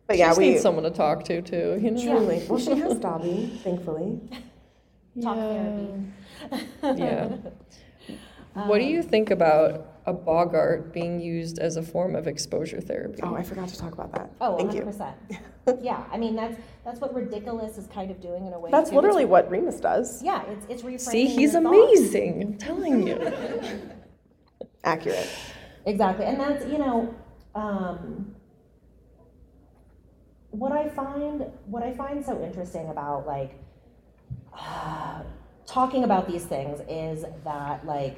But 0.07 0.15
She 0.15 0.19
yeah, 0.19 0.29
just 0.29 0.39
we 0.39 0.49
need 0.49 0.59
someone 0.59 0.83
to 0.83 0.89
talk 0.89 1.23
to 1.25 1.41
too. 1.41 1.79
You 1.81 1.91
know. 1.91 2.01
truly. 2.01 2.45
Well, 2.49 2.59
she 2.59 2.75
has 2.75 2.97
Dobby, 2.99 3.57
thankfully. 3.63 4.19
talk 5.21 5.37
Yeah. 5.37 5.53
therapy. 5.53 6.03
Yeah. 6.83 7.29
what 8.53 8.79
do 8.79 8.85
you 8.85 9.01
think 9.03 9.31
about 9.31 9.87
a 10.05 10.13
boggart 10.13 10.91
being 10.93 11.19
used 11.21 11.59
as 11.59 11.77
a 11.77 11.83
form 11.83 12.15
of 12.15 12.27
exposure 12.27 12.81
therapy? 12.81 13.19
Oh, 13.23 13.35
I 13.35 13.43
forgot 13.43 13.69
to 13.69 13.77
talk 13.77 13.93
about 13.93 14.11
that. 14.13 14.31
Oh, 14.41 14.57
Thank 14.57 14.71
100%. 14.71 15.13
you. 15.29 15.77
yeah, 15.81 16.03
I 16.11 16.17
mean, 16.17 16.35
that's 16.35 16.59
that's 16.83 16.99
what 16.99 17.13
Riddikulus 17.13 17.77
is 17.77 17.87
kind 17.87 18.09
of 18.09 18.19
doing 18.19 18.47
in 18.47 18.53
a 18.53 18.59
way. 18.59 18.71
That's 18.71 18.89
too. 18.89 18.95
literally 18.95 19.23
It's- 19.23 19.31
what 19.31 19.49
Remus 19.51 19.79
does. 19.79 20.21
Yeah, 20.23 20.43
it's, 20.47 20.65
it's 20.69 20.81
reframing. 20.83 20.99
See, 20.99 21.27
he's 21.27 21.53
amazing. 21.55 22.41
I'm 22.43 22.57
telling 22.57 23.07
you. 23.07 23.19
Accurate. 24.83 25.29
Exactly, 25.85 26.25
and 26.25 26.39
that's 26.39 26.65
you 26.65 26.79
know, 26.79 27.13
um, 27.53 28.35
what 30.49 30.71
I 30.71 30.89
find 30.89 31.45
what 31.67 31.83
I 31.83 31.93
find 31.93 32.25
so 32.25 32.41
interesting 32.43 32.89
about 32.89 33.25
like 33.27 33.57
talking 35.71 36.03
about 36.03 36.27
these 36.27 36.43
things 36.43 36.81
is 36.89 37.23
that 37.45 37.85
like 37.85 38.17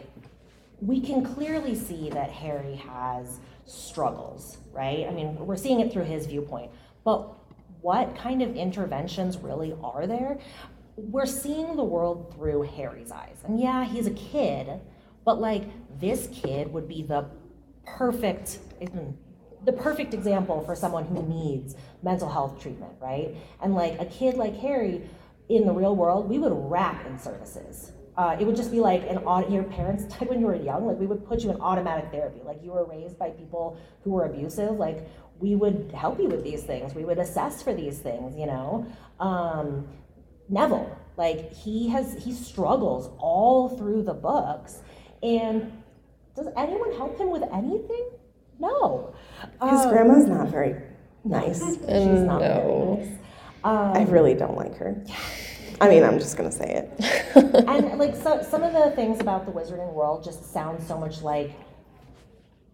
we 0.82 1.00
can 1.00 1.24
clearly 1.24 1.76
see 1.76 2.10
that 2.10 2.32
Harry 2.32 2.76
has 2.76 3.40
struggles, 3.66 4.58
right? 4.72 5.06
I 5.08 5.12
mean, 5.12 5.38
we're 5.46 5.56
seeing 5.56 5.80
it 5.80 5.94
through 5.94 6.06
his 6.06 6.26
viewpoint, 6.26 6.72
but 7.04 7.30
what 7.82 8.16
kind 8.18 8.42
of 8.42 8.56
interventions 8.56 9.38
really 9.38 9.76
are 9.84 10.08
there? 10.08 10.40
We're 10.96 11.28
seeing 11.28 11.76
the 11.76 11.84
world 11.84 12.34
through 12.34 12.64
Harry's 12.64 13.12
eyes. 13.12 13.38
And 13.44 13.60
yeah, 13.60 13.86
he's 13.86 14.08
a 14.08 14.12
kid, 14.12 14.68
but 15.24 15.40
like 15.40 15.64
this 16.00 16.28
kid 16.34 16.74
would 16.74 16.88
be 16.88 17.04
the 17.04 17.26
perfect 17.86 18.60
the 19.66 19.72
perfect 19.72 20.14
example 20.14 20.62
for 20.66 20.76
someone 20.76 21.06
who 21.06 21.24
needs 21.24 21.76
mental 22.02 22.30
health 22.30 22.62
treatment, 22.62 22.92
right? 23.00 23.34
And 23.62 23.76
like 23.76 24.00
a 24.02 24.06
kid 24.06 24.36
like 24.36 24.58
Harry 24.58 25.04
in 25.50 25.66
the 25.66 25.74
real 25.74 25.96
world, 25.96 26.30
we 26.30 26.38
would 26.40 26.54
wrap 26.54 27.06
in 27.06 27.18
services. 27.20 27.92
Uh, 28.16 28.36
it 28.40 28.46
would 28.46 28.56
just 28.56 28.72
be 28.72 28.80
like 28.80 29.02
an 29.10 29.18
au- 29.26 29.48
your 29.50 29.64
parents 29.64 30.04
died 30.16 30.30
when 30.30 30.40
you 30.40 30.46
were 30.48 30.56
young. 30.56 30.86
Like 30.86 30.98
we 31.00 31.08
would 31.08 31.26
put 31.28 31.42
you 31.44 31.52
in 31.52 31.60
automatic 31.62 32.12
therapy. 32.12 32.42
Like 32.46 32.64
you 32.64 32.72
were 32.72 32.86
raised 32.86 33.18
by 33.18 33.30
people 33.32 33.78
who 34.04 34.12
were 34.12 34.26
abusive. 34.26 34.72
Like 34.78 35.08
we 35.40 35.56
would 35.56 35.92
help 35.96 36.20
you 36.20 36.28
with 36.30 36.44
these 36.44 36.64
things. 36.64 36.94
We 36.96 37.06
would 37.06 37.18
assess 37.20 37.62
for 37.64 37.74
these 37.74 38.00
things. 38.00 38.36
You 38.38 38.46
know, 38.46 38.86
um, 39.20 39.88
Neville, 40.48 40.96
like 41.18 41.52
he 41.54 41.90
has 41.90 42.14
he 42.24 42.34
struggles 42.34 43.10
all 43.18 43.70
through 43.70 44.04
the 44.04 44.14
books, 44.14 44.82
and 45.24 45.72
does 46.36 46.48
anyone 46.56 46.92
help 46.94 47.18
him 47.20 47.32
with 47.32 47.44
anything? 47.52 48.10
No. 48.60 49.14
His 49.42 49.82
Um, 49.82 49.90
grandma's 49.90 50.26
not 50.26 50.48
very 50.50 50.76
nice. 51.24 51.60
She's 51.80 51.82
not 52.22 52.42
No. 52.42 52.96
very 52.96 53.08
nice. 53.08 53.18
Um, 53.64 53.94
I 53.94 54.04
really 54.04 54.34
don't 54.34 54.58
like 54.58 54.76
her. 54.78 55.02
Yeah. 55.06 55.16
I 55.82 55.90
mean, 55.90 56.04
I'm 56.04 56.20
just 56.20 56.38
gonna 56.38 56.52
say 56.52 56.74
it. 56.76 57.36
and 57.68 57.98
like 57.98 58.16
so, 58.16 58.42
some 58.42 58.64
of 58.64 58.74
the 58.74 58.92
things 58.96 59.20
about 59.20 59.46
the 59.46 59.52
wizarding 59.52 59.92
world 59.94 60.24
just 60.24 60.52
sound 60.52 60.82
so 60.84 60.98
much 60.98 61.22
like 61.22 61.52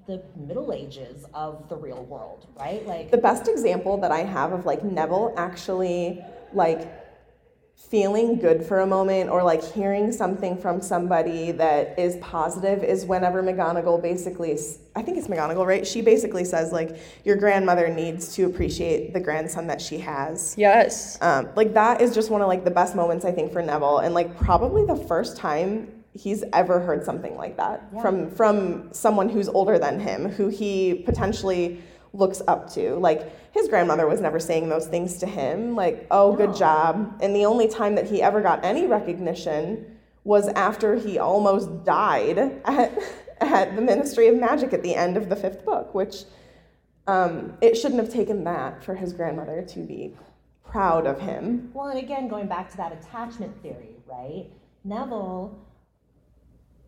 the 0.05 0.21
Middle 0.35 0.73
Ages 0.73 1.25
of 1.33 1.69
the 1.69 1.75
real 1.75 2.03
world, 2.05 2.47
right? 2.59 2.85
Like 2.85 3.11
The 3.11 3.17
best 3.17 3.47
example 3.47 3.97
that 3.97 4.11
I 4.11 4.19
have 4.19 4.51
of 4.51 4.65
like 4.65 4.83
Neville 4.83 5.33
actually 5.37 6.23
like 6.53 6.98
feeling 7.87 8.37
good 8.37 8.63
for 8.63 8.81
a 8.81 8.85
moment 8.85 9.29
or 9.29 9.41
like 9.41 9.63
hearing 9.63 10.11
something 10.11 10.55
from 10.57 10.79
somebody 10.81 11.51
that 11.51 11.97
is 11.97 12.17
positive 12.17 12.83
is 12.83 13.05
whenever 13.05 13.41
McGonagall 13.41 14.01
basically 14.01 14.59
I 14.95 15.01
think 15.01 15.17
it's 15.17 15.27
McGonagall, 15.27 15.65
right? 15.65 15.87
She 15.87 16.01
basically 16.01 16.45
says 16.45 16.71
like 16.71 16.97
your 17.23 17.35
grandmother 17.35 17.87
needs 17.87 18.35
to 18.35 18.45
appreciate 18.45 19.13
the 19.13 19.19
grandson 19.19 19.65
that 19.67 19.81
she 19.81 19.97
has. 19.99 20.55
Yes. 20.57 21.17
Um, 21.21 21.49
like 21.55 21.73
that 21.73 22.01
is 22.01 22.13
just 22.13 22.29
one 22.29 22.41
of 22.41 22.47
like 22.47 22.63
the 22.63 22.71
best 22.71 22.95
moments 22.95 23.25
I 23.25 23.31
think 23.31 23.51
for 23.51 23.61
Neville, 23.61 23.99
and 23.99 24.13
like 24.13 24.37
probably 24.37 24.85
the 24.85 24.95
first 24.95 25.37
time 25.37 25.91
he's 26.13 26.43
ever 26.53 26.79
heard 26.79 27.05
something 27.05 27.37
like 27.37 27.55
that 27.57 27.89
from 28.01 28.29
from 28.29 28.93
someone 28.93 29.29
who's 29.29 29.47
older 29.47 29.79
than 29.79 29.99
him, 29.99 30.29
who 30.29 30.49
he 30.49 30.95
potentially 31.05 31.81
looks 32.13 32.41
up 32.47 32.71
to. 32.73 32.95
Like 32.95 33.53
his 33.53 33.67
grandmother 33.67 34.07
was 34.07 34.21
never 34.21 34.39
saying 34.39 34.69
those 34.69 34.87
things 34.87 35.17
to 35.17 35.25
him, 35.25 35.75
like 35.75 36.07
"oh, 36.11 36.33
good 36.33 36.55
job," 36.55 37.19
and 37.21 37.35
the 37.35 37.45
only 37.45 37.67
time 37.67 37.95
that 37.95 38.07
he 38.07 38.21
ever 38.21 38.41
got 38.41 38.63
any 38.63 38.87
recognition 38.87 39.97
was 40.23 40.47
after 40.49 40.95
he 40.95 41.17
almost 41.17 41.83
died 41.83 42.37
at 42.37 42.93
at 43.41 43.75
the 43.75 43.81
Ministry 43.81 44.27
of 44.27 44.35
Magic 44.35 44.73
at 44.73 44.83
the 44.83 44.95
end 44.95 45.17
of 45.17 45.29
the 45.29 45.35
fifth 45.35 45.65
book, 45.65 45.93
which. 45.93 46.23
Um, 47.07 47.57
it 47.59 47.73
shouldn't 47.73 47.99
have 47.99 48.13
taken 48.13 48.43
that 48.43 48.83
for 48.83 48.93
his 48.93 49.13
grandmother 49.13 49.63
to 49.69 49.79
be 49.79 50.13
proud 50.63 51.07
of 51.07 51.19
him. 51.19 51.71
Well, 51.73 51.87
and 51.87 51.97
again, 51.97 52.27
going 52.27 52.47
back 52.47 52.69
to 52.69 52.77
that 52.77 52.91
attachment 52.91 53.59
theory, 53.63 53.95
right? 54.05 54.47
Neville, 54.83 55.57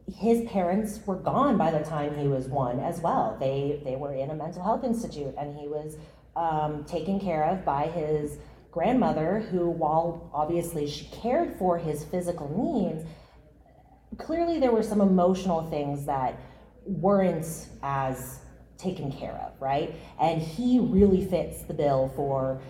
his 0.08 0.48
parents 0.50 1.00
were 1.06 1.16
gone 1.16 1.58
by 1.58 1.72
the 1.72 1.84
time 1.84 2.18
he 2.18 2.28
was 2.28 2.48
one 2.48 2.80
as 2.80 3.00
well. 3.02 3.38
They 3.40 3.82
they 3.84 3.96
were 3.96 4.14
in 4.14 4.30
a 4.30 4.36
mental 4.36 4.64
health 4.64 4.84
institute, 4.84 5.34
and 5.38 5.56
he 5.58 5.68
was 5.68 5.98
um, 6.36 6.84
taken 6.86 7.20
care 7.20 7.44
of 7.44 7.66
by 7.66 7.88
his 7.88 8.38
grandmother, 8.72 9.40
who, 9.52 9.70
while 9.70 10.30
obviously 10.34 10.88
she 10.88 11.06
cared 11.06 11.58
for 11.58 11.78
his 11.78 12.06
physical 12.06 12.50
needs, 12.50 13.04
clearly 14.18 14.60
there 14.60 14.72
were 14.72 14.84
some 14.84 15.02
emotional 15.02 15.70
things 15.70 16.06
that 16.06 16.40
weren't 16.86 17.68
as 17.84 18.40
taken 18.78 19.12
care 19.12 19.34
of, 19.46 19.62
right? 19.62 19.94
And 20.20 20.42
he 20.42 20.80
really 20.80 21.26
fits 21.26 21.64
the 21.64 21.74
bill 21.74 22.12
for 22.16 22.62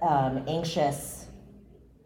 um, 0.00 0.44
anxious 0.46 1.26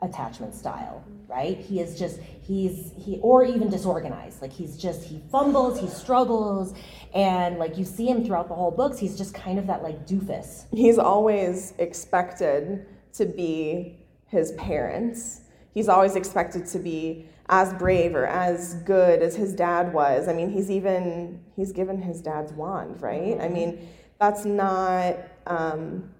attachment 0.02 0.54
style, 0.54 1.04
right? 1.28 1.58
He 1.58 1.80
is 1.80 1.98
just 1.98 2.20
he's 2.42 2.92
he 2.98 3.18
or 3.22 3.44
even 3.44 3.70
disorganized. 3.70 4.42
Like 4.42 4.52
he's 4.52 4.76
just 4.76 5.04
he 5.04 5.22
fumbles, 5.30 5.80
he 5.80 5.88
struggles, 5.88 6.74
and 7.14 7.58
like 7.58 7.78
you 7.78 7.84
see 7.84 8.06
him 8.06 8.24
throughout 8.24 8.48
the 8.48 8.54
whole 8.54 8.70
books, 8.70 8.98
he's 8.98 9.16
just 9.16 9.34
kind 9.34 9.58
of 9.58 9.66
that 9.68 9.82
like 9.82 10.06
doofus. 10.06 10.66
He's 10.72 10.98
always 10.98 11.72
expected 11.78 12.86
to 13.14 13.24
be 13.24 13.98
his 14.26 14.52
parents. 14.52 15.42
He's 15.72 15.88
always 15.88 16.16
expected 16.16 16.66
to 16.66 16.78
be 16.78 17.26
as 17.48 17.72
brave 17.74 18.14
or 18.14 18.26
as 18.26 18.74
good 18.82 19.22
as 19.22 19.36
his 19.36 19.54
dad 19.54 19.92
was. 19.92 20.28
I 20.28 20.32
mean, 20.32 20.50
he's 20.50 20.70
even 20.70 21.40
he's 21.54 21.72
given 21.72 22.00
his 22.00 22.20
dad's 22.20 22.52
wand, 22.52 23.00
right? 23.00 23.38
I 23.40 23.48
mean, 23.48 23.88
that's 24.18 24.44
not 24.44 25.16
um, 25.46 26.10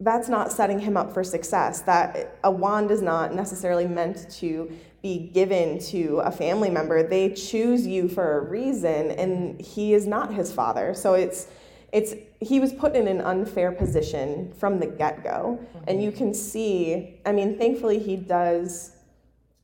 that's 0.00 0.28
not 0.28 0.50
setting 0.50 0.80
him 0.80 0.96
up 0.96 1.12
for 1.12 1.22
success. 1.22 1.82
That 1.82 2.38
a 2.42 2.50
wand 2.50 2.90
is 2.90 3.02
not 3.02 3.34
necessarily 3.34 3.86
meant 3.86 4.30
to 4.38 4.70
be 5.02 5.30
given 5.32 5.78
to 5.78 6.20
a 6.24 6.30
family 6.30 6.70
member. 6.70 7.02
They 7.02 7.30
choose 7.30 7.86
you 7.86 8.08
for 8.08 8.38
a 8.38 8.40
reason, 8.40 9.10
and 9.12 9.60
he 9.60 9.94
is 9.94 10.06
not 10.06 10.32
his 10.32 10.52
father. 10.52 10.94
So 10.94 11.14
it's 11.14 11.48
it's 11.92 12.14
he 12.40 12.60
was 12.60 12.72
put 12.72 12.94
in 12.94 13.06
an 13.06 13.20
unfair 13.20 13.72
position 13.72 14.52
from 14.58 14.78
the 14.78 14.86
get-go 14.86 15.58
mm-hmm. 15.60 15.84
and 15.88 16.02
you 16.02 16.12
can 16.12 16.32
see 16.32 17.18
i 17.26 17.32
mean 17.32 17.58
thankfully 17.58 17.98
he 17.98 18.16
does 18.16 18.92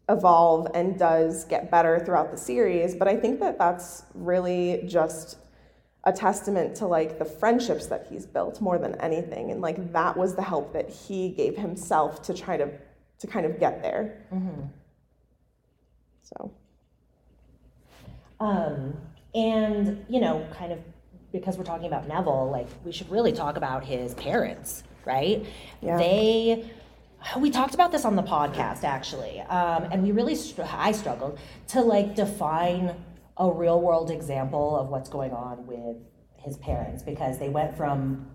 evolve 0.09 0.68
and 0.74 0.99
does 0.99 1.45
get 1.45 1.70
better 1.70 2.01
throughout 2.05 2.30
the 2.30 2.37
series 2.37 2.95
but 2.95 3.09
i 3.09 3.16
think 3.16 3.39
that 3.41 3.59
that's 3.59 4.05
really 4.14 4.82
just 4.87 5.39
a 6.07 6.13
testament 6.13 6.75
to 6.77 6.87
like 6.87 7.19
the 7.19 7.25
friendships 7.25 7.87
that 7.87 8.07
he's 8.09 8.25
built 8.25 8.61
more 8.61 8.79
than 8.79 8.95
anything. 9.01 9.51
And 9.51 9.61
like 9.61 9.93
that 9.93 10.17
was 10.17 10.35
the 10.35 10.43
help 10.43 10.73
that 10.73 10.89
he 10.89 11.31
gave 11.31 11.57
himself 11.57 12.23
to 12.23 12.35
try 12.35 12.57
to 12.57 12.71
to 13.19 13.27
kind 13.27 13.47
of 13.47 13.59
get 13.59 13.83
there. 13.83 14.23
So. 16.23 16.51
Um, 18.41 18.97
and 19.35 20.05
you 20.09 20.21
know, 20.21 20.47
kind 20.59 20.73
of 20.73 20.79
because 21.33 21.59
we're 21.59 21.65
talking 21.65 21.87
about 21.87 22.09
Neville, 22.09 22.51
like 22.51 22.69
we 22.85 22.93
should 22.93 23.11
really 23.11 23.33
talk 23.33 23.57
about 23.57 23.85
his 23.85 24.15
parents, 24.15 24.85
right? 25.05 25.45
Yeah. 25.83 25.97
They, 25.99 26.71
we 27.39 27.51
talked 27.51 27.75
about 27.75 27.93
this 27.93 28.05
on 28.05 28.17
the 28.17 28.23
podcast 28.23 28.85
actually, 28.85 29.41
um, 29.41 29.89
and 29.91 30.03
we 30.03 30.13
really, 30.13 30.35
str- 30.35 30.63
I 30.71 30.93
struggled 30.93 31.39
to 31.69 31.81
like 31.81 32.15
define 32.15 32.95
a 33.39 33.51
real 33.51 33.80
world 33.80 34.11
example 34.11 34.76
of 34.78 34.89
what's 34.89 35.09
going 35.09 35.32
on 35.32 35.66
with 35.66 35.97
his 36.39 36.57
parents 36.59 37.03
because 37.03 37.39
they 37.39 37.49
went 37.49 37.76
from 37.76 38.26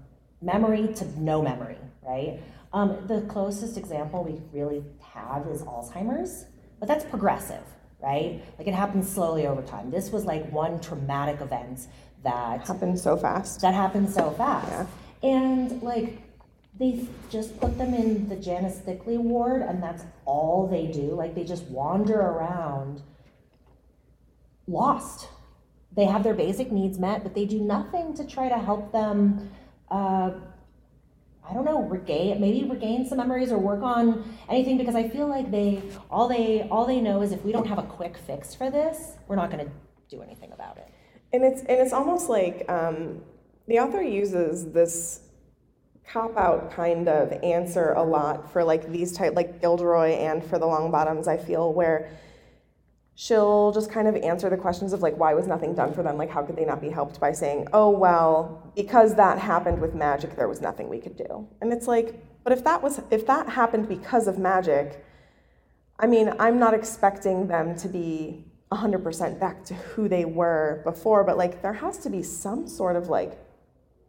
memory 0.42 0.94
to 0.96 1.20
no 1.20 1.42
memory, 1.42 1.78
right? 2.02 2.40
Um, 2.74 2.98
the 3.08 3.22
closest 3.22 3.78
example 3.78 4.24
we 4.24 4.40
really 4.58 4.84
have 5.02 5.48
is 5.48 5.62
Alzheimer's, 5.64 6.46
but 6.80 6.88
that's 6.88 7.06
progressive, 7.06 7.64
right? 8.02 8.42
Like 8.58 8.68
it 8.68 8.74
happens 8.74 9.12
slowly 9.12 9.48
over 9.48 9.62
time. 9.62 9.92
This 9.92 10.12
was 10.12 10.26
like 10.26 10.50
one 10.52 10.80
traumatic 10.80 11.42
event 11.42 11.88
that 12.24 12.68
happened 12.68 13.00
so 13.00 13.18
fast 13.18 13.62
that 13.62 13.74
happened 13.74 14.10
so 14.10 14.30
fast. 14.32 14.88
Yeah. 15.24 15.30
And 15.30 15.82
like 15.82 16.22
they 16.80 17.06
just 17.30 17.60
put 17.60 17.78
them 17.78 17.94
in 17.94 18.30
the 18.30 18.36
Janus 18.36 18.80
Thickey 18.80 19.18
ward 19.18 19.62
and 19.62 19.82
that's 19.82 20.04
all 20.26 20.68
they 20.68 20.88
do. 20.88 21.14
Like 21.14 21.36
they 21.36 21.44
just 21.44 21.64
wander 21.66 22.20
around 22.20 23.02
lost. 24.72 25.28
They 25.96 26.06
have 26.06 26.24
their 26.24 26.34
basic 26.34 26.72
needs 26.72 26.98
met, 26.98 27.24
but 27.24 27.36
they 27.36 27.46
do 27.46 27.60
nothing 27.60 28.14
to 28.16 28.26
try 28.26 28.48
to 28.50 28.58
help 28.58 28.92
them 28.92 29.52
uh, 29.90 30.32
I 31.50 31.54
don't 31.54 31.66
know, 31.66 31.82
regain 31.82 32.40
maybe 32.40 32.68
regain 32.70 33.06
some 33.06 33.18
memories 33.18 33.52
or 33.52 33.58
work 33.58 33.82
on 33.82 34.24
anything 34.48 34.78
because 34.78 34.96
I 34.96 35.10
feel 35.10 35.28
like 35.28 35.52
they 35.52 35.82
all 36.10 36.28
they 36.28 36.68
all 36.70 36.86
they 36.86 37.02
know 37.02 37.22
is 37.22 37.32
if 37.32 37.44
we 37.44 37.52
don't 37.52 37.68
have 37.68 37.80
a 37.80 37.84
quick 37.84 38.18
fix 38.18 38.56
for 38.56 38.70
this, 38.72 39.14
we're 39.28 39.36
not 39.36 39.52
gonna 39.52 39.70
do 40.10 40.22
anything 40.22 40.52
about 40.54 40.78
it. 40.78 40.88
and 41.34 41.44
it's 41.44 41.62
and 41.62 41.72
it's 41.72 41.94
almost 41.94 42.30
like 42.30 42.66
um, 42.70 43.22
the 43.68 43.80
author 43.80 44.02
uses 44.02 44.72
this 44.72 45.22
cop 46.08 46.38
out 46.38 46.72
kind 46.72 47.08
of 47.08 47.32
answer 47.44 47.94
a 47.94 48.04
lot 48.04 48.52
for 48.52 48.64
like 48.64 48.92
these 48.92 49.12
type 49.14 49.34
like 49.36 49.62
Gilderoy 49.62 50.12
and 50.12 50.44
for 50.44 50.60
the 50.60 50.66
Longbottoms 50.66 51.28
I 51.28 51.38
feel 51.38 51.74
where 51.74 52.10
she'll 53.24 53.72
just 53.72 53.92
kind 53.92 54.08
of 54.08 54.16
answer 54.16 54.50
the 54.50 54.58
questions 54.58 54.94
of 54.94 55.02
like 55.02 55.16
why 55.18 55.34
was 55.34 55.48
nothing 55.48 55.76
done 55.76 55.94
for 55.94 56.04
them 56.04 56.18
like 56.18 56.30
how 56.30 56.42
could 56.42 56.56
they 56.56 56.66
not 56.66 56.82
be 56.82 56.90
helped 56.90 57.20
by 57.20 57.32
saying 57.32 57.68
oh 57.72 57.90
well 57.90 58.72
because 58.76 59.16
that 59.16 59.38
happened 59.38 59.80
with 59.80 59.94
magic 59.94 60.36
there 60.36 60.48
was 60.48 60.62
nothing 60.62 60.90
we 60.90 61.00
could 61.00 61.16
do 61.16 61.48
and 61.62 61.72
it's 61.72 61.88
like 61.88 62.08
but 62.44 62.52
if 62.52 62.64
that 62.64 62.82
was 62.82 63.00
if 63.12 63.28
that 63.28 63.48
happened 63.48 63.88
because 63.88 64.28
of 64.28 64.40
magic 64.40 65.06
I 66.02 66.08
mean, 66.08 66.34
I'm 66.40 66.58
not 66.58 66.74
expecting 66.74 67.48
them 67.48 67.76
to 67.78 67.88
be 67.88 68.44
100% 68.72 69.40
back 69.40 69.64
to 69.66 69.76
who 69.76 70.10
they 70.10 70.26
were 70.26 70.82
before, 70.84 71.24
but 71.24 71.38
like 71.38 71.62
there 71.62 71.74
has 71.74 72.00
to 72.00 72.10
be 72.10 72.24
some 72.24 72.68
sort 72.68 72.96
of 72.96 73.08
like, 73.08 73.38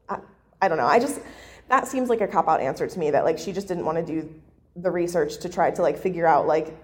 I, 0.08 0.18
I 0.62 0.68
don't 0.68 0.78
know. 0.78 0.86
I 0.86 0.98
just, 0.98 1.20
that 1.68 1.86
seems 1.86 2.08
like 2.08 2.22
a 2.22 2.26
cop 2.26 2.48
out 2.48 2.60
answer 2.60 2.86
to 2.86 2.98
me 2.98 3.10
that 3.10 3.24
like 3.24 3.38
she 3.38 3.52
just 3.52 3.68
didn't 3.68 3.84
want 3.84 3.98
to 3.98 4.04
do 4.04 4.34
the 4.74 4.90
research 4.90 5.36
to 5.40 5.50
try 5.50 5.70
to 5.70 5.82
like 5.82 5.98
figure 5.98 6.26
out 6.26 6.46
like 6.46 6.74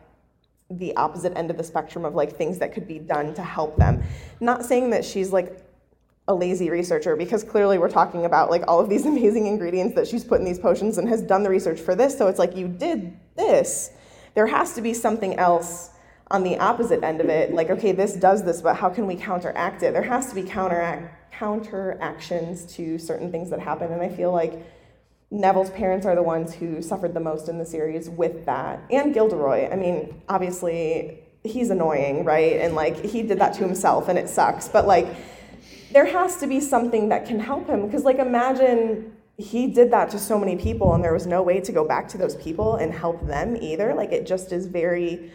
the 0.71 0.95
opposite 0.97 1.37
end 1.37 1.51
of 1.51 1.57
the 1.57 1.65
spectrum 1.65 2.05
of 2.05 2.15
like 2.15 2.37
things 2.37 2.59
that 2.59 2.73
could 2.73 2.87
be 2.87 2.99
done 2.99 3.35
to 3.35 3.43
help 3.43 3.77
them. 3.77 4.03
Not 4.41 4.65
saying 4.65 4.91
that 4.91 5.05
she's 5.05 5.33
like 5.33 5.65
a 6.29 6.35
lazy 6.35 6.69
researcher 6.69 7.17
because 7.17 7.43
clearly 7.43 7.79
we're 7.79 7.91
talking 7.91 8.27
about 8.27 8.51
like 8.51 8.63
all 8.69 8.79
of 8.79 8.89
these 8.89 9.07
amazing 9.13 9.47
ingredients 9.47 9.95
that 9.95 10.07
she's 10.07 10.25
put 10.25 10.41
in 10.41 10.45
these 10.45 10.59
potions 10.59 10.99
and 10.99 11.09
has 11.09 11.23
done 11.23 11.43
the 11.43 11.51
research 11.51 11.81
for 11.81 11.95
this. 11.95 12.17
So 12.17 12.29
it's 12.29 12.39
like 12.39 12.55
you 12.55 12.69
did 12.69 13.17
this. 13.35 13.93
There 14.35 14.47
has 14.47 14.75
to 14.75 14.83
be 14.83 14.93
something 14.93 15.37
else 15.39 15.91
on 16.31 16.43
the 16.43 16.59
opposite 16.59 17.03
end 17.03 17.21
of 17.23 17.29
it. 17.31 17.55
Like, 17.55 17.71
okay, 17.71 17.93
this 17.93 18.15
does 18.15 18.45
this, 18.45 18.61
but 18.61 18.77
how 18.77 18.91
can 18.91 19.07
we 19.07 19.17
counteract 19.17 19.83
it? 19.83 19.95
There 19.95 20.03
has 20.03 20.29
to 20.29 20.35
be 20.35 20.43
counteract 20.43 21.33
counteractions 21.33 22.65
to 22.75 22.99
certain 22.99 23.31
things 23.31 23.49
that 23.51 23.61
happen. 23.61 23.93
And 23.93 24.03
I 24.03 24.09
feel 24.09 24.33
like 24.33 24.65
Neville's 25.31 25.71
parents 25.71 26.07
are 26.07 26.15
the 26.15 26.23
ones 26.23 26.55
who 26.55 26.81
suffered 26.81 27.13
the 27.13 27.21
most 27.21 27.49
in 27.49 27.59
the 27.59 27.67
series 27.67 28.09
with 28.09 28.47
that. 28.47 28.81
And 28.91 29.13
Gilderoy. 29.13 29.71
I 29.71 29.77
mean, 29.77 30.23
obviously 30.29 31.23
he's 31.45 31.71
annoying, 31.71 32.25
right? 32.25 32.61
And 32.61 32.75
like 32.75 33.05
he 33.05 33.23
did 33.23 33.39
that 33.39 33.55
to 33.55 33.61
himself 33.61 34.09
and 34.09 34.19
it 34.19 34.29
sucks. 34.29 34.69
But 34.69 34.87
like 34.87 35.07
there 35.93 36.07
has 36.07 36.37
to 36.39 36.47
be 36.47 36.61
something 36.61 37.09
that 37.11 37.27
can 37.27 37.41
help 37.41 37.67
him 37.67 37.87
because 37.87 38.05
like 38.05 38.19
imagine 38.19 39.13
he 39.37 39.67
did 39.67 39.91
that 39.93 40.11
to 40.11 40.19
so 40.19 40.39
many 40.39 40.57
people 40.57 40.95
and 40.95 41.05
there 41.05 41.13
was 41.13 41.27
no 41.27 41.43
way 41.43 41.61
to 41.61 41.73
go 41.73 41.85
back 41.87 42.09
to 42.09 42.19
those 42.19 42.35
people 42.37 42.77
and 42.77 42.93
help 42.93 43.25
them 43.27 43.57
either 43.61 43.95
like 43.95 44.13
it 44.13 44.27
just 44.27 44.53
is 44.53 44.67
very 44.67 45.31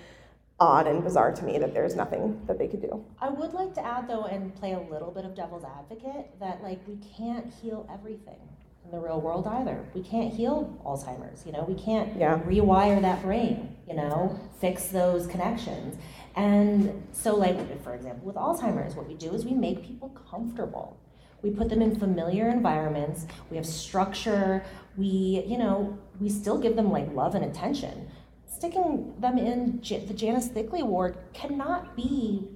odd 0.59 0.87
and 0.87 1.03
bizarre 1.03 1.31
to 1.31 1.43
me 1.43 1.57
that 1.57 1.73
there's 1.73 1.95
nothing 1.95 2.39
that 2.45 2.59
they 2.59 2.67
could 2.67 2.81
do 2.81 3.03
I 3.19 3.29
would 3.29 3.53
like 3.53 3.73
to 3.75 3.85
add 3.85 4.07
though 4.07 4.25
and 4.25 4.53
play 4.55 4.73
a 4.73 4.79
little 4.79 5.09
bit 5.09 5.25
of 5.25 5.35
devil's 5.35 5.63
advocate 5.63 6.27
that 6.39 6.61
like 6.61 6.79
we 6.87 6.97
can't 7.17 7.51
heal 7.61 7.89
everything 7.91 8.39
in 8.85 8.91
the 8.91 8.99
real 8.99 9.19
world 9.21 9.47
either. 9.47 9.85
We 9.93 10.01
can't 10.01 10.33
heal 10.33 10.77
Alzheimer's, 10.85 11.45
you 11.45 11.51
know, 11.51 11.63
we 11.67 11.75
can't 11.75 12.15
Yeah. 12.17 12.39
rewire 12.39 13.01
that 13.01 13.21
brain, 13.21 13.75
you 13.87 13.95
know, 13.95 14.35
fix 14.59 14.87
those 14.89 15.25
connections. 15.27 15.95
And 16.35 17.03
so 17.11 17.35
like 17.35 17.57
for 17.83 17.93
example 17.93 18.25
with 18.25 18.35
Alzheimer's, 18.35 18.95
what 18.95 19.07
we 19.07 19.15
do 19.15 19.31
is 19.33 19.45
we 19.45 19.53
make 19.53 19.83
people 19.83 20.09
comfortable. 20.29 20.97
We 21.41 21.51
put 21.51 21.69
them 21.69 21.81
in 21.81 21.95
familiar 21.95 22.49
environments, 22.49 23.25
we 23.49 23.57
have 23.57 23.65
structure, 23.65 24.63
we, 24.97 25.43
you 25.45 25.57
know, 25.57 25.97
we 26.19 26.29
still 26.29 26.57
give 26.57 26.75
them 26.75 26.91
like 26.91 27.13
love 27.13 27.35
and 27.35 27.43
attention. 27.45 28.07
Sticking 28.47 29.13
them 29.19 29.37
in 29.37 29.81
J- 29.81 30.05
the 30.05 30.13
Janus 30.13 30.47
Thickey 30.47 30.83
ward 30.83 31.17
cannot 31.33 31.95
be 31.95 32.47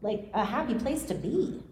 like 0.00 0.30
a 0.32 0.44
happy 0.44 0.74
place 0.74 1.04
to 1.04 1.14
be. 1.14 1.62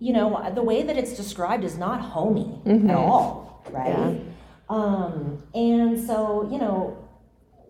You 0.00 0.12
know, 0.14 0.50
the 0.54 0.62
way 0.62 0.82
that 0.82 0.96
it's 0.96 1.14
described 1.14 1.62
is 1.62 1.76
not 1.78 2.00
homey 2.00 2.60
at 2.66 2.96
all, 2.96 3.62
right? 3.70 4.20
Um, 4.68 5.42
and 5.54 5.98
so, 6.04 6.48
you 6.50 6.58
know, 6.58 6.96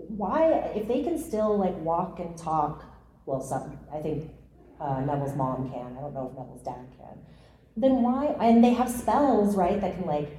why, 0.08 0.44
if 0.74 0.86
they 0.88 1.02
can 1.02 1.18
still 1.18 1.58
like 1.58 1.76
walk 1.78 2.20
and 2.20 2.36
talk, 2.38 2.84
well, 3.26 3.40
some, 3.40 3.78
I 3.92 3.98
think 4.00 4.30
uh, 4.80 5.00
Neville's 5.00 5.36
mom 5.36 5.70
can, 5.72 5.96
I 5.98 6.00
don't 6.00 6.14
know 6.14 6.28
if 6.32 6.38
Neville's 6.38 6.62
dad 6.62 6.86
can, 6.98 7.18
then 7.76 8.02
why, 8.02 8.26
and 8.40 8.62
they 8.62 8.74
have 8.74 8.88
spells, 8.90 9.56
right, 9.56 9.80
that 9.80 9.96
can 9.96 10.06
like 10.06 10.30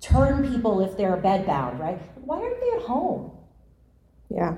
turn 0.00 0.50
people 0.52 0.80
if 0.80 0.96
they're 0.96 1.16
bedbound, 1.16 1.78
right? 1.78 1.98
Why 2.24 2.42
aren't 2.42 2.60
they 2.60 2.70
at 2.76 2.82
home? 2.82 3.32
yeah 4.30 4.54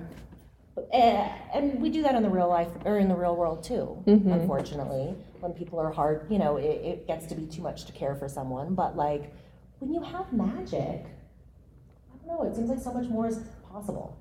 Eh, 0.93 1.29
and 1.55 1.81
we 1.81 1.91
do 1.91 2.03
that 2.03 2.15
in 2.15 2.23
the 2.23 2.29
real 2.29 2.49
life 2.49 2.69
or 2.85 2.99
in 2.99 3.09
the 3.09 3.15
real 3.15 3.37
world 3.37 3.63
too 3.63 4.03
mm-hmm. 4.07 4.33
unfortunately. 4.33 5.15
When 5.41 5.53
people 5.53 5.79
are 5.79 5.91
hard 5.91 6.27
you 6.31 6.39
know 6.39 6.57
it, 6.57 6.81
it 6.85 7.07
gets 7.07 7.27
to 7.27 7.35
be 7.35 7.47
too 7.47 7.63
much 7.63 7.87
to 7.87 7.93
care 7.93 8.15
for 8.15 8.29
someone 8.29 8.75
but 8.75 8.97
like 8.97 9.33
when 9.79 9.93
you 9.93 10.03
have 10.03 10.31
magic 10.33 11.07
i 12.13 12.27
don't 12.27 12.27
know 12.27 12.43
it 12.43 12.55
seems 12.55 12.69
like 12.69 12.81
so 12.81 12.93
much 12.93 13.09
more 13.09 13.27
is 13.27 13.41
possible. 13.71 14.17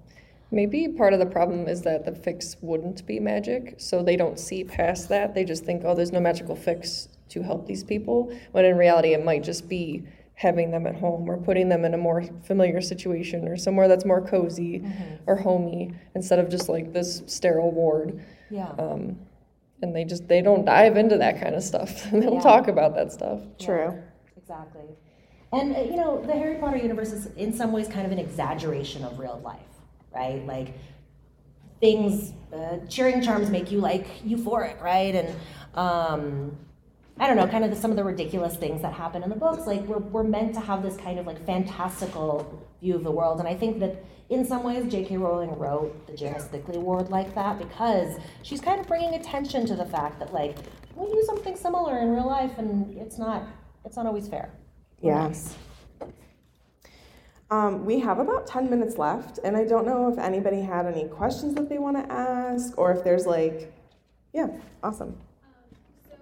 Maybe 0.51 0.87
part 0.87 1.13
of 1.13 1.19
the 1.19 1.27
problem 1.27 1.67
is 1.67 1.83
that 1.83 2.05
the 2.05 2.15
fix 2.15 2.55
wouldn't 2.61 3.05
be 3.05 3.19
magic, 3.19 3.75
so 3.77 4.01
they 4.01 4.15
don't 4.15 4.39
see 4.39 4.63
past 4.63 5.07
that. 5.09 5.35
They 5.35 5.43
just 5.43 5.63
think, 5.63 5.83
oh, 5.85 5.93
there's 5.93 6.11
no 6.11 6.19
magical 6.19 6.55
fix 6.55 7.07
to 7.29 7.43
help 7.43 7.67
these 7.67 7.83
people, 7.83 8.35
when 8.51 8.65
in 8.65 8.75
reality, 8.75 9.13
it 9.13 9.23
might 9.23 9.43
just 9.43 9.69
be 9.69 10.03
having 10.39 10.71
them 10.71 10.87
at 10.87 10.95
home 10.95 11.29
or 11.29 11.35
putting 11.37 11.67
them 11.67 11.83
in 11.83 11.93
a 11.93 11.97
more 11.97 12.23
familiar 12.43 12.79
situation 12.79 13.45
or 13.45 13.57
somewhere 13.57 13.89
that's 13.89 14.05
more 14.05 14.21
cozy 14.25 14.81
or 15.27 15.35
homey 15.35 15.93
instead 16.15 16.39
of 16.39 16.49
just 16.49 16.69
like 16.69 16.93
this 16.93 17.21
sterile 17.27 17.71
ward. 17.71 18.23
yeah 18.49 18.69
Um, 18.79 19.19
and 19.81 19.93
they 19.95 20.05
just 20.05 20.27
they 20.29 20.41
don't 20.41 20.63
dive 20.65 20.95
into 20.95 21.17
that 21.17 21.41
kind 21.41 21.55
of 21.55 21.61
stuff. 21.63 21.89
they 22.11 22.21
don't 22.21 22.35
Yeah. 22.35 22.39
talk 22.39 22.67
about 22.69 22.95
that 22.95 23.11
stuff. 23.11 23.41
true 23.59 24.01
exactly 24.37 24.85
and 25.51 25.75
uh, 25.75 25.79
you 25.81 25.95
know 25.97 26.23
the 26.25 26.33
harry 26.33 26.55
potter 26.57 26.77
universe 26.77 27.11
is 27.11 27.25
in 27.35 27.51
some 27.53 27.71
ways 27.71 27.87
kind 27.87 28.05
of 28.05 28.11
an 28.11 28.19
exaggeration 28.19 29.03
of 29.03 29.19
real 29.19 29.39
life 29.43 29.73
right 30.15 30.45
like 30.47 30.69
things 31.81 32.33
uh, 32.53 32.77
cheering 32.87 33.21
charms 33.21 33.49
make 33.49 33.71
you 33.71 33.79
like 33.79 34.07
euphoric 34.23 34.79
right 34.81 35.15
and 35.15 35.29
um, 35.75 36.57
I 37.19 37.27
don't 37.27 37.35
know, 37.35 37.47
kind 37.47 37.63
of 37.65 37.69
the, 37.69 37.75
some 37.75 37.91
of 37.91 37.97
the 37.97 38.03
ridiculous 38.03 38.55
things 38.55 38.81
that 38.81 38.93
happen 38.93 39.23
in 39.23 39.29
the 39.29 39.35
books. 39.35 39.67
Like 39.67 39.81
we're, 39.81 39.97
we're 39.97 40.23
meant 40.23 40.53
to 40.55 40.61
have 40.61 40.81
this 40.83 40.95
kind 40.97 41.19
of 41.19 41.27
like 41.27 41.43
fantastical 41.45 42.65
view 42.81 42.95
of 42.95 43.03
the 43.03 43.11
world. 43.11 43.39
And 43.39 43.47
I 43.47 43.55
think 43.55 43.79
that 43.79 44.03
in 44.29 44.45
some 44.45 44.63
ways 44.63 44.89
J.K. 44.91 45.17
Rowling 45.17 45.57
wrote 45.57 46.07
the 46.07 46.15
Janus 46.15 46.45
Thickey 46.45 46.75
Award 46.75 47.09
like 47.09 47.35
that 47.35 47.57
because 47.57 48.17
she's 48.43 48.61
kind 48.61 48.79
of 48.79 48.87
bringing 48.87 49.15
attention 49.15 49.65
to 49.65 49.75
the 49.75 49.85
fact 49.85 50.19
that 50.19 50.33
like 50.33 50.57
we 50.95 51.11
do 51.11 51.23
something 51.25 51.55
similar 51.55 51.99
in 51.99 52.09
real 52.11 52.27
life 52.27 52.51
and 52.57 52.95
it's 52.97 53.17
not 53.17 53.43
it's 53.85 53.95
not 53.97 54.05
always 54.05 54.27
fair. 54.27 54.49
Yes. 55.01 55.55
Um, 57.51 57.83
we 57.83 57.99
have 57.99 58.19
about 58.19 58.45
10 58.45 58.69
minutes 58.69 58.97
left, 58.97 59.39
and 59.43 59.57
I 59.57 59.63
don't 59.65 59.85
know 59.85 60.11
if 60.11 60.19
anybody 60.19 60.61
had 60.61 60.85
any 60.85 61.07
questions 61.07 61.55
that 61.55 61.67
they 61.67 61.79
want 61.79 61.97
to 61.97 62.13
ask, 62.13 62.77
or 62.77 62.91
if 62.91 63.03
there's 63.03 63.25
like, 63.25 63.73
yeah, 64.33 64.47
awesome. 64.83 65.17
So, 66.05 66.13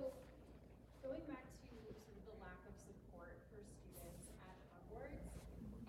going 1.03 1.19
back 1.27 1.43
to 1.43 1.67
sort 1.83 1.99
of 1.99 2.23
the 2.23 2.35
lack 2.39 2.55
of 2.63 2.71
support 2.79 3.35
for 3.51 3.59
students 3.59 4.31
at 4.39 4.55
Hogwarts 4.71 5.27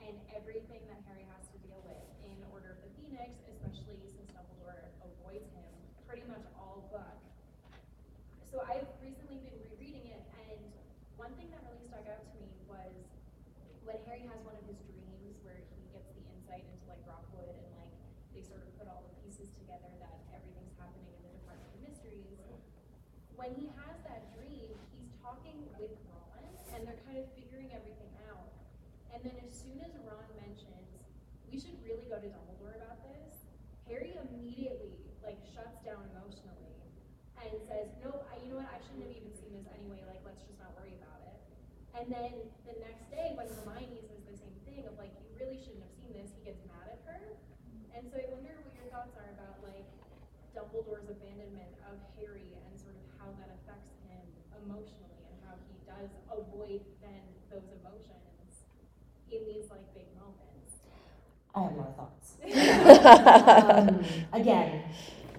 and 0.03 0.19
everything 0.35 0.83
that 0.91 0.99
Harry 1.07 1.23
has 1.31 1.47
to 1.55 1.59
deal 1.63 1.79
with 1.87 2.03
in 2.27 2.35
Order 2.51 2.75
of 2.75 2.83
the 2.83 2.91
Phoenix, 2.99 3.31
especially 3.47 4.03
since 4.11 4.27
Dumbledore 4.35 4.91
avoids 5.07 5.47
him 5.55 5.71
pretty 6.03 6.27
much 6.27 6.43
all 6.59 6.83
book. 6.91 7.15
So 8.51 8.67
I've 8.67 8.91
recently 8.99 9.39
been 9.47 9.55
rereading 9.71 10.11
it, 10.11 10.25
and 10.51 10.59
one 11.15 11.31
thing 11.39 11.47
that 11.55 11.63
really 11.63 11.87
stuck 11.87 12.03
out 12.11 12.27
to 12.27 12.35
me 12.43 12.51
was 12.67 12.91
when 13.87 14.03
Harry 14.11 14.27
has 14.27 14.41
one 14.43 14.59
of 14.59 14.65
his 14.67 14.81
dreams 14.91 15.39
where 15.45 15.61
he 15.71 15.85
gets 15.93 16.09
the 16.17 16.25
insight 16.35 16.65
into 16.67 16.85
like 16.89 17.01
Rockwood 17.05 17.53
and 17.53 17.71
like 17.79 17.93
they 18.33 18.43
sort 18.45 18.65
of 18.65 18.69
put 18.81 18.89
all 18.89 19.05
the 19.05 19.15
pieces 19.25 19.49
together 19.61 19.89
that 20.01 20.17
everything's 20.33 20.75
happening 20.81 21.09
in 21.09 21.21
the 21.25 21.33
Department 21.41 21.69
of 21.73 21.81
Mysteries 21.85 22.37
when 23.39 23.55
he 23.55 23.71
has 23.79 23.95
that 24.03 24.27
dream, 24.35 24.75
he's 24.91 25.13
talking 25.23 25.57
with 25.79 25.95
Ron, 26.11 26.43
and 26.75 26.83
they're 26.83 26.99
kind 27.07 27.23
of 27.23 27.27
figuring 27.39 27.71
everything 27.71 28.11
out. 28.27 28.51
And 29.15 29.23
then 29.23 29.37
as 29.47 29.55
soon 29.55 29.79
as 29.79 29.95
Ron 30.03 30.27
mentions, 30.35 30.91
we 31.47 31.57
should 31.63 31.79
really 31.87 32.05
go 32.11 32.19
to 32.19 32.29
Dumbledore 32.29 32.75
about 32.77 32.99
this, 33.07 33.47
Harry 33.87 34.19
immediately 34.19 34.99
like 35.23 35.39
shuts 35.55 35.79
down 35.87 36.03
emotionally 36.13 36.75
and 37.41 37.55
says, 37.65 37.89
"No, 38.03 38.27
I, 38.27 38.43
you 38.43 38.53
know 38.53 38.61
what? 38.61 38.69
I 38.75 38.83
shouldn't 38.85 39.07
have 39.07 39.15
even 39.15 39.33
seen 39.39 39.55
this 39.55 39.71
anyway. 39.71 40.03
Like, 40.05 40.21
let's 40.27 40.43
just 40.43 40.59
not 40.59 40.75
worry 40.77 40.99
about 40.99 41.23
it." 41.25 41.39
And 41.99 42.07
then 42.14 42.30
the 42.62 42.78
next 42.78 43.11
day, 43.11 43.34
when 43.34 43.51
Hermione 43.51 43.99
says 44.07 44.22
the 44.30 44.38
same 44.38 44.55
thing 44.62 44.86
of 44.86 44.94
like, 45.03 45.11
"You 45.18 45.34
really 45.34 45.59
shouldn't 45.59 45.82
have 45.82 45.96
seen 45.99 46.14
this," 46.14 46.30
he 46.30 46.46
gets 46.46 46.62
mad 46.70 46.94
at 46.94 47.03
her. 47.11 47.34
And 47.90 48.07
so 48.07 48.22
I 48.22 48.30
wonder 48.30 48.55
what 48.62 48.70
your 48.78 48.86
thoughts 48.94 49.18
are 49.18 49.26
about 49.34 49.59
like 49.66 49.82
Dumbledore's 50.55 51.11
abandonment 51.11 51.74
of 51.90 51.99
Harry 52.14 52.55
and 52.55 52.78
sort 52.78 52.94
of 52.94 53.03
how 53.18 53.34
that 53.42 53.51
affects 53.51 53.90
him 54.07 54.22
emotionally 54.62 55.26
and 55.26 55.38
how 55.42 55.59
he 55.66 55.74
does 55.90 56.14
avoid 56.30 56.86
then 57.03 57.26
those 57.51 57.66
emotions 57.82 58.62
in 59.34 59.42
these 59.51 59.66
like 59.66 59.82
big 59.90 60.07
moments. 60.14 60.78
I 61.51 61.66
have 61.66 61.74
more 61.74 61.90
thoughts. 61.99 62.38
um, 62.46 64.07
again, 64.32 64.86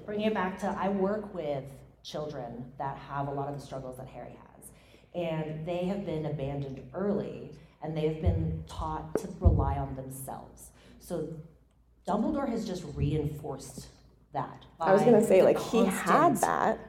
bringing 0.06 0.28
it 0.28 0.34
back 0.34 0.60
to 0.60 0.68
I 0.68 0.90
work 0.90 1.34
with 1.34 1.64
children 2.04 2.68
that 2.78 2.98
have 2.98 3.30
a 3.30 3.32
lot 3.32 3.48
of 3.48 3.56
the 3.56 3.64
struggles 3.64 3.96
that 3.96 4.08
Harry 4.08 4.36
has. 4.36 4.49
And 5.16 5.66
they 5.66 5.86
have 5.86 6.06
been 6.06 6.26
abandoned 6.26 6.82
early 6.94 7.52
and 7.82 7.96
they've 7.96 8.22
been 8.22 8.64
taught 8.68 9.18
to 9.20 9.30
rely 9.40 9.76
on 9.76 9.96
themselves. 9.96 10.72
So 11.00 11.28
Dumbledore 12.08 12.50
has 12.50 12.66
just 12.68 12.84
reinforced 12.96 13.88
that. 14.34 14.66
I 14.80 14.94
was 14.94 15.02
gonna 15.02 15.26
say, 15.26 15.40
the 15.40 15.46
like, 15.46 15.60
he 15.60 15.86
had 15.86 16.38
that, 16.38 16.80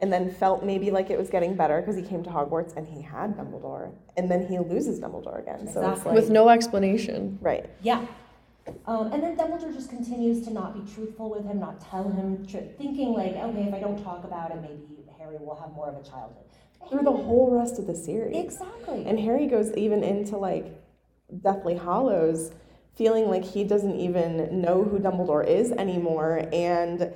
and 0.00 0.12
then 0.12 0.30
felt 0.32 0.64
maybe 0.64 0.90
like 0.90 1.10
it 1.10 1.18
was 1.18 1.30
getting 1.30 1.54
better 1.54 1.80
because 1.80 1.96
he 1.96 2.02
came 2.02 2.22
to 2.24 2.30
Hogwarts 2.30 2.76
and 2.76 2.86
he 2.86 3.00
had 3.02 3.36
Dumbledore, 3.36 3.92
and 4.16 4.30
then 4.30 4.46
he 4.46 4.58
loses 4.58 5.00
Dumbledore 5.00 5.40
again. 5.40 5.60
So 5.60 5.64
it's 5.64 5.76
Exactly. 5.76 6.12
like, 6.12 6.14
With 6.20 6.30
no 6.30 6.48
explanation. 6.50 7.38
right. 7.40 7.68
Yeah. 7.82 8.04
Um, 8.86 9.12
and 9.12 9.22
then 9.22 9.36
Dumbledore 9.36 9.72
just 9.74 9.90
continues 9.90 10.44
to 10.46 10.52
not 10.52 10.74
be 10.74 10.90
truthful 10.92 11.30
with 11.30 11.44
him, 11.44 11.58
not 11.60 11.80
tell 11.80 12.08
him, 12.08 12.46
tr- 12.46 12.58
thinking 12.78 13.12
like, 13.12 13.34
okay, 13.36 13.64
if 13.68 13.74
I 13.74 13.78
don't 13.78 14.02
talk 14.02 14.24
about 14.24 14.50
it, 14.52 14.60
maybe 14.62 14.82
Harry 15.18 15.36
will 15.38 15.56
have 15.56 15.72
more 15.72 15.88
of 15.88 15.96
a 15.96 16.02
childhood. 16.08 16.44
Through 16.90 17.02
the 17.02 17.12
whole 17.12 17.56
rest 17.58 17.78
of 17.78 17.86
the 17.86 17.94
series. 17.94 18.36
Exactly. 18.36 19.04
And 19.06 19.18
Harry 19.18 19.46
goes 19.46 19.72
even 19.76 20.04
into 20.04 20.36
like 20.36 20.80
Deathly 21.42 21.76
Hallows, 21.76 22.52
feeling 22.94 23.28
like 23.28 23.44
he 23.44 23.64
doesn't 23.64 23.98
even 23.98 24.60
know 24.60 24.84
who 24.84 24.98
Dumbledore 24.98 25.46
is 25.46 25.72
anymore. 25.72 26.48
And 26.52 27.12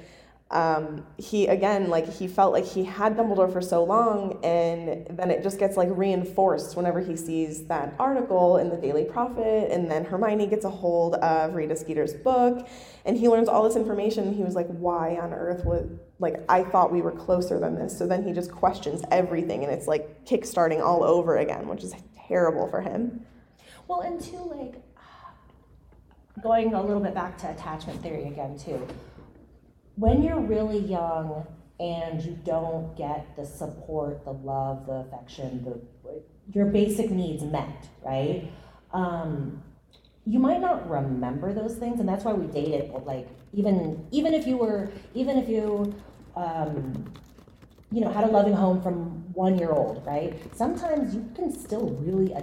um, 0.50 1.06
he, 1.18 1.46
again, 1.46 1.90
like 1.90 2.10
he 2.10 2.26
felt 2.26 2.54
like 2.54 2.64
he 2.64 2.82
had 2.82 3.16
Dumbledore 3.16 3.52
for 3.52 3.60
so 3.60 3.84
long, 3.84 4.40
and 4.42 5.06
then 5.10 5.30
it 5.30 5.42
just 5.42 5.58
gets 5.58 5.76
like 5.76 5.90
reinforced 5.92 6.74
whenever 6.74 7.00
he 7.00 7.16
sees 7.16 7.66
that 7.66 7.94
article 7.98 8.56
in 8.56 8.70
the 8.70 8.76
Daily 8.76 9.04
Prophet. 9.04 9.70
And 9.70 9.90
then 9.90 10.06
Hermione 10.06 10.46
gets 10.46 10.64
a 10.64 10.70
hold 10.70 11.16
of 11.16 11.54
Rita 11.54 11.76
Skeeter's 11.76 12.14
book, 12.14 12.66
and 13.04 13.18
he 13.18 13.28
learns 13.28 13.48
all 13.48 13.62
this 13.62 13.76
information. 13.76 14.32
He 14.32 14.42
was 14.42 14.54
like, 14.54 14.68
why 14.68 15.16
on 15.16 15.34
earth 15.34 15.66
would, 15.66 16.00
like, 16.18 16.36
I 16.48 16.64
thought 16.64 16.92
we 16.92 17.02
were 17.02 17.12
closer 17.12 17.58
than 17.58 17.74
this. 17.76 17.96
So 17.96 18.06
then 18.06 18.24
he 18.24 18.32
just 18.32 18.50
questions 18.50 19.02
everything, 19.10 19.64
and 19.64 19.72
it's 19.72 19.86
like 19.86 20.24
kickstarting 20.24 20.82
all 20.82 21.04
over 21.04 21.36
again, 21.38 21.68
which 21.68 21.84
is 21.84 21.94
terrible 22.26 22.68
for 22.68 22.80
him. 22.80 23.24
Well, 23.86 24.00
and 24.00 24.20
two, 24.20 24.36
like, 24.36 24.82
going 26.42 26.74
a 26.74 26.82
little 26.82 27.02
bit 27.02 27.14
back 27.14 27.38
to 27.38 27.50
attachment 27.50 28.02
theory 28.02 28.26
again, 28.26 28.58
too. 28.58 28.86
When 29.96 30.22
you're 30.22 30.40
really 30.40 30.78
young 30.78 31.46
and 31.80 32.22
you 32.22 32.38
don't 32.44 32.96
get 32.96 33.36
the 33.36 33.44
support, 33.44 34.24
the 34.24 34.32
love, 34.32 34.86
the 34.86 35.06
affection, 35.06 35.64
the 35.64 35.80
your 36.52 36.66
basic 36.66 37.10
needs 37.10 37.42
met, 37.42 37.88
right? 38.04 38.50
Um, 38.92 39.62
you 40.28 40.38
might 40.38 40.60
not 40.60 40.88
remember 40.90 41.54
those 41.54 41.76
things, 41.76 42.00
and 42.00 42.08
that's 42.08 42.22
why 42.22 42.34
we 42.34 42.46
dated. 42.48 42.90
Like, 43.06 43.28
even 43.54 44.06
even 44.10 44.34
if 44.34 44.46
you 44.46 44.58
were, 44.58 44.90
even 45.14 45.38
if 45.38 45.48
you, 45.48 45.94
um, 46.36 47.10
you 47.90 48.02
know, 48.02 48.10
had 48.10 48.24
a 48.24 48.26
loving 48.26 48.52
home 48.52 48.82
from 48.82 49.32
one 49.32 49.58
year 49.58 49.70
old, 49.70 50.04
right? 50.06 50.34
Sometimes 50.54 51.14
you 51.14 51.26
can 51.34 51.50
still 51.50 51.90
really 52.00 52.34
uh, 52.34 52.42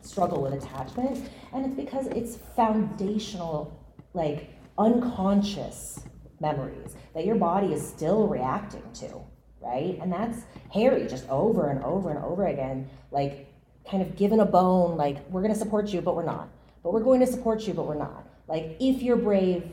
struggle 0.00 0.40
with 0.42 0.54
attachment, 0.54 1.28
and 1.52 1.66
it's 1.66 1.74
because 1.74 2.06
it's 2.06 2.38
foundational, 2.56 3.84
like 4.14 4.48
unconscious 4.78 6.00
memories 6.40 6.96
that 7.14 7.26
your 7.26 7.36
body 7.36 7.74
is 7.74 7.86
still 7.86 8.28
reacting 8.28 8.82
to, 8.94 9.20
right? 9.60 9.98
And 10.00 10.10
that's 10.10 10.38
Harry 10.72 11.06
just 11.06 11.28
over 11.28 11.68
and 11.68 11.84
over 11.84 12.08
and 12.08 12.18
over 12.24 12.46
again, 12.46 12.88
like 13.10 13.52
kind 13.90 14.02
of 14.02 14.16
given 14.16 14.40
a 14.40 14.46
bone, 14.46 14.96
like 14.96 15.18
we're 15.28 15.42
gonna 15.42 15.54
support 15.54 15.88
you, 15.88 16.00
but 16.00 16.16
we're 16.16 16.24
not. 16.24 16.48
But 16.86 16.92
we're 16.92 17.02
going 17.02 17.18
to 17.18 17.26
support 17.26 17.66
you, 17.66 17.74
but 17.74 17.84
we're 17.84 17.96
not. 17.96 18.28
Like 18.46 18.76
if 18.78 19.02
you're 19.02 19.16
brave, 19.16 19.68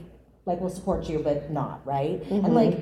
like 0.47 0.59
we'll 0.59 0.71
support 0.71 1.07
you, 1.07 1.19
but 1.19 1.51
not, 1.51 1.85
right? 1.85 2.19
And 2.31 2.43
mm-hmm. 2.43 2.53
like 2.53 2.79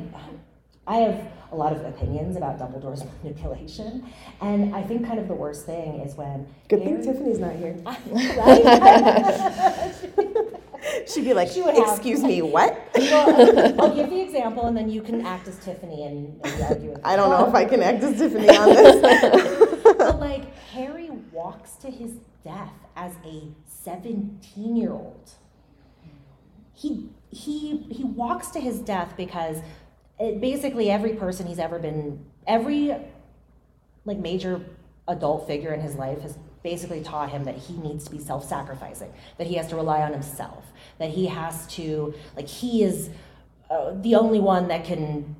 I 0.87 0.99
have 0.99 1.27
a 1.51 1.55
lot 1.57 1.73
of 1.73 1.83
opinions 1.83 2.37
about 2.37 2.57
Dumbledore's 2.57 3.03
manipulation, 3.23 4.09
and 4.39 4.73
I 4.73 4.83
think 4.83 5.05
kind 5.05 5.19
of 5.19 5.27
the 5.27 5.33
worst 5.33 5.65
thing 5.65 5.99
is 5.99 6.15
when 6.15 6.47
Good 6.69 6.81
thing 6.81 6.93
Harry- 6.93 7.03
Tiffany's 7.03 7.39
not 7.39 7.57
here. 7.57 7.75
She'd 11.13 11.25
be 11.25 11.33
like, 11.33 11.49
She 11.49 11.61
would 11.61 11.75
have. 11.75 11.89
"Excuse 11.89 12.23
me, 12.23 12.41
what?" 12.41 12.89
well, 12.95 13.81
I'll 13.81 13.93
give 13.93 14.09
the 14.09 14.21
example, 14.21 14.67
and 14.67 14.77
then 14.77 14.89
you 14.89 15.01
can 15.01 15.25
act 15.25 15.49
as 15.49 15.57
Tiffany 15.57 16.05
and 16.05 16.39
argue. 16.63 16.95
I 17.03 17.17
don't 17.17 17.31
know 17.31 17.49
if 17.49 17.53
I 17.53 17.65
can 17.65 17.83
act 17.83 18.01
as 18.01 18.17
Tiffany 18.17 18.47
on 18.47 18.69
this. 18.69 19.01
But 19.97 20.21
like 20.21 20.55
Harry 20.69 21.09
walks 21.33 21.73
to 21.81 21.91
his 21.91 22.13
death 22.45 22.71
as 22.95 23.13
a 23.25 23.43
17 23.65 24.75
year 24.75 24.91
old. 24.91 25.31
He 26.73 27.09
he 27.29 27.77
he 27.89 28.03
walks 28.03 28.49
to 28.49 28.59
his 28.59 28.79
death 28.79 29.13
because 29.15 29.57
it, 30.19 30.41
basically 30.41 30.89
every 30.89 31.13
person 31.13 31.47
he's 31.47 31.59
ever 31.59 31.79
been 31.79 32.23
every 32.47 32.95
like 34.05 34.17
major 34.17 34.61
adult 35.07 35.47
figure 35.47 35.73
in 35.73 35.79
his 35.79 35.95
life 35.95 36.21
has 36.21 36.37
basically 36.63 37.01
taught 37.01 37.29
him 37.29 37.43
that 37.43 37.57
he 37.57 37.75
needs 37.77 38.05
to 38.05 38.11
be 38.11 38.19
self-sacrificing 38.19 39.11
that 39.37 39.47
he 39.47 39.55
has 39.55 39.67
to 39.67 39.75
rely 39.75 40.01
on 40.01 40.11
himself 40.11 40.65
that 40.99 41.09
he 41.09 41.25
has 41.25 41.65
to 41.67 42.13
like 42.35 42.47
he 42.47 42.83
is 42.83 43.09
uh, 43.69 43.93
the 44.01 44.15
only 44.15 44.39
one 44.39 44.67
that 44.67 44.83
can 44.83 45.35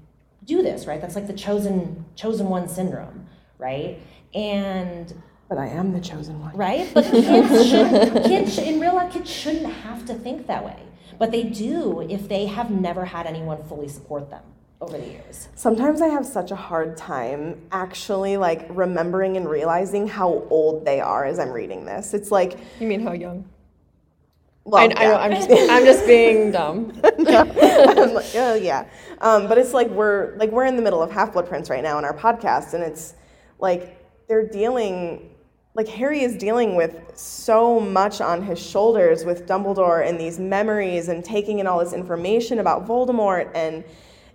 do 0.45 0.61
this 0.63 0.87
right 0.87 1.01
that's 1.01 1.15
like 1.15 1.27
the 1.27 1.33
chosen 1.33 2.05
chosen 2.15 2.47
one 2.47 2.67
syndrome 2.67 3.27
right 3.57 3.99
and 4.33 5.13
but 5.51 5.57
I 5.59 5.67
am 5.67 5.91
the 5.91 5.99
chosen 5.99 6.39
one. 6.39 6.55
right? 6.55 6.89
But 6.93 7.03
kids 7.03 7.69
should, 7.69 8.23
kids 8.23 8.57
in 8.57 8.79
real 8.79 8.95
life, 8.95 9.11
kids 9.11 9.29
shouldn't 9.29 9.65
have 9.65 10.05
to 10.05 10.13
think 10.13 10.47
that 10.47 10.63
way. 10.63 10.77
But 11.19 11.31
they 11.31 11.43
do 11.43 12.07
if 12.09 12.29
they 12.29 12.45
have 12.45 12.71
never 12.71 13.03
had 13.03 13.27
anyone 13.27 13.61
fully 13.65 13.89
support 13.89 14.29
them 14.29 14.43
over 14.79 14.97
the 14.97 15.05
years. 15.05 15.49
Sometimes 15.55 16.01
I 16.01 16.07
have 16.07 16.25
such 16.25 16.51
a 16.51 16.55
hard 16.55 16.95
time 16.95 17.61
actually 17.73 18.37
like 18.37 18.65
remembering 18.69 19.35
and 19.35 19.47
realizing 19.49 20.07
how 20.07 20.47
old 20.49 20.85
they 20.85 21.01
are 21.01 21.25
as 21.25 21.37
I'm 21.37 21.51
reading 21.51 21.83
this. 21.83 22.13
It's 22.13 22.31
like, 22.31 22.57
You 22.79 22.87
mean 22.87 23.01
how 23.01 23.11
young? 23.11 23.43
well, 24.63 24.81
I, 24.81 24.85
I 24.85 24.87
know, 24.87 25.11
yeah. 25.11 25.17
I'm 25.17 25.31
just, 25.33 25.49
I'm 25.51 25.83
just 25.83 26.07
being 26.07 26.51
dumb. 26.57 26.93
I'm 27.03 28.13
like, 28.13 28.35
oh 28.35 28.53
yeah. 28.53 28.85
Um, 29.19 29.49
but 29.49 29.57
it's 29.57 29.73
like 29.73 29.89
we're 29.89 30.33
like 30.37 30.49
we're 30.49 30.65
in 30.65 30.77
the 30.77 30.81
middle 30.81 31.03
of 31.03 31.11
Half 31.11 31.33
Blood 31.33 31.49
Prince 31.49 31.69
right 31.69 31.83
now 31.83 31.99
in 31.99 32.05
our 32.05 32.15
podcast, 32.17 32.73
and 32.73 32.81
it's 32.81 33.15
like 33.59 33.97
they're 34.29 34.47
dealing 34.47 35.27
like 35.73 35.87
Harry 35.87 36.21
is 36.21 36.35
dealing 36.35 36.75
with 36.75 36.99
so 37.15 37.79
much 37.79 38.19
on 38.19 38.43
his 38.43 38.59
shoulders 38.59 39.23
with 39.23 39.47
Dumbledore 39.47 40.07
and 40.07 40.19
these 40.19 40.37
memories 40.37 41.07
and 41.07 41.23
taking 41.23 41.59
in 41.59 41.67
all 41.67 41.79
this 41.79 41.93
information 41.93 42.59
about 42.59 42.85
Voldemort 42.87 43.49
and 43.55 43.83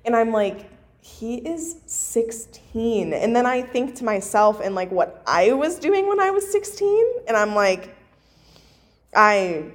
and 0.05 0.17
I'm 0.17 0.31
like 0.31 0.71
he 1.01 1.37
is 1.37 1.81
16 1.87 3.13
and 3.13 3.37
then 3.37 3.47
I 3.47 3.63
think 3.63 3.95
to 3.97 4.05
myself 4.05 4.61
and 4.61 4.75
like 4.75 4.91
what 4.91 5.23
I 5.27 5.53
was 5.53 5.79
doing 5.79 6.09
when 6.09 6.21
I 6.21 6.31
was 6.31 6.51
16 6.51 7.07
and 7.29 7.37
I'm 7.37 7.55
like 7.55 7.95
I 9.15 9.71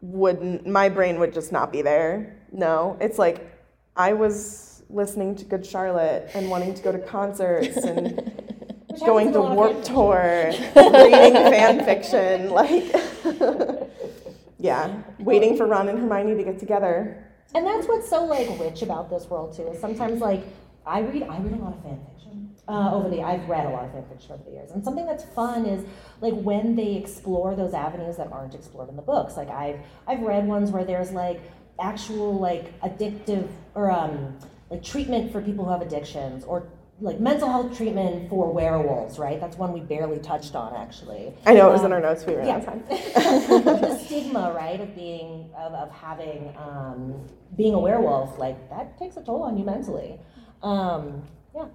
wouldn't 0.00 0.66
my 0.66 0.88
brain 0.88 1.18
would 1.18 1.32
just 1.32 1.50
not 1.50 1.72
be 1.72 1.82
there. 1.82 2.36
No, 2.52 2.96
it's 3.00 3.18
like 3.18 3.50
I 3.96 4.12
was 4.12 4.82
listening 4.88 5.34
to 5.36 5.44
Good 5.44 5.66
Charlotte 5.66 6.30
and 6.34 6.48
wanting 6.48 6.74
to 6.74 6.82
go 6.82 6.92
to 6.92 6.98
concerts 6.98 7.76
and 7.78 8.54
going 9.00 9.32
to 9.32 9.40
Warp 9.40 9.82
Tour, 9.82 10.52
reading 10.76 11.34
fan 11.34 11.84
fiction, 11.84 12.50
like, 12.50 12.94
yeah, 14.58 15.02
waiting 15.18 15.56
for 15.56 15.66
Ron 15.66 15.88
and 15.88 15.98
Hermione 15.98 16.36
to 16.36 16.44
get 16.44 16.58
together. 16.58 17.22
And 17.54 17.66
that's 17.66 17.86
what's 17.86 18.08
so 18.08 18.24
like 18.24 18.48
rich 18.60 18.82
about 18.82 19.08
this 19.10 19.28
world 19.30 19.56
too. 19.56 19.68
Is 19.68 19.80
sometimes 19.80 20.20
like 20.20 20.44
I 20.84 21.00
read 21.00 21.22
I 21.22 21.38
read 21.38 21.52
a 21.52 21.56
lot 21.56 21.74
of 21.74 21.82
fan 21.82 22.00
fiction 22.12 22.54
uh, 22.68 22.90
over 22.92 23.08
the 23.08 23.22
I've 23.22 23.48
read 23.48 23.66
a 23.66 23.70
lot 23.70 23.84
of 23.84 23.92
fan 23.92 24.04
fiction 24.10 24.32
over 24.32 24.42
the 24.44 24.50
years, 24.50 24.70
and 24.72 24.84
something 24.84 25.06
that's 25.06 25.24
fun 25.24 25.66
is 25.66 25.84
like 26.20 26.34
when 26.34 26.74
they 26.76 26.96
explore 26.96 27.54
those 27.54 27.74
avenues 27.74 28.16
that 28.16 28.30
aren't 28.32 28.54
explored 28.54 28.88
in 28.88 28.96
the 28.96 29.02
books. 29.02 29.36
Like 29.36 29.48
I've 29.48 29.78
I've 30.06 30.20
read 30.20 30.46
ones 30.46 30.70
where 30.70 30.84
there's 30.84 31.12
like 31.12 31.40
actual 31.80 32.38
like 32.38 32.78
addictive 32.80 33.48
or 33.74 33.90
um 33.90 34.36
like 34.70 34.82
treatment 34.82 35.32
for 35.32 35.40
people 35.40 35.64
who 35.64 35.70
have 35.70 35.82
addictions 35.82 36.44
or 36.44 36.68
like 37.00 37.20
mental 37.20 37.48
health 37.48 37.76
treatment 37.76 38.28
for 38.30 38.50
werewolves, 38.52 39.18
right? 39.18 39.38
That's 39.38 39.56
one 39.56 39.72
we 39.72 39.80
barely 39.80 40.18
touched 40.18 40.54
on 40.54 40.74
actually. 40.74 41.34
I 41.44 41.52
know 41.52 41.68
it 41.68 41.72
was 41.72 41.80
Um, 41.80 41.86
in 41.86 41.92
our 41.92 42.00
notes. 42.00 42.24
We 42.24 42.34
ran 42.34 42.48
out 42.48 42.48
yeah. 42.48 42.56
of 42.58 42.64
time. 42.64 42.84
the 43.80 43.98
stigma, 43.98 44.52
right, 44.56 44.80
of 44.80 44.94
being 44.94 45.50
of, 45.58 45.72
of 45.74 45.90
having 45.90 46.54
um, 46.56 47.14
being 47.56 47.74
a 47.74 47.78
werewolf, 47.78 48.38
like 48.38 48.70
that 48.70 48.96
takes 48.98 49.16
a 49.16 49.22
toll 49.22 49.42
on 49.42 49.58
you 49.58 49.64
mentally. 49.64 50.18
Um, 50.62 51.22
yeah, 51.54 51.66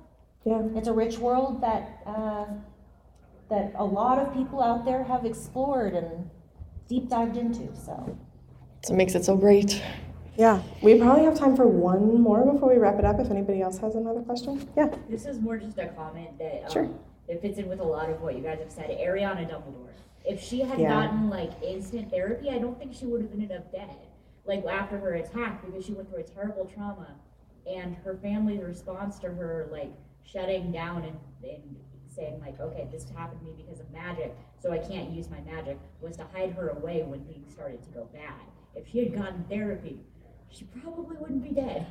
yeah, 0.43 0.61
it's 0.75 0.87
a 0.87 0.93
rich 0.93 1.19
world 1.19 1.61
that 1.61 1.99
uh, 2.07 2.45
that 3.49 3.73
a 3.75 3.85
lot 3.85 4.17
of 4.17 4.33
people 4.33 4.61
out 4.63 4.85
there 4.85 5.03
have 5.03 5.23
explored 5.25 5.93
and 5.93 6.29
deep 6.87 7.09
dived 7.09 7.37
into. 7.37 7.67
So 7.75 8.17
So 8.83 8.93
it 8.93 8.97
makes 8.97 9.13
it 9.13 9.23
so 9.23 9.37
great. 9.37 9.81
Yeah, 10.37 10.61
we 10.81 10.97
probably 10.99 11.25
have 11.25 11.37
time 11.37 11.55
for 11.55 11.67
one 11.67 12.21
more 12.21 12.43
before 12.51 12.69
we 12.73 12.77
wrap 12.79 12.97
it 12.99 13.05
up. 13.05 13.19
If 13.19 13.29
anybody 13.29 13.61
else 13.61 13.77
has 13.79 13.95
another 13.95 14.21
question, 14.21 14.67
yeah. 14.77 14.87
This 15.09 15.25
is 15.25 15.39
more 15.39 15.57
just 15.57 15.77
a 15.77 15.87
comment 15.89 16.37
that 16.39 16.63
um, 16.65 16.71
Sure. 16.71 16.89
it 17.27 17.41
fits 17.41 17.57
in 17.57 17.67
with 17.67 17.79
a 17.81 17.83
lot 17.83 18.09
of 18.09 18.21
what 18.21 18.35
you 18.35 18.41
guys 18.41 18.59
have 18.59 18.71
said. 18.71 18.89
Ariana 18.89 19.49
Dumbledore. 19.49 19.89
If 20.23 20.41
she 20.41 20.61
had 20.61 20.79
Yeah. 20.79 20.89
gotten 20.89 21.29
like 21.29 21.51
instant 21.61 22.09
therapy, 22.11 22.49
I 22.49 22.59
don't 22.59 22.77
think 22.79 22.93
she 22.93 23.05
would 23.05 23.21
have 23.21 23.31
ended 23.33 23.51
up 23.51 23.71
dead. 23.71 23.95
Like 24.45 24.65
after 24.65 24.97
her 24.97 25.15
attack, 25.15 25.65
because 25.65 25.85
she 25.85 25.93
went 25.93 26.09
through 26.09 26.19
a 26.19 26.23
terrible 26.23 26.65
trauma, 26.65 27.07
and 27.67 27.95
her 27.97 28.15
family's 28.15 28.61
response 28.63 29.19
to 29.19 29.27
her 29.29 29.67
like 29.71 29.91
shutting 30.23 30.71
down 30.71 31.03
and, 31.03 31.17
and 31.43 31.75
saying 32.07 32.39
like, 32.39 32.59
okay, 32.59 32.87
this 32.91 33.07
happened 33.09 33.39
to 33.41 33.45
me 33.45 33.53
because 33.57 33.79
of 33.81 33.91
magic, 33.91 34.35
so 34.59 34.71
I 34.71 34.77
can't 34.77 35.09
use 35.11 35.29
my 35.29 35.41
magic, 35.41 35.77
was 36.01 36.15
to 36.17 36.23
hide 36.33 36.51
her 36.53 36.69
away 36.69 37.03
when 37.03 37.23
things 37.25 37.51
started 37.51 37.83
to 37.83 37.89
go 37.89 38.07
bad. 38.13 38.33
If 38.75 38.87
she 38.87 38.99
had 38.99 39.13
gotten 39.13 39.43
therapy, 39.49 39.99
she 40.51 40.65
probably 40.65 41.15
wouldn't 41.17 41.43
be 41.43 41.51
dead. 41.51 41.87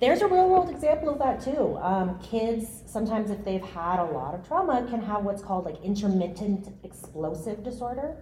there's 0.00 0.20
a 0.20 0.26
real 0.26 0.48
world 0.48 0.68
example 0.68 1.08
of 1.08 1.18
that 1.18 1.40
too. 1.40 1.78
Um, 1.78 2.18
kids 2.20 2.82
sometimes, 2.86 3.30
if 3.30 3.44
they've 3.44 3.62
had 3.62 3.98
a 3.98 4.04
lot 4.04 4.34
of 4.34 4.46
trauma, 4.46 4.86
can 4.88 5.00
have 5.00 5.24
what's 5.24 5.42
called 5.42 5.64
like 5.64 5.82
intermittent 5.82 6.68
explosive 6.84 7.64
disorder. 7.64 8.16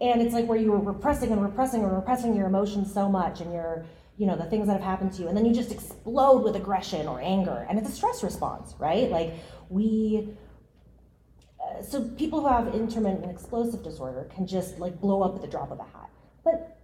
And 0.00 0.20
it's 0.22 0.34
like 0.34 0.46
where 0.46 0.58
you 0.58 0.72
were 0.72 0.80
repressing 0.80 1.30
and 1.30 1.42
repressing 1.42 1.82
and 1.84 1.92
repressing 1.92 2.34
your 2.34 2.46
emotions 2.46 2.92
so 2.92 3.08
much 3.08 3.40
and 3.40 3.52
your, 3.52 3.84
you 4.16 4.26
know, 4.26 4.34
the 4.34 4.46
things 4.46 4.66
that 4.66 4.72
have 4.72 4.82
happened 4.82 5.12
to 5.14 5.22
you. 5.22 5.28
And 5.28 5.36
then 5.36 5.44
you 5.44 5.54
just 5.54 5.70
explode 5.70 6.42
with 6.42 6.56
aggression 6.56 7.06
or 7.06 7.20
anger. 7.20 7.66
And 7.68 7.78
it's 7.78 7.88
a 7.88 7.92
stress 7.92 8.24
response, 8.24 8.74
right? 8.78 9.10
Like 9.10 9.34
we, 9.68 10.34
uh, 11.60 11.82
so 11.82 12.02
people 12.02 12.40
who 12.40 12.48
have 12.48 12.74
intermittent 12.74 13.30
explosive 13.30 13.84
disorder 13.84 14.28
can 14.34 14.46
just 14.46 14.78
like 14.78 14.98
blow 15.00 15.22
up 15.22 15.36
at 15.36 15.42
the 15.42 15.48
drop 15.48 15.70
of 15.70 15.78
a 15.78 15.84
hat. 15.84 16.10
But 16.44 16.79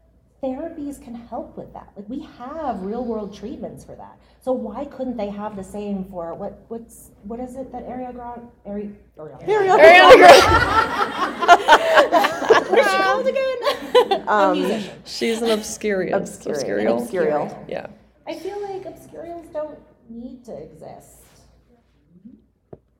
therapies 0.47 1.03
can 1.03 1.15
help 1.15 1.57
with 1.57 1.73
that. 1.73 1.91
Like 1.97 2.09
we 2.09 2.21
have 2.39 2.83
real 2.83 3.05
world 3.05 3.35
treatments 3.35 3.85
for 3.85 3.97
that. 3.97 4.19
So 4.41 4.53
why 4.53 4.85
couldn't 4.85 5.17
they 5.17 5.29
have 5.29 5.57
the 5.57 5.65
same 5.65 6.05
for 6.05 6.35
what 6.35 6.65
what's 6.69 7.11
what 7.25 7.41
is 7.41 7.57
it 7.57 7.73
that 7.73 7.87
Ariana 7.89 8.15
Grande 8.15 8.49
Ari, 8.65 8.95
Ariana, 9.19 9.77
what 12.69 12.79
is 12.79 12.87
she 12.87 12.97
called 13.03 13.27
again? 13.27 14.25
Um. 14.29 14.83
She's 15.05 15.43
an 15.43 15.51
obscurious. 15.51 16.39
Obscurial. 16.39 17.01
Obscurial. 17.01 17.01
Obscurial. 17.01 17.69
Yeah. 17.69 17.87
I 18.27 18.35
feel 18.35 18.61
like 18.63 18.85
obscurials 18.85 19.53
don't 19.53 19.79
need 20.09 20.45
to 20.45 20.57
exist. 20.57 21.25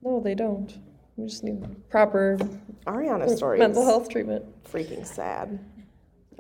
No, 0.03 0.21
they 0.21 0.35
don't. 0.35 0.79
We 1.17 1.27
just 1.27 1.45
need 1.45 1.65
proper 1.91 2.39
Ariana's 2.87 3.37
story. 3.37 3.59
mental 3.59 3.85
health 3.85 4.09
treatment. 4.09 4.45
Freaking 4.65 5.07
sad. 5.07 5.59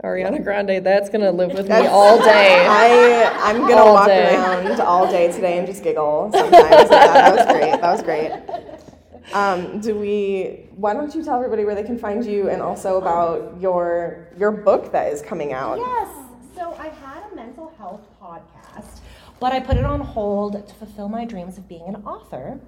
Ariana 0.04 0.42
Grande, 0.42 0.84
that's 0.84 1.08
gonna 1.08 1.32
live 1.32 1.52
with 1.54 1.68
me 1.68 1.86
all 1.86 2.18
day. 2.18 2.66
I 2.68 3.32
I'm 3.42 3.60
gonna 3.62 3.76
All 3.76 3.94
walk 3.94 4.06
day. 4.08 4.34
around 4.34 4.80
all 4.80 5.10
day 5.10 5.32
today 5.32 5.58
and 5.58 5.66
just 5.66 5.82
giggle 5.82 6.30
sometimes. 6.32 6.52
that, 6.90 6.90
that 6.90 7.34
was 7.36 7.46
great. 7.54 7.80
That 7.80 7.92
was 7.92 8.02
great. 8.02 9.34
Um, 9.34 9.80
do 9.80 9.96
we? 9.98 10.66
Why 10.76 10.92
don't 10.92 11.14
you 11.14 11.24
tell 11.24 11.36
everybody 11.36 11.64
where 11.64 11.74
they 11.74 11.82
can 11.82 11.98
find 11.98 12.24
you 12.24 12.50
and 12.50 12.60
also 12.60 12.98
about 12.98 13.58
your 13.60 14.28
your 14.36 14.50
book 14.52 14.92
that 14.92 15.12
is 15.12 15.22
coming 15.22 15.52
out? 15.54 15.78
Yes. 15.78 16.08
So 16.54 16.74
I 16.78 16.88
had 16.88 17.32
a 17.32 17.34
mental 17.34 17.72
health 17.78 18.02
podcast, 18.22 19.00
but 19.40 19.52
I 19.52 19.60
put 19.60 19.78
it 19.78 19.84
on 19.84 20.00
hold 20.00 20.68
to 20.68 20.74
fulfill 20.74 21.08
my 21.08 21.24
dreams 21.24 21.56
of 21.56 21.66
being 21.68 21.86
an 21.88 21.96
author. 22.04 22.60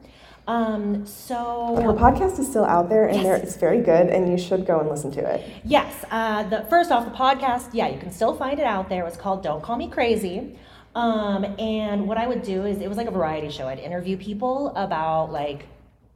Um, 0.48 1.04
so 1.04 1.76
Her 1.76 1.92
podcast 1.92 2.38
is 2.38 2.48
still 2.48 2.64
out 2.64 2.88
there 2.88 3.06
and 3.06 3.22
there, 3.22 3.36
it's 3.36 3.56
very 3.56 3.82
good 3.82 4.08
and 4.08 4.30
you 4.30 4.38
should 4.38 4.66
go 4.66 4.80
and 4.80 4.88
listen 4.88 5.10
to 5.12 5.20
it. 5.20 5.46
Yes. 5.62 6.06
Uh, 6.10 6.42
the 6.44 6.64
first 6.70 6.90
off, 6.90 7.04
the 7.04 7.10
podcast. 7.10 7.68
Yeah, 7.74 7.88
you 7.88 7.98
can 8.00 8.10
still 8.10 8.34
find 8.34 8.58
it 8.58 8.64
out 8.64 8.88
there. 8.88 9.02
It 9.02 9.04
was 9.04 9.18
called 9.18 9.42
"Don't 9.42 9.62
Call 9.62 9.76
Me 9.76 9.90
Crazy," 9.90 10.56
um, 10.94 11.44
and 11.58 12.08
what 12.08 12.16
I 12.16 12.26
would 12.26 12.42
do 12.42 12.64
is 12.64 12.80
it 12.80 12.88
was 12.88 12.96
like 12.96 13.08
a 13.08 13.10
variety 13.10 13.50
show. 13.50 13.68
I'd 13.68 13.78
interview 13.78 14.16
people 14.16 14.72
about 14.74 15.30
like 15.30 15.66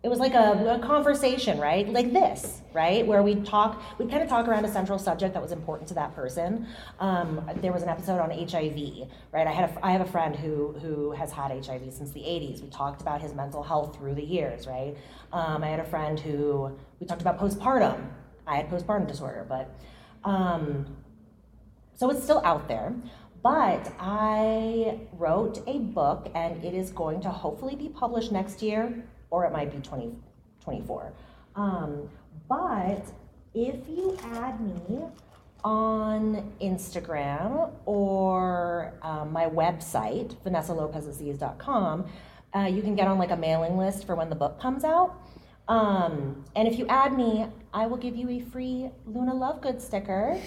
it 0.03 0.09
was 0.09 0.19
like 0.19 0.35
a, 0.35 0.81
a 0.81 0.85
conversation, 0.85 1.61
right? 1.61 1.89
Like 1.89 2.13
this, 2.13 2.63
right? 2.73 3.07
Where 3.07 3.23
we'd 3.23 3.47
talk, 3.47 3.81
we'd 3.99 4.11
kind 4.11 4.21
of 4.21 4.29
talk 4.29 4.49
around 4.49 4.65
a 4.65 4.73
central 4.73 4.99
subject 4.99 5.33
that 5.35 5.43
was 5.43 5.53
important 5.53 5.87
to 5.89 5.95
that 5.95 6.13
person. 6.13 6.67
Um, 6.99 7.49
there 7.57 7.73
was 7.73 7.85
an 7.85 7.89
episode 7.89 8.19
on 8.19 8.31
HIV, 8.31 9.09
right? 9.31 9.47
I 9.47 9.53
had 9.53 9.71
a, 9.71 9.87
I 9.87 9.93
have 9.93 10.01
a 10.01 10.11
friend 10.11 10.35
who 10.35 10.73
who 10.83 11.13
has 11.13 11.31
had 11.31 11.53
HIV 11.53 11.93
since 11.93 12.11
the 12.11 12.21
80s. 12.21 12.63
We 12.63 12.69
talked 12.69 13.01
about 13.01 13.21
his 13.21 13.33
mental 13.33 13.63
health 13.63 13.97
through 13.97 14.15
the 14.15 14.25
years, 14.25 14.67
right? 14.67 14.97
Um, 15.33 15.63
I 15.63 15.69
had 15.69 15.79
a 15.79 15.85
friend 15.85 16.19
who 16.19 16.77
we 16.99 17.07
talked 17.07 17.21
about 17.21 17.39
postpartum. 17.39 18.05
I 18.45 18.57
had 18.57 18.69
postpartum 18.69 19.07
disorder, 19.07 19.47
but 19.49 19.71
um, 20.25 20.97
so 21.95 22.11
it's 22.11 22.25
still 22.25 22.43
out 22.45 22.67
there. 22.67 22.93
But 23.41 23.93
I 24.01 25.01
wrote 25.13 25.63
a 25.67 25.79
book, 25.79 26.31
and 26.35 26.65
it 26.65 26.75
is 26.75 26.91
going 26.91 27.21
to 27.23 27.29
hopefully 27.29 27.75
be 27.75 27.89
published 27.89 28.31
next 28.31 28.63
year, 28.63 29.05
or 29.33 29.47
it 29.47 29.51
might 29.51 29.73
be 29.73 29.79
2024. 29.79 31.13
Um, 31.57 32.09
but 32.49 33.11
if 33.55 33.89
you 33.89 34.17
add 34.35 34.61
me 34.61 35.01
on 35.65 36.53
Instagram 36.61 37.73
or 37.87 38.93
um, 39.03 39.33
my 39.33 39.47
website, 39.47 40.37
VanessaLopezAziz.com, 40.45 42.07
uh, 42.55 42.59
you 42.61 42.83
can 42.83 42.95
get 42.95 43.09
on 43.09 43.19
like 43.19 43.31
a 43.31 43.37
mailing 43.37 43.79
list 43.79 44.07
for 44.07 44.15
when 44.15 44.29
the 44.29 44.37
book 44.37 44.61
comes 44.61 44.85
out. 44.85 45.15
Um, 45.67 46.45
and 46.55 46.69
if 46.69 46.79
you 46.79 46.87
add 46.89 47.17
me, 47.17 47.47
I 47.73 47.87
will 47.87 47.97
give 47.97 48.15
you 48.15 48.29
a 48.29 48.41
free 48.41 48.91
Luna 49.07 49.33
Lovegood 49.33 49.81
sticker 49.81 50.39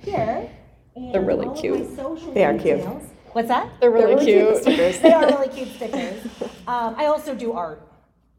here. 0.00 0.48
And 0.94 1.12
They're 1.12 1.22
really 1.22 1.52
cute. 1.58 1.96
They 2.34 2.44
are 2.44 2.56
cute. 2.56 2.84
What's 3.32 3.48
that? 3.48 3.68
They're 3.80 3.90
really, 3.90 4.14
really 4.14 4.24
cute, 4.26 4.48
cute. 4.48 4.62
stickers. 4.62 5.00
they 5.00 5.12
are 5.12 5.26
really 5.26 5.48
cute 5.48 5.74
stickers. 5.74 6.22
Um, 6.64 6.94
I 6.96 7.06
also 7.06 7.34
do 7.34 7.54
art. 7.54 7.91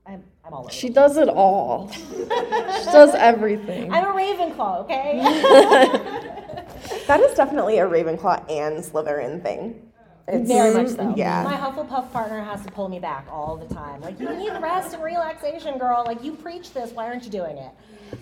I'm, 0.05 0.23
I'm 0.45 0.53
all 0.53 0.63
over. 0.63 0.71
She 0.71 0.89
does 0.89 1.17
it 1.17 1.29
all. 1.29 1.89
she 1.91 2.27
does 2.27 3.15
everything. 3.15 3.91
I'm 3.91 4.05
a 4.05 4.13
Ravenclaw, 4.13 4.81
okay? 4.81 6.29
That 7.07 7.19
is 7.19 7.35
definitely 7.35 7.79
a 7.79 7.87
Ravenclaw 7.87 8.49
and 8.49 8.83
Slytherin 8.83 9.41
thing. 9.41 9.91
It's, 10.27 10.47
Very 10.47 10.73
much 10.73 10.95
so. 10.95 11.13
Yeah. 11.17 11.43
My 11.43 11.55
Hufflepuff 11.57 12.11
partner 12.13 12.41
has 12.41 12.63
to 12.65 12.71
pull 12.71 12.87
me 12.87 12.99
back 12.99 13.27
all 13.29 13.57
the 13.57 13.73
time. 13.73 13.99
Like, 14.01 14.19
you 14.19 14.29
need 14.29 14.53
rest 14.61 14.93
and 14.93 15.03
relaxation, 15.03 15.77
girl. 15.77 16.03
Like, 16.05 16.23
you 16.23 16.33
preach 16.33 16.73
this. 16.73 16.91
Why 16.91 17.07
aren't 17.07 17.25
you 17.25 17.29
doing 17.29 17.57
it? 17.57 17.71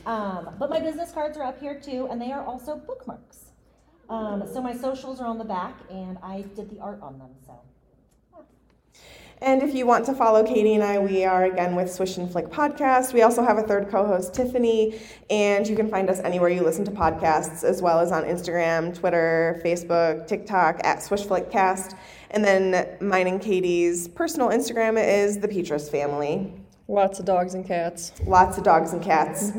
Um, 0.08 0.50
but 0.58 0.70
my 0.70 0.80
business 0.80 1.12
cards 1.12 1.38
are 1.38 1.44
up 1.44 1.60
here 1.60 1.80
too, 1.80 2.08
and 2.10 2.20
they 2.20 2.32
are 2.32 2.44
also 2.44 2.76
bookmarks. 2.76 3.52
Um, 4.10 4.44
so 4.52 4.62
my 4.62 4.76
socials 4.76 5.22
are 5.22 5.28
on 5.28 5.38
the 5.38 5.46
back, 5.46 5.76
and 5.92 6.18
I 6.24 6.44
did 6.56 6.70
the 6.70 6.80
art 6.80 7.00
on 7.02 7.20
them. 7.20 7.30
So 7.46 7.60
And 9.44 9.64
if 9.64 9.74
you 9.74 9.88
want 9.88 10.06
to 10.06 10.14
follow 10.14 10.44
Katie 10.44 10.76
and 10.76 10.84
I, 10.84 11.00
we 11.00 11.26
are 11.26 11.46
again 11.46 11.76
with 11.76 11.92
Swish 11.92 12.18
and 12.18 12.32
Flick 12.32 12.50
Podcast. 12.50 13.12
We 13.12 13.24
also 13.24 13.44
have 13.44 13.58
a 13.58 13.64
third 13.64 13.90
co 13.90 14.06
host, 14.06 14.36
Tiffany, 14.36 15.02
and 15.32 15.68
you 15.68 15.76
can 15.76 15.90
find 15.90 16.12
us 16.12 16.20
anywhere 16.20 16.50
you 16.50 16.62
listen 16.62 16.86
to 16.86 16.92
podcasts, 16.92 17.64
as 17.64 17.82
well 17.82 18.00
as 18.00 18.12
on 18.12 18.24
Instagram, 18.24 18.96
Twitter, 18.96 19.60
Facebook, 19.66 20.28
TikTok 20.28 20.82
at 20.84 21.02
Swish 21.02 21.24
Flick 21.24 21.50
Cast. 21.50 21.96
And 22.30 22.46
then 22.46 22.88
mine 23.02 23.26
and 23.26 23.42
Katie's 23.42 24.08
personal 24.08 24.50
Instagram 24.50 25.04
is 25.04 25.40
the 25.40 25.48
Petrus 25.48 25.90
family. 25.90 26.54
Lots 26.88 27.18
of 27.18 27.26
dogs 27.26 27.56
and 27.56 27.66
cats. 27.66 28.12
Lots 28.28 28.60
of 28.60 28.64
dogs 28.64 28.94
and 28.94 29.02
cats. 29.02 29.54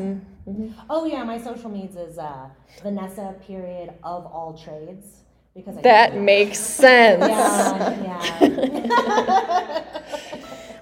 Oh 0.88 1.06
yeah, 1.06 1.24
my 1.24 1.40
social 1.40 1.70
medias 1.70 1.96
is 1.96 2.18
uh, 2.18 2.48
Vanessa 2.82 3.34
period 3.46 3.94
of 4.04 4.26
all 4.26 4.56
trades 4.56 5.21
because 5.55 5.76
I 5.78 5.82
That 5.82 6.16
makes 6.16 6.59
sense. 6.59 7.20
yeah 7.28 8.03
yeah. 8.03 9.84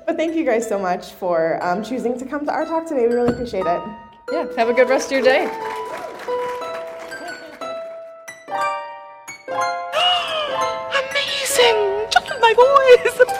But 0.07 0.17
thank 0.17 0.35
you 0.35 0.45
guys 0.45 0.67
so 0.69 0.77
much 0.79 1.13
for 1.13 1.63
um, 1.65 1.85
choosing 1.85 2.19
to 2.19 2.25
come 2.27 2.45
to 2.47 2.51
our 2.53 2.65
talk 2.65 2.85
today. 2.87 3.07
We 3.07 3.15
really 3.15 3.33
appreciate 3.33 3.65
it. 3.67 3.81
Yeah, 4.33 4.47
have 4.57 4.69
a 4.69 4.73
good 4.73 4.89
rest 4.89 5.07
of 5.07 5.13
your 5.13 5.23
day. 5.23 5.45
Amazing! 11.01 12.07
Just 12.11 12.29
my 12.41 12.53
voice! 12.55 13.37